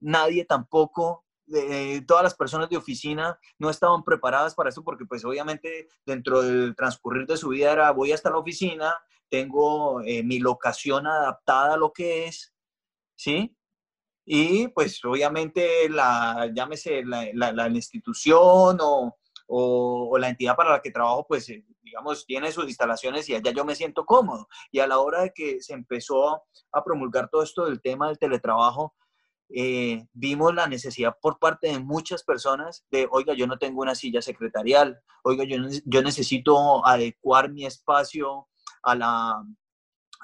Nadie 0.00 0.44
tampoco, 0.44 1.24
de, 1.46 2.02
todas 2.06 2.22
las 2.22 2.34
personas 2.34 2.70
de 2.70 2.76
oficina 2.76 3.38
no 3.58 3.70
estaban 3.70 4.02
preparadas 4.04 4.54
para 4.54 4.70
eso 4.70 4.82
porque 4.82 5.04
pues 5.04 5.24
obviamente 5.24 5.88
dentro 6.06 6.42
del 6.42 6.74
transcurrir 6.74 7.26
de 7.26 7.36
su 7.36 7.48
vida 7.48 7.72
era 7.72 7.90
voy 7.90 8.12
hasta 8.12 8.30
la 8.30 8.38
oficina, 8.38 8.94
tengo 9.30 10.02
eh, 10.02 10.22
mi 10.22 10.38
locación 10.38 11.06
adaptada 11.06 11.74
a 11.74 11.76
lo 11.76 11.92
que 11.92 12.26
es, 12.26 12.52
¿sí? 13.16 13.56
Y 14.26 14.68
pues 14.68 15.04
obviamente 15.04 15.88
la, 15.88 16.50
llámese 16.54 17.04
la, 17.04 17.30
la, 17.32 17.68
institución 17.68 18.78
o, 18.80 19.16
o, 19.46 20.18
la 20.18 20.28
entidad 20.28 20.56
para 20.56 20.70
la 20.72 20.82
que 20.82 20.90
trabajo, 20.90 21.26
pues 21.26 21.48
eh, 21.48 21.64
digamos, 21.82 22.26
tiene 22.26 22.52
sus 22.52 22.66
instalaciones 22.66 23.28
y 23.28 23.34
allá 23.34 23.50
yo 23.52 23.64
me 23.64 23.74
siento 23.74 24.04
cómodo. 24.04 24.48
Y 24.70 24.80
a 24.80 24.86
la 24.86 24.98
hora 24.98 25.22
de 25.22 25.32
que 25.34 25.60
se 25.60 25.72
empezó 25.74 26.44
a 26.72 26.84
promulgar 26.84 27.28
todo 27.30 27.42
esto 27.42 27.64
del 27.64 27.80
tema 27.80 28.08
del 28.08 28.18
teletrabajo, 28.18 28.94
eh, 29.52 30.06
vimos 30.12 30.54
la 30.54 30.68
necesidad 30.68 31.16
por 31.20 31.40
parte 31.40 31.68
de 31.68 31.80
muchas 31.80 32.22
personas 32.22 32.86
de, 32.90 33.08
oiga, 33.10 33.34
yo 33.34 33.48
no 33.48 33.58
tengo 33.58 33.82
una 33.82 33.96
silla 33.96 34.22
secretarial, 34.22 35.00
oiga, 35.24 35.42
yo, 35.42 35.56
yo 35.84 36.02
necesito 36.02 36.86
adecuar 36.86 37.50
mi 37.50 37.66
espacio 37.66 38.46
a 38.82 38.94
la, 38.94 39.44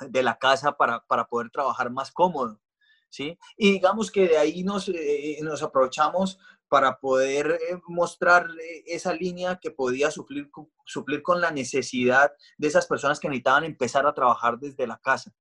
de 0.08 0.22
la 0.22 0.38
casa 0.38 0.76
para, 0.76 1.04
para 1.06 1.26
poder 1.26 1.50
trabajar 1.50 1.90
más 1.90 2.10
cómodo. 2.12 2.60
¿Sí? 3.08 3.38
Y 3.56 3.72
digamos 3.72 4.10
que 4.10 4.28
de 4.28 4.36
ahí 4.36 4.62
nos, 4.62 4.88
eh, 4.88 5.38
nos 5.42 5.62
aprovechamos 5.62 6.38
para 6.68 6.98
poder 6.98 7.52
eh, 7.52 7.80
mostrar 7.86 8.48
eh, 8.50 8.82
esa 8.86 9.14
línea 9.14 9.56
que 9.56 9.70
podía 9.70 10.10
suplir, 10.10 10.50
suplir 10.84 11.22
con 11.22 11.40
la 11.40 11.50
necesidad 11.50 12.32
de 12.58 12.68
esas 12.68 12.86
personas 12.86 13.20
que 13.20 13.28
necesitaban 13.28 13.64
empezar 13.64 14.06
a 14.06 14.12
trabajar 14.12 14.58
desde 14.58 14.86
la 14.86 14.98
casa. 14.98 15.32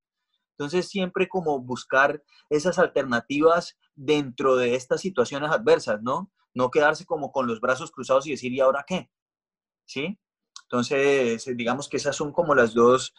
Entonces, 0.51 0.87
siempre 0.87 1.27
como 1.27 1.59
buscar 1.59 2.23
esas 2.49 2.79
alternativas 2.79 3.77
dentro 3.95 4.55
de 4.55 4.75
estas 4.75 5.01
situaciones 5.01 5.51
adversas, 5.51 6.01
¿no? 6.01 6.31
No 6.53 6.71
quedarse 6.71 7.05
como 7.05 7.31
con 7.31 7.47
los 7.47 7.59
brazos 7.59 7.91
cruzados 7.91 8.27
y 8.27 8.31
decir, 8.31 8.53
¿y 8.53 8.61
ahora 8.61 8.85
qué? 8.87 9.09
¿Sí? 9.85 10.17
Entonces, 10.69 11.45
digamos 11.55 11.87
que 11.87 11.97
esas 11.97 12.15
son 12.15 12.31
como 12.31 12.55
las 12.55 12.73
dos, 12.73 13.13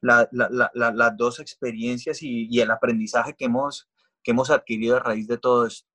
las 0.00 1.16
dos 1.16 1.40
experiencias 1.40 2.22
y, 2.22 2.48
y, 2.50 2.60
el 2.60 2.70
aprendizaje 2.70 3.34
que 3.34 3.46
hemos, 3.46 3.88
que 4.22 4.30
hemos 4.32 4.50
adquirido 4.50 4.96
a 4.96 5.00
raíz 5.00 5.26
de 5.28 5.38
todo 5.38 5.66
esto. 5.66 5.88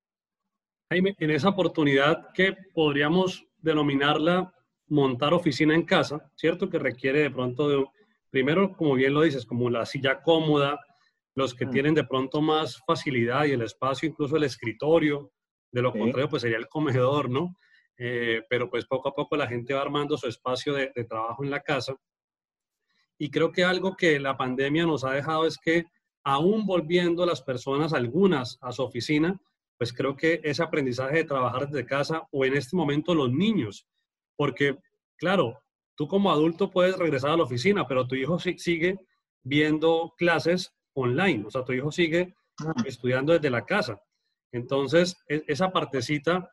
Jaime, 0.89 1.15
en 1.19 1.31
esa 1.31 1.49
oportunidad 1.49 2.31
que 2.33 2.55
podríamos 2.73 3.45
denominarla 3.59 4.53
montar 4.87 5.33
oficina 5.33 5.73
en 5.73 5.83
casa, 5.85 6.29
¿cierto? 6.35 6.69
Que 6.69 6.77
requiere 6.77 7.19
de 7.19 7.31
pronto 7.31 7.69
de, 7.69 7.85
primero, 8.29 8.75
como 8.75 8.95
bien 8.95 9.13
lo 9.13 9.21
dices, 9.21 9.45
como 9.45 9.69
la 9.69 9.85
silla 9.85 10.21
cómoda, 10.21 10.79
los 11.35 11.53
que 11.53 11.65
mm. 11.65 11.71
tienen 11.71 11.93
de 11.95 12.03
pronto 12.03 12.41
más 12.41 12.81
facilidad 12.85 13.45
y 13.45 13.51
el 13.51 13.61
espacio, 13.61 14.09
incluso 14.09 14.35
el 14.35 14.43
escritorio, 14.43 15.31
de 15.71 15.81
lo 15.81 15.93
contrario, 15.93 16.29
pues 16.29 16.41
sería 16.41 16.57
el 16.57 16.67
comedor, 16.67 17.29
¿no? 17.29 17.55
Eh, 17.97 18.41
pero 18.49 18.69
pues 18.69 18.85
poco 18.85 19.09
a 19.09 19.13
poco 19.13 19.35
la 19.35 19.47
gente 19.47 19.73
va 19.73 19.81
armando 19.81 20.17
su 20.17 20.27
espacio 20.27 20.73
de, 20.73 20.91
de 20.95 21.03
trabajo 21.03 21.43
en 21.43 21.51
la 21.51 21.61
casa. 21.61 21.95
Y 23.17 23.29
creo 23.29 23.51
que 23.51 23.63
algo 23.63 23.95
que 23.95 24.19
la 24.19 24.37
pandemia 24.37 24.85
nos 24.85 25.03
ha 25.03 25.11
dejado 25.11 25.45
es 25.45 25.57
que 25.57 25.85
aún 26.23 26.65
volviendo 26.65 27.25
las 27.25 27.41
personas, 27.41 27.93
algunas, 27.93 28.57
a 28.61 28.71
su 28.71 28.83
oficina, 28.83 29.39
pues 29.77 29.93
creo 29.93 30.15
que 30.15 30.41
ese 30.43 30.61
aprendizaje 30.61 31.17
de 31.17 31.23
trabajar 31.23 31.67
desde 31.67 31.85
casa 31.85 32.27
o 32.31 32.45
en 32.45 32.55
este 32.55 32.75
momento 32.75 33.15
los 33.15 33.31
niños, 33.31 33.87
porque 34.35 34.77
claro, 35.17 35.59
tú 35.95 36.07
como 36.07 36.31
adulto 36.31 36.69
puedes 36.69 36.97
regresar 36.97 37.31
a 37.31 37.37
la 37.37 37.43
oficina, 37.43 37.87
pero 37.87 38.07
tu 38.07 38.15
hijo 38.15 38.37
sigue 38.39 38.99
viendo 39.43 40.13
clases 40.17 40.73
online, 40.93 41.45
o 41.45 41.51
sea, 41.51 41.63
tu 41.63 41.73
hijo 41.73 41.91
sigue 41.91 42.35
estudiando 42.85 43.33
desde 43.33 43.49
la 43.49 43.65
casa. 43.65 43.99
Entonces, 44.51 45.15
e, 45.27 45.43
esa 45.47 45.71
partecita, 45.71 46.51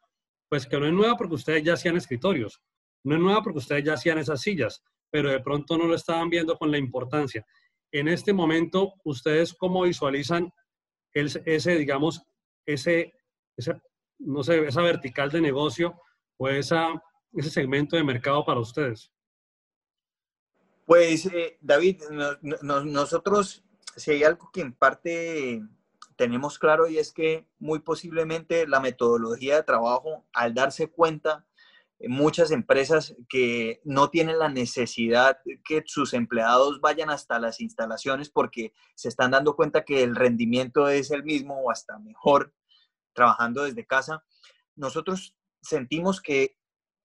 pues 0.48 0.66
que 0.66 0.78
no 0.78 0.86
es 0.86 0.92
nueva 0.92 1.16
porque 1.16 1.34
ustedes 1.34 1.62
ya 1.62 1.74
hacían 1.74 1.96
escritorios, 1.96 2.62
no 3.04 3.14
es 3.14 3.20
nueva 3.20 3.42
porque 3.42 3.58
ustedes 3.58 3.84
ya 3.84 3.94
hacían 3.94 4.18
esas 4.18 4.40
sillas, 4.40 4.82
pero 5.10 5.30
de 5.30 5.40
pronto 5.40 5.76
no 5.78 5.86
lo 5.86 5.94
estaban 5.94 6.28
viendo 6.28 6.56
con 6.56 6.70
la 6.70 6.78
importancia. 6.78 7.46
En 7.92 8.08
este 8.08 8.32
momento, 8.32 8.94
¿ustedes 9.04 9.54
cómo 9.54 9.82
visualizan 9.82 10.52
ese, 11.12 11.76
digamos, 11.76 12.22
ese 12.66 13.14
esa, 13.56 13.82
no 14.18 14.42
sé, 14.42 14.66
esa 14.66 14.82
vertical 14.82 15.30
de 15.30 15.40
negocio 15.40 16.00
o 16.36 16.48
esa, 16.48 16.90
ese 17.32 17.50
segmento 17.50 17.96
de 17.96 18.04
mercado 18.04 18.44
para 18.44 18.60
ustedes? 18.60 19.12
Pues, 20.86 21.26
eh, 21.26 21.58
David, 21.60 22.02
nosotros, 22.40 23.64
si 23.96 24.12
hay 24.12 24.24
algo 24.24 24.50
que 24.52 24.62
en 24.62 24.72
parte 24.72 25.62
tenemos 26.18 26.58
claro 26.58 26.88
y 26.88 26.98
es 26.98 27.12
que 27.12 27.46
muy 27.60 27.78
posiblemente 27.78 28.66
la 28.66 28.80
metodología 28.80 29.54
de 29.54 29.62
trabajo, 29.62 30.26
al 30.34 30.52
darse 30.52 30.88
cuenta, 30.90 31.46
eh, 32.00 32.08
muchas 32.08 32.50
empresas 32.50 33.14
que 33.28 33.80
no 33.84 34.10
tienen 34.10 34.40
la 34.40 34.48
necesidad 34.48 35.38
que 35.64 35.84
sus 35.86 36.14
empleados 36.14 36.80
vayan 36.80 37.08
hasta 37.08 37.38
las 37.38 37.60
instalaciones 37.60 38.30
porque 38.30 38.72
se 38.96 39.08
están 39.08 39.30
dando 39.30 39.54
cuenta 39.54 39.84
que 39.84 40.02
el 40.02 40.16
rendimiento 40.16 40.88
es 40.88 41.12
el 41.12 41.22
mismo 41.22 41.60
o 41.62 41.70
hasta 41.70 42.00
mejor 42.00 42.52
trabajando 43.12 43.62
desde 43.62 43.86
casa, 43.86 44.24
nosotros 44.74 45.36
sentimos 45.62 46.20
que 46.20 46.58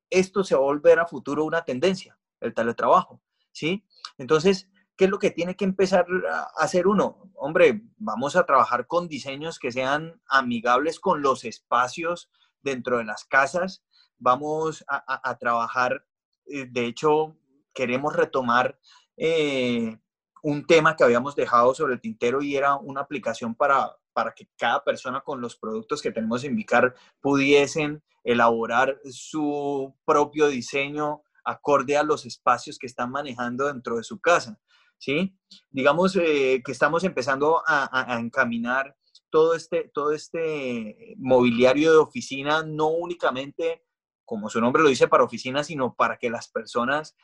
esto 0.10 0.44
se 0.44 0.56
va 0.56 0.62
a 0.62 0.66
volver 0.66 1.00
a 1.00 1.08
futuro 1.08 1.46
una 1.46 1.66
tendencia, 1.66 2.18
el 2.40 2.56
teletrabajo, 2.56 3.22
¿sí? 3.52 3.86
Entonces, 4.18 4.70
¿qué 5.04 5.08
es 5.08 5.12
lo 5.12 5.20
que 5.20 5.32
tiene 5.32 5.58
que 5.58 5.66
empezar 5.66 6.06
a 6.32 6.50
hacer 6.56 6.88
uno? 6.88 7.30
Hombre, 7.36 7.82
vamos 7.98 8.38
a 8.38 8.46
trabajar 8.46 8.88
con 8.88 9.10
diseños 9.10 9.60
que 9.60 9.70
sean 9.70 10.22
amigables 10.30 10.98
con 10.98 11.22
los 11.22 11.44
espacios 11.44 12.32
dentro 12.62 13.00
de 13.00 13.04
las 13.04 13.26
casas, 13.26 13.84
vamos 14.18 14.86
a, 14.88 15.38
trabajar, 15.38 16.06
eh, 16.46 16.68
de 16.72 16.86
hecho, 16.86 17.36
queremos 17.74 18.16
retomar 18.16 18.80
eh, 19.18 20.00
un 20.42 20.66
tema 20.66 20.96
que 20.96 21.04
habíamos 21.04 21.36
dejado 21.36 21.74
sobre 21.74 21.96
el 21.96 22.00
tintero 22.00 22.42
y 22.42 22.56
era 22.56 22.78
una 22.78 23.02
aplicación 23.02 23.56
para, 23.56 23.98
para 24.14 24.34
que 24.34 24.48
cada 24.58 24.86
persona 24.86 25.20
con 25.20 25.42
los 25.42 25.58
productos 25.58 26.02
que 26.02 26.14
tenemos 26.14 26.46
en 26.46 26.56
Vicar 26.56 26.96
pudiesen 27.20 28.02
elaborar 28.24 29.02
su 29.12 29.94
propio 30.06 30.48
diseño 30.48 31.24
acorde 31.44 31.98
a 31.98 32.04
los 32.04 32.26
espacios 32.26 32.80
que 32.80 32.88
están 32.88 33.12
manejando 33.12 33.68
dentro 33.68 33.98
de 33.98 34.04
su 34.04 34.22
casa. 34.22 34.62
¿Sí? 35.04 35.38
Digamos 35.70 36.16
eh, 36.16 36.62
que 36.64 36.72
estamos 36.72 37.04
empezando 37.04 37.62
a, 37.68 38.18
encaminar 38.18 38.96
todo 39.30 39.54
este, 39.54 39.92
todo 39.94 40.14
este 40.14 41.16
mobiliario 41.18 41.92
de 41.92 41.98
oficina, 41.98 42.64
no 42.64 42.88
únicamente, 42.88 43.84
como 44.24 44.50
su 44.50 44.62
nombre 44.62 44.82
lo 44.82 44.88
dice, 44.88 45.10
para 45.10 45.26
oficina, 45.26 45.62
sino 45.66 45.94
para 45.94 46.18
que 46.18 46.30
las 46.30 46.48
personas 46.48 47.18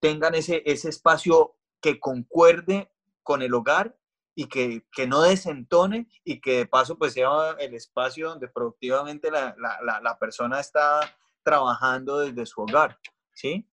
tengan 0.00 0.34
ese, 0.34 0.62
ese 0.64 0.88
espacio 0.88 1.56
que 1.82 2.00
concuerde 2.00 2.90
con 3.22 3.42
el 3.42 3.52
hogar 3.52 3.98
y 4.34 4.46
que, 4.46 4.86
que, 4.90 5.06
no 5.06 5.20
desentone 5.22 6.08
y 6.24 6.40
que 6.40 6.56
de 6.56 6.66
paso 6.66 6.96
pues 6.96 7.12
sea 7.12 7.54
el 7.58 7.74
espacio 7.74 8.30
donde 8.30 8.48
productivamente 8.48 9.30
la, 9.30 9.54
la, 9.58 10.00
la 10.00 10.18
persona 10.18 10.58
está 10.58 11.00
trabajando 11.42 12.20
desde 12.20 12.46
su 12.46 12.62
hogar, 12.62 12.98
¿sí? 13.34 13.68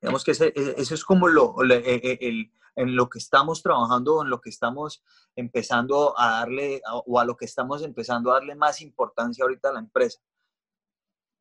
Digamos 0.00 0.24
que 0.24 0.32
ese, 0.32 0.52
e, 0.54 0.74
eso 0.78 0.94
es 0.94 1.04
como 1.04 1.28
lo, 1.28 1.54
e, 1.64 1.76
e, 1.76 2.18
el, 2.20 2.50
en 2.76 2.96
lo 2.96 3.08
que 3.08 3.18
estamos 3.18 3.62
trabajando, 3.62 4.22
en 4.22 4.30
lo 4.30 4.40
que 4.40 4.50
estamos 4.50 5.02
empezando 5.36 6.18
a 6.18 6.40
darle, 6.40 6.80
o 7.06 7.18
a 7.18 7.24
lo 7.24 7.36
que 7.36 7.44
estamos 7.44 7.82
empezando 7.82 8.30
a 8.30 8.34
darle 8.34 8.54
más 8.54 8.80
importancia 8.80 9.44
ahorita 9.44 9.70
a 9.70 9.74
la 9.74 9.80
empresa. 9.80 10.20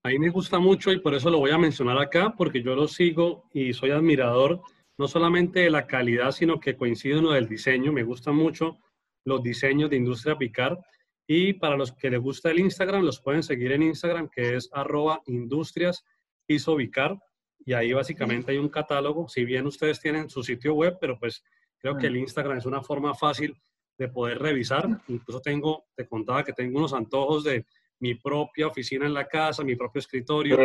A 0.03 0.09
mí 0.09 0.19
me 0.19 0.29
gusta 0.29 0.59
mucho 0.59 0.91
y 0.91 0.99
por 0.99 1.13
eso 1.13 1.29
lo 1.29 1.39
voy 1.39 1.51
a 1.51 1.57
mencionar 1.57 1.97
acá, 1.97 2.33
porque 2.37 2.63
yo 2.63 2.75
lo 2.75 2.87
sigo 2.87 3.43
y 3.53 3.73
soy 3.73 3.91
admirador 3.91 4.61
no 4.97 5.07
solamente 5.07 5.59
de 5.61 5.69
la 5.69 5.85
calidad, 5.85 6.31
sino 6.31 6.59
que 6.59 6.75
coincido 6.75 7.19
en 7.19 7.25
lo 7.25 7.31
del 7.31 7.47
diseño. 7.47 7.93
Me 7.93 8.03
gustan 8.03 8.35
mucho 8.35 8.79
los 9.25 9.43
diseños 9.43 9.89
de 9.89 9.97
Industria 9.97 10.37
Picar. 10.37 10.79
Y 11.27 11.53
para 11.53 11.75
los 11.75 11.91
que 11.91 12.09
les 12.09 12.21
gusta 12.21 12.49
el 12.49 12.59
Instagram, 12.59 13.03
los 13.03 13.21
pueden 13.21 13.43
seguir 13.43 13.73
en 13.73 13.83
Instagram, 13.83 14.29
que 14.29 14.55
es 14.55 14.69
arroba 14.73 15.21
industrias 15.25 16.03
isovicar. 16.47 17.17
Y 17.65 17.73
ahí 17.73 17.93
básicamente 17.93 18.51
hay 18.51 18.57
un 18.57 18.69
catálogo. 18.69 19.27
Si 19.27 19.45
bien 19.45 19.65
ustedes 19.65 19.99
tienen 19.99 20.29
su 20.29 20.43
sitio 20.43 20.73
web, 20.73 20.97
pero 20.99 21.19
pues 21.19 21.43
creo 21.77 21.97
que 21.97 22.07
el 22.07 22.17
Instagram 22.17 22.57
es 22.57 22.65
una 22.65 22.81
forma 22.81 23.13
fácil 23.13 23.55
de 23.97 24.07
poder 24.07 24.39
revisar. 24.39 24.87
Incluso 25.07 25.41
tengo, 25.41 25.85
te 25.95 26.07
contaba 26.07 26.43
que 26.43 26.53
tengo 26.53 26.77
unos 26.77 26.93
antojos 26.93 27.43
de 27.43 27.65
mi 27.99 28.15
propia 28.15 28.67
oficina 28.67 29.05
en 29.05 29.13
la 29.13 29.27
casa, 29.27 29.63
mi 29.63 29.75
propio 29.75 29.99
escritorio. 29.99 30.57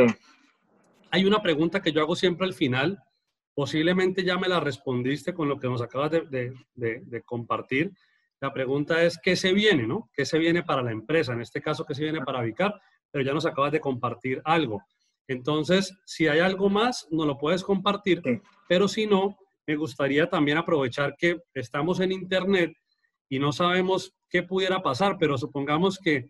Hay 1.11 1.25
una 1.25 1.43
pregunta 1.43 1.83
que 1.83 1.93
yo 1.93 2.01
hago 2.03 2.15
siempre 2.15 2.47
al 2.47 2.55
final 2.55 3.03
Posiblemente 3.55 4.25
ya 4.25 4.39
me 4.39 4.49
la 4.49 4.61
respondiste 4.61 5.35
con 5.35 5.49
lo 5.49 5.59
que 5.59 5.69
nos 5.69 5.83
acabas 5.83 6.11
de, 6.11 7.23
compartir. 7.27 7.93
La 8.41 8.53
pregunta 8.53 9.03
es, 9.03 9.19
¿qué 9.19 9.37
se 9.37 9.53
viene, 9.53 9.87
no? 9.87 10.11
¿Qué 10.15 10.25
se 10.25 10.39
viene 10.39 10.63
para 10.63 10.83
la 10.83 10.91
empresa? 10.91 11.35
En 11.35 11.43
este 11.43 11.61
caso, 11.61 11.85
¿qué 11.85 11.95
se 11.95 12.03
viene 12.03 12.23
para 12.23 12.41
Vicar? 12.41 12.81
Pero 13.11 13.25
ya 13.25 13.35
nos 13.35 13.45
acabas 13.45 13.73
de 13.73 13.81
compartir 13.81 14.41
algo. 14.45 14.83
Entonces, 15.29 15.93
si 16.05 16.27
hay 16.27 16.41
algo 16.41 16.69
más, 16.69 17.07
nos 17.11 17.27
lo 17.27 17.39
puedes 17.39 17.63
compartir, 17.63 18.23
pero 18.69 18.89
si 18.89 19.07
no, 19.07 19.37
me 19.67 19.77
gustaría 19.77 20.29
también 20.29 20.59
aprovechar 20.59 21.15
que 21.17 21.41
estamos 21.55 22.01
en 22.01 22.13
Internet 22.13 22.73
y 23.29 23.39
no 23.39 23.53
sabemos 23.53 24.15
qué 24.29 24.43
pudiera 24.43 24.83
pasar, 24.83 25.17
pero 25.19 25.39
supongamos 25.39 25.99
que 25.99 26.29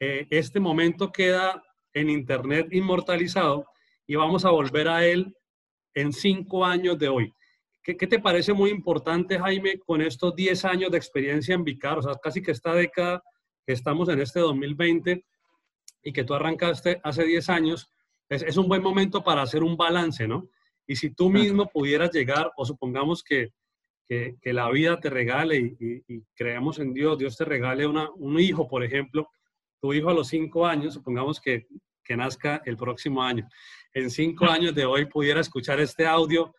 eh, 0.00 0.26
este 0.30 0.60
momento 0.60 1.10
queda 1.10 1.62
en 1.92 2.10
Internet 2.10 2.68
inmortalizado 2.70 3.64
y 4.06 4.14
vamos 4.14 4.44
a 4.44 4.50
volver 4.50 4.88
a 4.88 5.04
él 5.06 5.34
en 5.94 6.12
cinco 6.12 6.64
años 6.64 6.98
de 6.98 7.08
hoy. 7.08 7.34
¿Qué, 7.82 7.94
te 7.94 8.18
parece 8.18 8.52
muy 8.52 8.68
importante, 8.68 9.38
Jaime, 9.38 9.78
con 9.78 10.02
estos 10.02 10.36
10 10.36 10.64
años 10.66 10.90
de 10.90 10.98
experiencia 10.98 11.54
en 11.54 11.64
Vicar? 11.64 11.98
O 11.98 12.02
sea, 12.02 12.14
casi 12.22 12.42
que 12.42 12.50
esta 12.50 12.74
década 12.74 13.22
que 13.66 13.72
estamos 13.72 14.10
en 14.10 14.20
este 14.20 14.40
2020 14.40 15.24
y 16.02 16.12
que 16.12 16.24
tú 16.24 16.34
arrancaste 16.34 17.00
hace 17.02 17.24
10 17.24 17.48
años, 17.48 17.90
es, 18.28 18.56
un 18.56 18.68
buen 18.68 18.82
momento 18.82 19.22
para 19.22 19.42
hacer 19.42 19.62
un 19.62 19.76
balance, 19.76 20.26
¿no? 20.26 20.48
Y 20.86 20.96
si 20.96 21.10
tú 21.10 21.30
mismo 21.30 21.68
pudieras 21.68 22.10
llegar, 22.12 22.50
o 22.56 22.64
supongamos 22.64 23.22
que, 23.22 23.52
que, 24.06 24.52
la 24.52 24.70
vida 24.70 24.98
te 24.98 25.10
regale 25.10 25.56
y, 25.78 26.22
creemos 26.34 26.78
en 26.78 26.94
Dios, 26.94 27.18
Dios 27.18 27.36
te 27.36 27.44
regale 27.44 27.86
una, 27.86 28.10
un 28.12 28.40
hijo, 28.40 28.66
por 28.66 28.82
ejemplo, 28.82 29.28
tu 29.80 29.92
hijo 29.92 30.08
a 30.08 30.14
los 30.14 30.28
cinco 30.28 30.66
años, 30.66 30.94
supongamos 30.94 31.40
que, 31.40 31.66
que 32.02 32.16
nazca 32.16 32.62
el 32.64 32.76
próximo 32.76 33.22
año 33.22 33.46
en 33.94 34.10
cinco 34.10 34.46
años 34.46 34.74
de 34.74 34.84
hoy 34.84 35.06
pudiera 35.06 35.40
escuchar 35.40 35.80
este 35.80 36.06
audio 36.06 36.54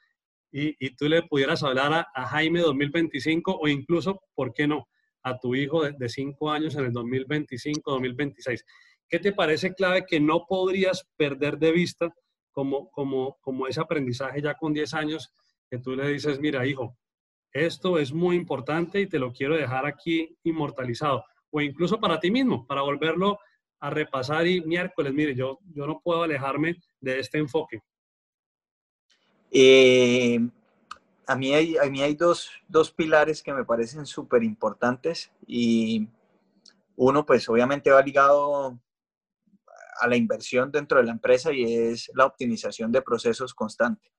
y, 0.51 0.76
y 0.84 0.95
tú 0.95 1.07
le 1.07 1.24
pudieras 1.24 1.63
hablar 1.63 2.07
a, 2.13 2.26
Jaime 2.28 2.61
2025 2.61 3.59
o 3.61 3.67
incluso, 3.67 4.22
¿por 4.34 4.53
qué 4.53 4.67
no?, 4.67 4.88
a 5.22 5.38
tu 5.38 5.53
hijo 5.53 5.84
de, 5.84 6.09
cinco 6.09 6.49
años 6.49 6.76
en 6.76 6.86
el 6.86 6.93
2025, 6.93 7.91
2026. 7.91 8.65
¿Qué 9.10 9.20
te 9.20 9.34
parece 9.34 9.74
clave 9.74 10.05
que 10.05 10.20
no 10.20 10.45
podrías 10.47 11.07
perder 11.18 11.57
de 11.57 11.72
vista 11.72 12.14
como, 12.51 12.91
como, 12.91 13.38
como 13.41 13.68
ese 13.68 13.82
aprendizaje 13.82 14.41
ya 14.41 14.55
con 14.55 14.72
10 14.72 14.93
años 14.93 15.34
que 15.70 15.80
tú 15.80 15.95
le 15.95 16.07
dices, 16.10 16.39
mira, 16.39 16.66
hijo, 16.66 16.95
esto 17.51 17.97
es 17.97 18.14
muy 18.14 18.36
importante 18.36 19.01
y 19.01 19.07
te 19.07 19.18
lo 19.18 19.34
quiero 19.34 19.55
dejar 19.55 19.86
aquí 19.88 20.38
inmortalizado? 20.43 21.24
O 21.49 21.60
incluso 21.60 21.99
para 21.99 22.20
ti 22.20 22.30
mismo, 22.30 22.68
para 22.68 22.82
volverlo 22.82 23.39
a 23.80 23.89
repasar 23.89 24.45
y 24.45 24.62
miércoles, 24.62 25.14
mire, 25.14 25.34
yo, 25.34 25.60
yo 25.74 25.88
no 25.88 25.99
puedo 26.01 26.24
alejarme 26.24 26.76
de 26.99 27.20
este 27.20 27.39
enfoque. 27.39 27.82
Eh, 29.51 30.39
a 31.26 31.36
mí 31.36 31.53
hay, 31.53 31.78
a 31.78 31.86
mí 31.89 32.01
hay 32.01 32.14
dos, 32.14 32.51
dos 32.68 32.91
pilares 32.91 33.41
que 33.41 33.53
me 33.53 33.66
parecen 33.66 34.05
súper 34.05 34.43
importantes 34.43 35.32
y 35.47 36.07
uno 36.95 37.26
pues 37.26 37.47
obviamente 37.49 37.89
va 37.89 38.01
ligado 38.01 38.80
a 40.00 40.08
la 40.08 40.16
inversión 40.16 40.72
dentro 40.72 41.00
de 41.00 41.06
la 41.06 41.12
empresa 41.12 41.52
y 41.52 41.64
es 41.64 42.12
la 42.16 42.26
optimización 42.26 42.91
de 42.91 43.02
procesos 43.02 43.54
constante, 43.54 44.12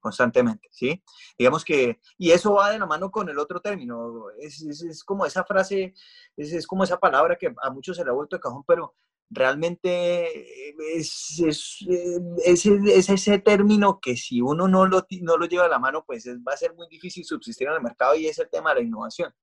constantemente, 0.00 0.68
¿sí? 0.70 1.02
Digamos 1.38 1.64
que, 1.64 2.00
y 2.16 2.30
eso 2.30 2.54
va 2.54 2.70
de 2.70 2.78
la 2.78 2.86
mano 2.86 3.10
con 3.10 3.28
el 3.28 3.38
otro 3.38 3.60
término, 3.60 4.30
es, 4.38 4.62
es, 4.62 4.82
es 4.82 5.04
como 5.04 5.26
esa 5.26 5.44
frase, 5.44 5.94
es, 6.36 6.52
es, 6.52 6.66
como 6.66 6.84
esa 6.84 6.98
palabra 6.98 7.36
que 7.36 7.54
a 7.62 7.70
muchos 7.70 7.96
se 7.96 8.04
le 8.04 8.10
ha 8.10 8.14
vuelto 8.14 8.36
de 8.36 8.40
cajón, 8.40 8.64
pero 8.66 8.94
realmente 9.30 10.26
es, 10.96 11.42
ese 12.44 13.38
término 13.40 14.00
que 14.00 14.16
si 14.16 14.40
uno 14.40 14.68
no 14.68 14.86
lo, 14.86 15.06
no 15.22 15.36
lo 15.36 15.46
lleva 15.46 15.66
a 15.66 15.68
la 15.68 15.78
mano, 15.78 16.04
pues 16.06 16.26
va 16.26 16.52
a 16.52 16.56
ser 16.56 16.74
muy 16.74 16.86
difícil 16.88 17.24
subsistir 17.24 17.68
en 17.68 17.74
el 17.74 17.82
mercado 17.82 18.14
y 18.14 18.26
es 18.26 18.38
el 18.38 18.48
tema 18.48 18.70
de 18.70 18.80
la 18.80 18.86
innovación. 18.86 19.34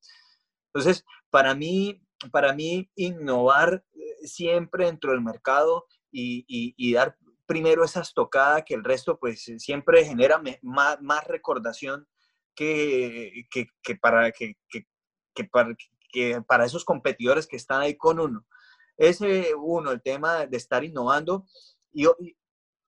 Entonces, 0.73 1.05
para 1.29 1.55
mí, 1.55 2.04
para 2.29 2.53
mí 2.53 2.89
innovar 2.95 3.83
eh, 3.93 4.27
siempre 4.27 4.85
dentro 4.85 5.11
del 5.11 5.21
mercado 5.21 5.85
y, 6.11 6.93
dar 6.93 7.17
primero 7.45 7.83
esa 7.83 8.01
estocada 8.01 8.63
que 8.63 8.73
el 8.73 8.83
resto, 8.83 9.19
pues 9.19 9.43
siempre 9.57 10.05
genera 10.05 10.41
más, 10.61 11.01
más 11.01 11.27
recordación 11.27 12.07
que, 12.55 13.45
que, 13.51 13.95
para, 13.95 14.31
que, 14.31 14.55
para, 15.51 15.75
que 16.11 16.41
para 16.47 16.65
esos 16.65 16.85
competidores 16.85 17.47
que 17.47 17.57
están 17.57 17.81
ahí 17.81 17.95
con 17.95 18.19
uno. 18.19 18.45
Ese, 18.97 19.53
uno, 19.55 19.91
el 19.91 20.01
tema 20.01 20.45
de 20.45 20.57
estar 20.57 20.83
innovando. 20.83 21.45
Y, 21.91 22.07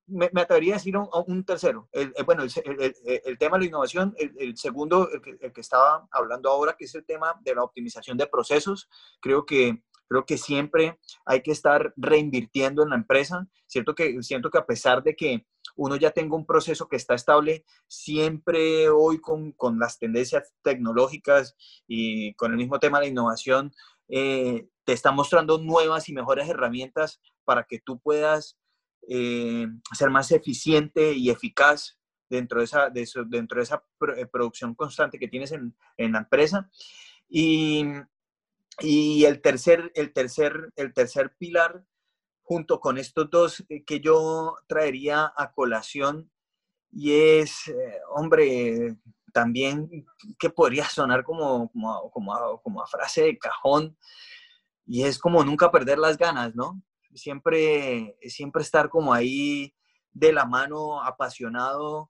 me, 0.08 0.30
atrevería 0.36 0.76
a 0.76 0.78
decir 0.78 0.96
un, 0.98 1.44
tercero. 1.44 1.90
El, 1.92 2.14
bueno, 2.26 2.44
el, 2.44 3.38
tema 3.38 3.58
de 3.58 3.64
la 3.64 3.68
innovación. 3.68 4.16
El, 4.18 4.58
segundo, 4.58 5.10
el 5.12 5.22
que, 5.54 5.62
estaba 5.62 6.08
hablando 6.12 6.50
ahora, 6.50 6.76
que 6.78 6.86
es 6.86 6.96
el 6.96 7.06
tema 7.06 7.40
de 7.42 7.56
la 7.56 7.64
optimización 7.64 8.18
de 8.18 8.28
procesos. 8.28 8.90
Creo 9.20 9.46
que, 9.46 9.84
creo 10.08 10.26
que 10.26 10.38
siempre 10.38 11.00
hay 11.26 11.42
que 11.42 11.52
estar 11.52 11.94
reinvirtiendo 11.98 12.84
en 12.84 12.90
la 12.90 12.96
empresa. 12.96 13.48
Cierto 13.68 13.96
que, 13.96 14.22
siento 14.24 14.50
que 14.50 14.58
a 14.58 14.66
pesar 14.66 15.04
de 15.04 15.16
que 15.16 15.46
uno 15.76 15.96
ya 15.98 16.12
tenga 16.12 16.36
un 16.36 16.46
proceso 16.46 16.88
que 16.88 16.96
está 16.96 17.14
estable, 17.14 17.66
siempre 17.88 18.90
hoy 18.90 19.20
con, 19.20 19.52
con 19.52 19.78
las 19.78 20.00
tendencias 20.00 20.54
tecnológicas 20.64 21.56
y 21.86 22.34
con 22.36 22.52
el 22.52 22.58
mismo 22.58 22.80
tema 22.80 23.00
de 23.00 23.06
la 23.06 23.12
innovación, 23.12 23.74
eh, 24.08 24.70
te 24.86 24.94
está 24.94 25.12
mostrando 25.12 25.58
nuevas 25.58 26.08
y 26.08 26.14
mejores 26.14 26.48
herramientas 26.50 27.20
para 27.44 27.66
que 27.66 27.80
tú 27.80 28.00
puedas 28.00 28.58
eh, 29.10 29.68
ser 29.94 30.10
más 30.10 30.32
eficiente 30.32 31.14
y 31.14 31.30
eficaz 31.30 31.98
dentro 32.30 32.60
de 32.60 32.66
esa, 32.66 32.90
dentro 32.90 33.58
de 33.58 33.64
esa 33.64 33.84
eh, 34.18 34.26
producción 34.26 34.76
constante 34.76 35.18
que 35.18 35.30
tienes 35.30 35.54
en, 35.54 35.74
la 35.98 36.20
empresa. 36.20 36.70
Y, 37.30 37.86
el, 38.80 39.42
tercer, 39.42 39.92
el, 39.96 40.12
tercer, 40.12 40.72
el 40.76 40.94
tercer 40.94 41.36
pilar, 41.38 41.86
junto 42.44 42.80
con 42.80 42.98
estos 42.98 43.30
dos 43.30 43.64
que 43.86 44.00
yo 44.00 44.56
traería 44.68 45.34
a 45.36 45.52
colación, 45.54 46.30
y 46.92 47.14
es, 47.14 47.72
hombre, 48.16 48.98
también 49.34 50.06
que 50.40 50.50
podría 50.50 50.88
sonar 50.90 51.24
como, 51.24 51.70
como, 51.72 52.12
como, 52.12 52.62
como 52.62 52.82
a 52.82 52.88
frase 52.88 53.24
de 53.24 53.38
cajón, 53.38 53.98
y 54.86 55.04
es 55.04 55.20
como 55.20 55.44
nunca 55.44 55.72
perder 55.72 55.98
las 55.98 56.18
ganas, 56.18 56.56
¿no? 56.56 56.82
Siempre, 57.18 58.18
siempre 58.22 58.62
estar 58.62 58.90
como 58.90 59.14
ahí 59.14 59.74
de 60.12 60.34
la 60.34 60.46
mano, 60.46 61.04
apasionado 61.04 62.10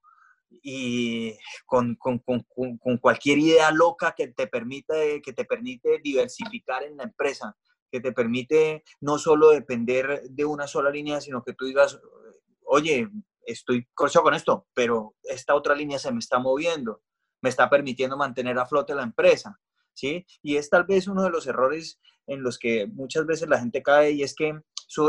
y 0.49 1.37
con, 1.65 1.95
con, 1.95 2.19
con, 2.19 2.97
cualquier 2.99 3.37
idea 3.37 3.71
loca 3.71 4.13
que 4.15 4.29
te, 4.29 4.47
permite, 4.47 5.21
que 5.21 5.33
te 5.33 5.45
permite 5.45 5.99
diversificar 6.01 6.83
en 6.83 6.97
la 6.97 7.03
empresa, 7.03 7.57
que 7.91 7.99
te 7.99 8.11
permite 8.11 8.83
no 9.01 9.17
solo 9.17 9.49
depender 9.49 10.23
de 10.29 10.45
una 10.45 10.67
sola 10.67 10.89
línea, 10.89 11.19
sino 11.19 11.43
que 11.43 11.53
tú 11.53 11.65
digas, 11.65 11.99
oye, 12.63 13.09
estoy 13.45 13.87
corcho 13.93 14.21
con 14.21 14.33
esto, 14.33 14.67
pero 14.73 15.15
esta 15.23 15.55
otra 15.55 15.75
línea 15.75 15.99
se 15.99 16.11
me 16.11 16.19
está 16.19 16.39
moviendo, 16.39 17.01
me 17.41 17.49
está 17.49 17.69
permitiendo 17.69 18.17
mantener 18.17 18.57
a 18.57 18.65
flote 18.65 18.95
la 18.95 19.03
empresa. 19.03 19.59
¿sí? 19.93 20.25
Y 20.43 20.57
es 20.57 20.69
tal 20.69 20.85
vez 20.85 21.07
uno 21.07 21.23
de 21.23 21.29
los 21.29 21.47
errores 21.47 21.99
en 22.27 22.43
los 22.43 22.59
que 22.59 22.87
muchas 22.87 23.25
veces 23.25 23.49
la 23.49 23.59
gente 23.59 23.81
cae 23.81 24.11
y 24.11 24.23
es 24.23 24.35
que 24.35 24.59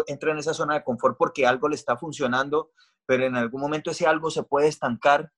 entra 0.07 0.33
en 0.33 0.39
esa 0.39 0.55
zona 0.55 0.75
de 0.75 0.85
confort 0.85 1.17
porque 1.17 1.47
algo 1.47 1.69
le 1.69 1.75
está 1.75 1.97
funcionando, 1.97 2.71
pero 3.07 3.25
en 3.25 3.37
algún 3.37 3.61
momento 3.61 3.91
ese 3.91 4.07
algo 4.07 4.31
se 4.31 4.43
puede 4.43 4.69
estancar 4.69 5.33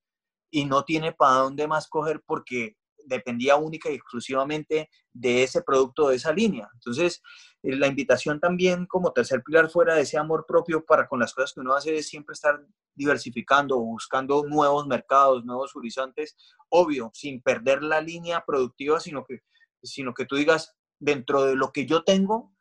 y 0.50 0.64
no 0.64 0.84
tiene 0.84 1.12
para 1.12 1.34
dónde 1.36 1.68
más 1.68 1.88
coger 1.88 2.22
porque 2.26 2.76
dependía 3.06 3.56
única 3.56 3.90
y 3.90 3.94
exclusivamente 3.94 4.90
de 5.12 5.42
ese 5.42 5.62
producto, 5.62 6.08
de 6.08 6.16
esa 6.16 6.32
línea. 6.32 6.68
Entonces, 6.74 7.22
eh, 7.62 7.76
la 7.76 7.86
invitación 7.86 8.40
también 8.40 8.86
como 8.86 9.12
tercer 9.12 9.42
pilar 9.42 9.70
fuera 9.70 9.94
de 9.94 10.02
ese 10.02 10.18
amor 10.18 10.44
propio 10.46 10.84
para 10.84 11.08
con 11.08 11.20
las 11.20 11.34
cosas 11.34 11.52
que 11.52 11.60
uno 11.60 11.74
hace 11.74 11.96
es 11.96 12.08
siempre 12.08 12.34
estar 12.34 12.60
diversificando, 12.94 13.78
buscando 13.78 14.44
nuevos 14.44 14.86
mercados, 14.86 15.44
nuevos 15.44 15.74
horizontes, 15.74 16.36
obvio, 16.68 17.10
sin 17.14 17.42
perder 17.42 17.82
la 17.82 18.00
línea 18.00 18.44
productiva, 18.46 19.00
sino 19.00 19.24
que, 19.24 19.40
sino 19.82 20.14
que 20.14 20.26
tú 20.26 20.36
digas, 20.36 20.76
dentro 20.98 21.44
de 21.44 21.56
lo 21.56 21.72
que 21.72 21.86
yo 21.86 22.04
tengo, 22.04 22.52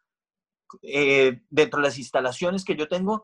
eh, 0.82 1.42
dentro 1.50 1.80
de 1.80 1.88
las 1.88 1.98
instalaciones 1.98 2.64
que 2.64 2.76
yo 2.76 2.88
tengo, 2.88 3.24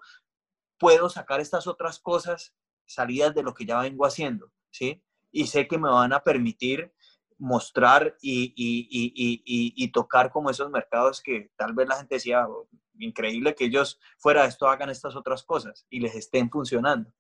puedo 0.78 1.10
sacar 1.10 1.40
estas 1.40 1.68
otras 1.68 2.00
cosas 2.00 2.54
salidas 2.86 3.34
de 3.34 3.44
lo 3.44 3.54
que 3.54 3.66
ya 3.66 3.80
vengo 3.80 4.06
haciendo, 4.06 4.52
¿sí? 4.72 5.04
Y 5.32 5.48
sé 5.48 5.68
que 5.68 5.78
me 5.78 5.90
van 5.90 6.14
a 6.14 6.22
permitir 6.22 6.94
mostrar 7.38 8.16
y, 8.22 8.54
y, 8.56 9.92
tocar 9.92 10.32
como 10.32 10.50
esos 10.50 10.70
mercados 10.70 11.22
que 11.22 11.52
tal 11.58 11.74
vez 11.74 11.88
la 11.88 11.98
gente 11.98 12.16
decía, 12.16 12.48
oh, 12.48 12.70
increíble 13.00 13.56
que 13.56 13.66
ellos 13.66 14.00
fuera 14.18 14.44
de 14.44 14.50
esto 14.50 14.68
hagan 14.68 14.90
estas 14.90 15.16
otras 15.16 15.44
cosas 15.44 15.86
y 15.90 16.00
les 16.00 16.16
estén 16.16 16.50
funcionando. 16.50 17.12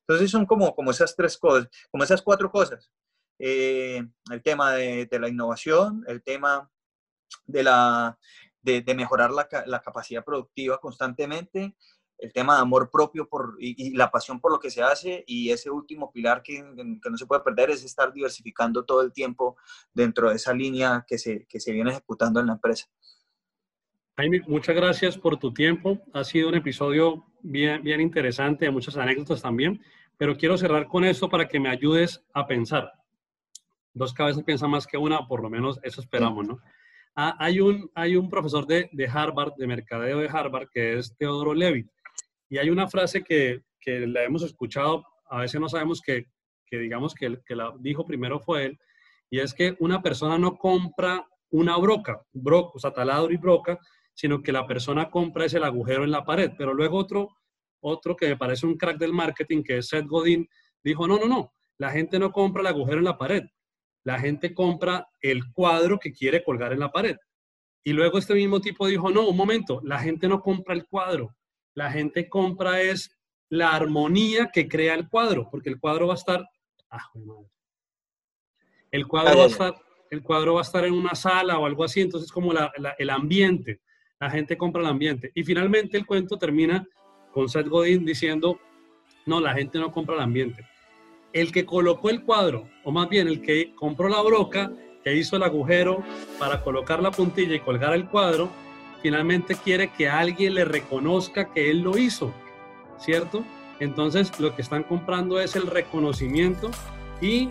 Entonces 0.00 0.30
son 0.30 0.46
como, 0.46 0.74
como 0.74 0.90
esas 0.90 1.16
tres 1.16 1.36
cosas, 1.38 1.68
como 1.90 2.04
esas 2.04 2.22
cuatro 2.22 2.50
cosas. 2.50 2.90
Eh, 3.38 4.02
el 4.30 4.42
tema 4.42 4.72
de, 4.72 5.08
la 5.10 5.28
innovación, 5.28 6.04
el 6.06 6.22
tema 6.22 6.70
de, 7.46 7.62
la, 7.64 8.18
de, 8.64 8.94
mejorar 8.94 9.30
la, 9.30 9.46
la, 9.66 9.82
capacidad 9.82 10.24
productiva 10.24 10.78
constantemente, 10.78 11.76
el 12.18 12.32
tema 12.32 12.56
de 12.56 12.62
amor 12.62 12.90
propio 12.90 13.28
por, 13.28 13.56
y, 13.58 13.94
la 13.96 14.10
pasión 14.10 14.40
por 14.40 14.52
lo 14.52 14.58
que 14.58 14.70
se 14.70 14.82
hace 14.82 15.24
y 15.26 15.50
ese 15.50 15.70
último 15.70 16.10
pilar 16.10 16.42
que, 16.42 16.54
que, 17.02 17.10
no 17.10 17.16
se 17.16 17.26
puede 17.26 17.42
perder 17.42 17.70
es 17.70 17.84
estar 17.84 18.12
diversificando 18.12 18.84
todo 18.84 19.02
el 19.02 19.12
tiempo 19.12 19.56
dentro 19.92 20.30
de 20.30 20.36
esa 20.36 20.52
línea 20.54 21.04
que 21.06 21.18
se, 21.18 21.46
que 21.46 21.60
se 21.60 21.72
viene 21.72 21.90
ejecutando 21.90 22.40
en 22.40 22.46
la 22.46 22.54
empresa. 22.54 22.86
Jaime, 24.16 24.42
muchas 24.46 24.76
gracias 24.76 25.18
por 25.18 25.36
tu 25.38 25.52
tiempo. 25.52 26.00
Ha 26.12 26.22
sido 26.22 26.48
un 26.48 26.54
episodio 26.54 27.26
bien, 27.42 27.82
bien 27.82 28.00
interesante, 28.00 28.70
muchas 28.70 28.96
anécdotas 28.96 29.42
también, 29.42 29.82
pero 30.16 30.36
quiero 30.36 30.56
cerrar 30.56 30.86
con 30.86 31.04
esto 31.04 31.28
para 31.28 31.48
que 31.48 31.58
me 31.58 31.68
ayudes 31.68 32.24
a 32.32 32.46
pensar. 32.46 32.92
Dos 33.92 34.14
cabezas 34.14 34.44
piensan 34.44 34.70
más 34.70 34.86
que 34.86 34.96
una, 34.96 35.26
por 35.26 35.42
lo 35.42 35.50
menos 35.50 35.80
eso 35.82 36.00
esperamos, 36.00 36.46
¿no? 36.46 36.60
Ah, 37.16 37.36
hay, 37.38 37.60
un, 37.60 37.90
hay 37.94 38.16
un 38.16 38.28
profesor 38.28 38.66
de, 38.66 38.88
de 38.92 39.06
Harvard, 39.06 39.54
de 39.56 39.66
mercadeo 39.66 40.18
de 40.18 40.28
Harvard, 40.28 40.68
que 40.72 40.98
es 40.98 41.16
Teodoro 41.16 41.54
Levitt 41.54 41.88
y 42.48 42.58
hay 42.58 42.70
una 42.70 42.86
frase 42.86 43.22
que, 43.24 43.62
que 43.80 44.06
la 44.06 44.22
hemos 44.22 44.42
escuchado, 44.42 45.04
a 45.28 45.40
veces 45.40 45.60
no 45.60 45.68
sabemos 45.68 46.00
que, 46.00 46.26
que 46.66 46.78
digamos 46.78 47.12
que, 47.12 47.38
que 47.44 47.56
la 47.56 47.74
dijo 47.80 48.06
primero 48.06 48.38
fue 48.38 48.66
él, 48.66 48.78
y 49.30 49.40
es 49.40 49.54
que 49.54 49.76
una 49.80 50.02
persona 50.02 50.38
no 50.38 50.56
compra 50.56 51.26
una 51.50 51.76
broca, 51.78 52.22
broca, 52.32 52.70
o 52.74 52.78
sea, 52.78 52.92
taladro 52.92 53.32
y 53.32 53.36
broca, 53.36 53.78
sino 54.14 54.40
que 54.40 54.52
la 54.52 54.66
persona 54.68 55.10
compra 55.10 55.46
es 55.46 55.54
el 55.54 55.64
agujero 55.64 56.04
en 56.04 56.12
la 56.12 56.24
pared. 56.24 56.52
Pero 56.56 56.72
luego 56.72 56.98
otro, 56.98 57.30
otro 57.80 58.14
que 58.14 58.28
me 58.28 58.36
parece 58.36 58.66
un 58.66 58.76
crack 58.76 58.98
del 58.98 59.12
marketing, 59.12 59.64
que 59.64 59.78
es 59.78 59.88
Seth 59.88 60.06
Godin, 60.06 60.48
dijo, 60.84 61.08
no, 61.08 61.18
no, 61.18 61.26
no, 61.26 61.52
la 61.78 61.90
gente 61.90 62.20
no 62.20 62.30
compra 62.30 62.60
el 62.60 62.68
agujero 62.68 62.98
en 62.98 63.04
la 63.04 63.18
pared, 63.18 63.42
la 64.04 64.18
gente 64.18 64.54
compra 64.54 65.08
el 65.20 65.50
cuadro 65.52 65.98
que 65.98 66.12
quiere 66.12 66.44
colgar 66.44 66.72
en 66.72 66.80
la 66.80 66.92
pared. 66.92 67.16
Y 67.82 67.92
luego 67.92 68.18
este 68.18 68.34
mismo 68.34 68.60
tipo 68.60 68.86
dijo, 68.86 69.10
no, 69.10 69.28
un 69.28 69.36
momento, 69.36 69.80
la 69.82 69.98
gente 69.98 70.28
no 70.28 70.40
compra 70.40 70.74
el 70.74 70.86
cuadro, 70.86 71.34
la 71.74 71.90
gente 71.90 72.28
compra 72.28 72.80
es 72.80 73.10
la 73.48 73.70
armonía 73.70 74.50
que 74.52 74.68
crea 74.68 74.94
el 74.94 75.08
cuadro, 75.08 75.48
porque 75.50 75.70
el 75.70 75.80
cuadro 75.80 76.06
va 76.06 76.14
a 76.14 76.16
estar, 76.16 76.48
ah, 76.90 77.10
el 78.90 79.06
cuadro 79.06 79.38
va 79.38 79.44
a 79.44 79.48
estar, 79.48 79.74
el 80.10 80.22
cuadro 80.22 80.54
va 80.54 80.60
a 80.60 80.62
estar 80.62 80.84
en 80.84 80.94
una 80.94 81.14
sala 81.14 81.58
o 81.58 81.66
algo 81.66 81.84
así, 81.84 82.00
entonces 82.00 82.30
como 82.30 82.52
el 82.52 83.10
ambiente, 83.10 83.80
la 84.20 84.30
gente 84.30 84.56
compra 84.56 84.82
el 84.82 84.88
ambiente. 84.88 85.30
Y 85.34 85.44
finalmente 85.44 85.96
el 85.96 86.06
cuento 86.06 86.38
termina 86.38 86.86
con 87.32 87.48
Seth 87.48 87.68
Godin 87.68 88.04
diciendo, 88.04 88.60
no, 89.26 89.40
la 89.40 89.54
gente 89.54 89.78
no 89.78 89.90
compra 89.90 90.14
el 90.14 90.22
ambiente. 90.22 90.66
El 91.34 91.52
que 91.52 91.66
colocó 91.66 92.08
el 92.08 92.22
cuadro, 92.22 92.66
o 92.84 92.92
más 92.92 93.10
bien 93.10 93.28
el 93.28 93.42
que 93.42 93.74
compró 93.74 94.08
la 94.08 94.22
broca, 94.22 94.72
que 95.04 95.14
hizo 95.14 95.36
el 95.36 95.42
agujero 95.42 96.02
para 96.38 96.62
colocar 96.62 97.02
la 97.02 97.10
puntilla 97.10 97.56
y 97.56 97.60
colgar 97.60 97.92
el 97.92 98.08
cuadro, 98.08 98.48
finalmente 99.02 99.56
quiere 99.56 99.92
que 99.92 100.08
alguien 100.08 100.54
le 100.54 100.64
reconozca 100.64 101.52
que 101.52 101.70
él 101.70 101.80
lo 101.80 101.98
hizo, 101.98 102.32
¿cierto? 102.98 103.44
Entonces 103.80 104.40
lo 104.40 104.56
que 104.56 104.62
están 104.62 104.84
comprando 104.84 105.40
es 105.40 105.56
el 105.56 105.66
reconocimiento 105.66 106.70
y 107.20 107.50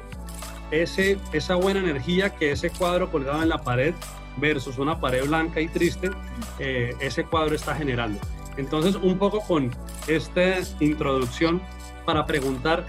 ese, 0.72 1.20
esa 1.32 1.56
buena 1.56 1.82
energía 1.82 2.32
que 2.32 2.52
ese 2.52 2.72
cuadro 2.72 3.12
colgado 3.12 3.44
en 3.44 3.50
la 3.50 3.60
pared 3.60 3.94
versus 4.38 4.78
una 4.78 5.00
pared 5.00 5.26
blanca 5.28 5.62
y 5.62 5.68
triste, 5.68 6.10
eh, 6.58 6.96
ese 7.00 7.26
cuadro 7.26 7.54
está 7.54 7.76
generando. 7.76 8.20
Entonces, 8.58 8.96
un 8.96 9.18
poco 9.18 9.42
con 9.42 9.72
esta 10.08 10.60
introducción 10.80 11.62
para 12.06 12.26
preguntar, 12.26 12.86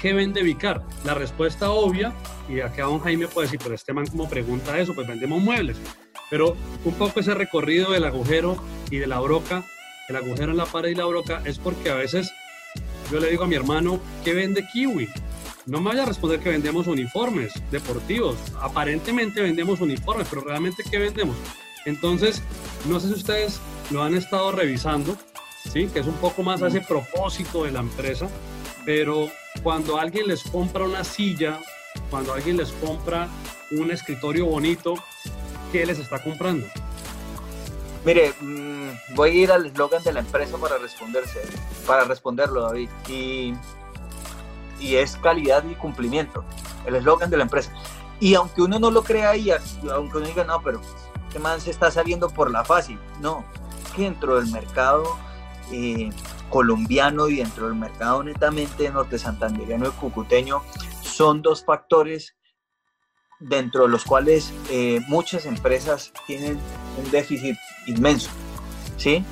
¿qué 0.00 0.12
vende 0.12 0.42
Vicar? 0.42 0.82
La 1.04 1.14
respuesta 1.14 1.70
obvia, 1.70 2.12
y 2.48 2.60
acá 2.60 2.84
don 2.84 3.00
Jaime 3.00 3.28
puede 3.28 3.46
decir, 3.46 3.60
pero 3.62 3.74
este 3.74 3.92
man 3.92 4.06
como 4.06 4.28
pregunta 4.28 4.78
eso, 4.78 4.94
pues 4.94 5.06
vendemos 5.06 5.40
muebles. 5.40 5.76
Pero 6.30 6.56
un 6.84 6.94
poco 6.94 7.20
ese 7.20 7.34
recorrido 7.34 7.92
del 7.92 8.04
agujero 8.04 8.56
y 8.90 8.98
de 8.98 9.06
la 9.06 9.20
broca, 9.20 9.64
el 10.08 10.16
agujero 10.16 10.52
en 10.52 10.56
la 10.56 10.66
pared 10.66 10.90
y 10.90 10.94
la 10.94 11.06
broca, 11.06 11.42
es 11.44 11.58
porque 11.58 11.90
a 11.90 11.94
veces 11.94 12.32
yo 13.10 13.20
le 13.20 13.30
digo 13.30 13.44
a 13.44 13.46
mi 13.46 13.54
hermano, 13.54 14.00
¿qué 14.24 14.34
vende 14.34 14.66
Kiwi? 14.72 15.08
No 15.66 15.80
me 15.80 15.90
vaya 15.90 16.02
a 16.04 16.06
responder 16.06 16.40
que 16.40 16.50
vendemos 16.50 16.86
uniformes 16.86 17.52
deportivos. 17.70 18.36
Aparentemente 18.60 19.42
vendemos 19.42 19.80
uniformes, 19.80 20.26
pero 20.28 20.42
realmente 20.42 20.84
¿qué 20.88 20.98
vendemos? 20.98 21.36
Entonces, 21.84 22.42
no 22.88 23.00
sé 23.00 23.08
si 23.08 23.14
ustedes 23.14 23.60
lo 23.90 24.02
han 24.02 24.14
estado 24.14 24.52
revisando, 24.52 25.16
¿sí? 25.72 25.86
que 25.86 26.00
es 26.00 26.06
un 26.06 26.14
poco 26.14 26.42
más 26.42 26.62
a 26.62 26.68
ese 26.68 26.80
propósito 26.80 27.64
de 27.64 27.72
la 27.72 27.80
empresa, 27.80 28.28
pero 28.86 29.28
cuando 29.62 29.98
alguien 29.98 30.28
les 30.28 30.44
compra 30.44 30.84
una 30.84 31.02
silla, 31.02 31.60
cuando 32.08 32.32
alguien 32.32 32.56
les 32.56 32.70
compra 32.72 33.28
un 33.72 33.90
escritorio 33.90 34.46
bonito, 34.46 34.94
qué 35.72 35.84
les 35.84 35.98
está 35.98 36.22
comprando? 36.22 36.66
Mire, 38.04 38.32
mm, 38.40 39.14
voy 39.16 39.30
a 39.30 39.34
ir 39.34 39.52
al 39.52 39.66
eslogan 39.66 40.02
de 40.04 40.12
la 40.12 40.20
empresa 40.20 40.56
para 40.56 40.78
responderse, 40.78 41.42
para 41.84 42.04
responderlo, 42.04 42.62
David. 42.62 42.88
Y, 43.08 43.54
y 44.78 44.94
es 44.94 45.16
calidad 45.16 45.64
y 45.68 45.74
cumplimiento. 45.74 46.44
El 46.86 46.94
eslogan 46.94 47.28
de 47.28 47.38
la 47.38 47.42
empresa. 47.42 47.72
Y 48.20 48.34
aunque 48.36 48.62
uno 48.62 48.78
no 48.78 48.92
lo 48.92 49.02
crea 49.02 49.36
y 49.36 49.50
aunque 49.90 50.18
uno 50.18 50.26
diga, 50.26 50.44
no, 50.44 50.62
pero 50.62 50.80
este 51.26 51.40
man 51.40 51.60
se 51.60 51.72
está 51.72 51.90
saliendo 51.90 52.30
por 52.30 52.52
la 52.52 52.64
fácil. 52.64 53.00
No, 53.20 53.44
que 53.96 54.02
dentro 54.02 54.36
del 54.36 54.52
mercado 54.52 55.18
eh, 55.72 56.10
colombiano 56.50 57.28
y 57.28 57.36
dentro 57.36 57.66
del 57.66 57.76
mercado 57.76 58.22
netamente 58.22 58.90
norte 58.90 59.18
santanderiano 59.18 59.88
y 59.88 59.90
cucuteño 59.90 60.62
son 61.02 61.42
dos 61.42 61.64
factores 61.64 62.36
dentro 63.40 63.82
de 63.84 63.88
los 63.88 64.04
cuales 64.04 64.52
eh, 64.70 65.00
muchas 65.08 65.46
empresas 65.46 66.12
tienen 66.26 66.58
un 66.98 67.10
déficit 67.10 67.56
inmenso, 67.86 68.30
¿sí? 68.96 69.24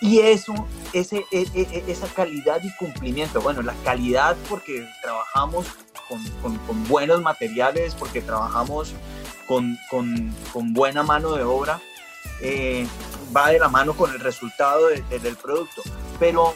Y 0.00 0.18
eso, 0.18 0.52
ese, 0.92 1.24
e, 1.32 1.46
e, 1.54 1.62
e, 1.72 1.84
esa 1.90 2.06
calidad 2.08 2.62
y 2.62 2.70
cumplimiento, 2.76 3.40
bueno, 3.40 3.62
la 3.62 3.74
calidad 3.82 4.36
porque 4.48 4.86
trabajamos 5.02 5.66
con, 6.08 6.88
buenos 6.88 7.22
materiales, 7.22 7.94
porque 7.94 8.20
trabajamos 8.20 8.94
con, 9.46 9.78
buena 10.74 11.02
mano 11.02 11.32
de 11.32 11.44
obra, 11.44 11.80
eh, 12.40 12.86
va 13.34 13.50
de 13.50 13.58
la 13.58 13.68
mano 13.68 13.94
con 13.94 14.12
el 14.12 14.20
resultado 14.20 14.88
del 14.88 15.36
producto. 15.36 15.82
Pero 16.18 16.54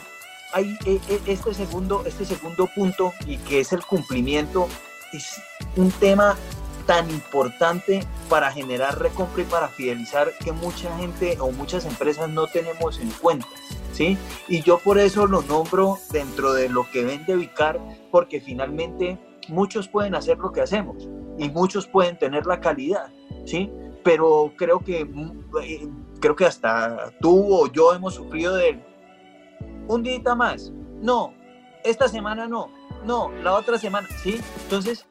hay 0.53 0.77
este 1.25 1.53
segundo, 1.53 2.03
este 2.05 2.25
segundo 2.25 2.67
punto 2.67 3.13
y 3.25 3.37
que 3.37 3.59
es 3.59 3.71
el 3.73 3.85
cumplimiento, 3.85 4.67
es 5.13 5.41
un 5.75 5.91
tema 5.91 6.37
tan 6.85 7.09
importante 7.09 8.05
para 8.29 8.51
generar 8.51 8.99
recompra 8.99 9.43
y 9.43 9.45
para 9.45 9.67
fidelizar 9.67 10.33
que 10.39 10.51
mucha 10.51 10.95
gente 10.97 11.37
o 11.39 11.51
muchas 11.51 11.85
empresas 11.85 12.29
no 12.29 12.47
tenemos 12.47 12.99
en 12.99 13.09
cuenta. 13.11 13.47
¿sí? 13.93 14.17
Y 14.47 14.61
yo 14.61 14.79
por 14.79 14.97
eso 14.97 15.27
lo 15.27 15.41
nombro 15.41 15.99
dentro 16.11 16.53
de 16.53 16.69
lo 16.69 16.89
que 16.91 17.03
vende 17.03 17.35
Vicar, 17.35 17.79
porque 18.09 18.41
finalmente 18.41 19.17
muchos 19.47 19.87
pueden 19.87 20.15
hacer 20.15 20.37
lo 20.37 20.51
que 20.51 20.61
hacemos 20.61 21.07
y 21.37 21.49
muchos 21.49 21.87
pueden 21.87 22.17
tener 22.17 22.45
la 22.45 22.59
calidad, 22.59 23.11
¿sí? 23.45 23.71
Pero 24.03 24.53
creo 24.57 24.79
que, 24.79 25.01
eh, 25.63 25.89
creo 26.19 26.35
que 26.35 26.45
hasta 26.45 27.11
tú 27.19 27.53
o 27.53 27.71
yo 27.71 27.93
hemos 27.93 28.15
sufrido 28.15 28.55
de 28.55 28.83
un 29.87 30.03
día 30.03 30.35
más. 30.35 30.71
No, 31.01 31.33
esta 31.83 32.07
semana 32.07 32.47
no. 32.47 32.69
No, 33.05 33.31
la 33.43 33.53
otra 33.53 33.79
semana, 33.79 34.07
¿sí? 34.21 34.39
Entonces, 34.63 35.07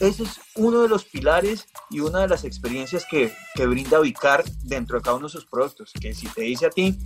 ese 0.00 0.24
es 0.24 0.40
uno 0.56 0.80
de 0.80 0.88
los 0.88 1.04
pilares 1.04 1.68
y 1.90 2.00
una 2.00 2.20
de 2.20 2.28
las 2.28 2.44
experiencias 2.44 3.06
que, 3.10 3.32
que 3.54 3.66
brinda 3.66 3.98
Vicar 4.00 4.44
dentro 4.64 4.98
de 4.98 5.02
cada 5.02 5.16
uno 5.16 5.26
de 5.26 5.32
sus 5.32 5.46
productos, 5.46 5.92
que 6.00 6.14
si 6.14 6.26
te 6.28 6.42
dice 6.42 6.66
a 6.66 6.70
ti 6.70 6.98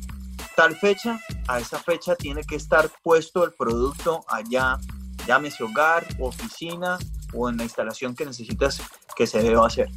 tal 0.56 0.76
fecha, 0.76 1.20
a 1.48 1.58
esa 1.58 1.78
fecha 1.78 2.14
tiene 2.16 2.42
que 2.42 2.56
estar 2.56 2.90
puesto 3.02 3.44
el 3.44 3.52
producto 3.52 4.24
allá, 4.28 4.78
llámese 5.26 5.64
hogar, 5.64 6.06
oficina 6.18 6.98
o 7.32 7.48
en 7.48 7.56
la 7.56 7.64
instalación 7.64 8.14
que 8.14 8.26
necesitas 8.26 8.82
que 9.16 9.26
se 9.26 9.42
deba 9.42 9.66
hacer. 9.66 9.88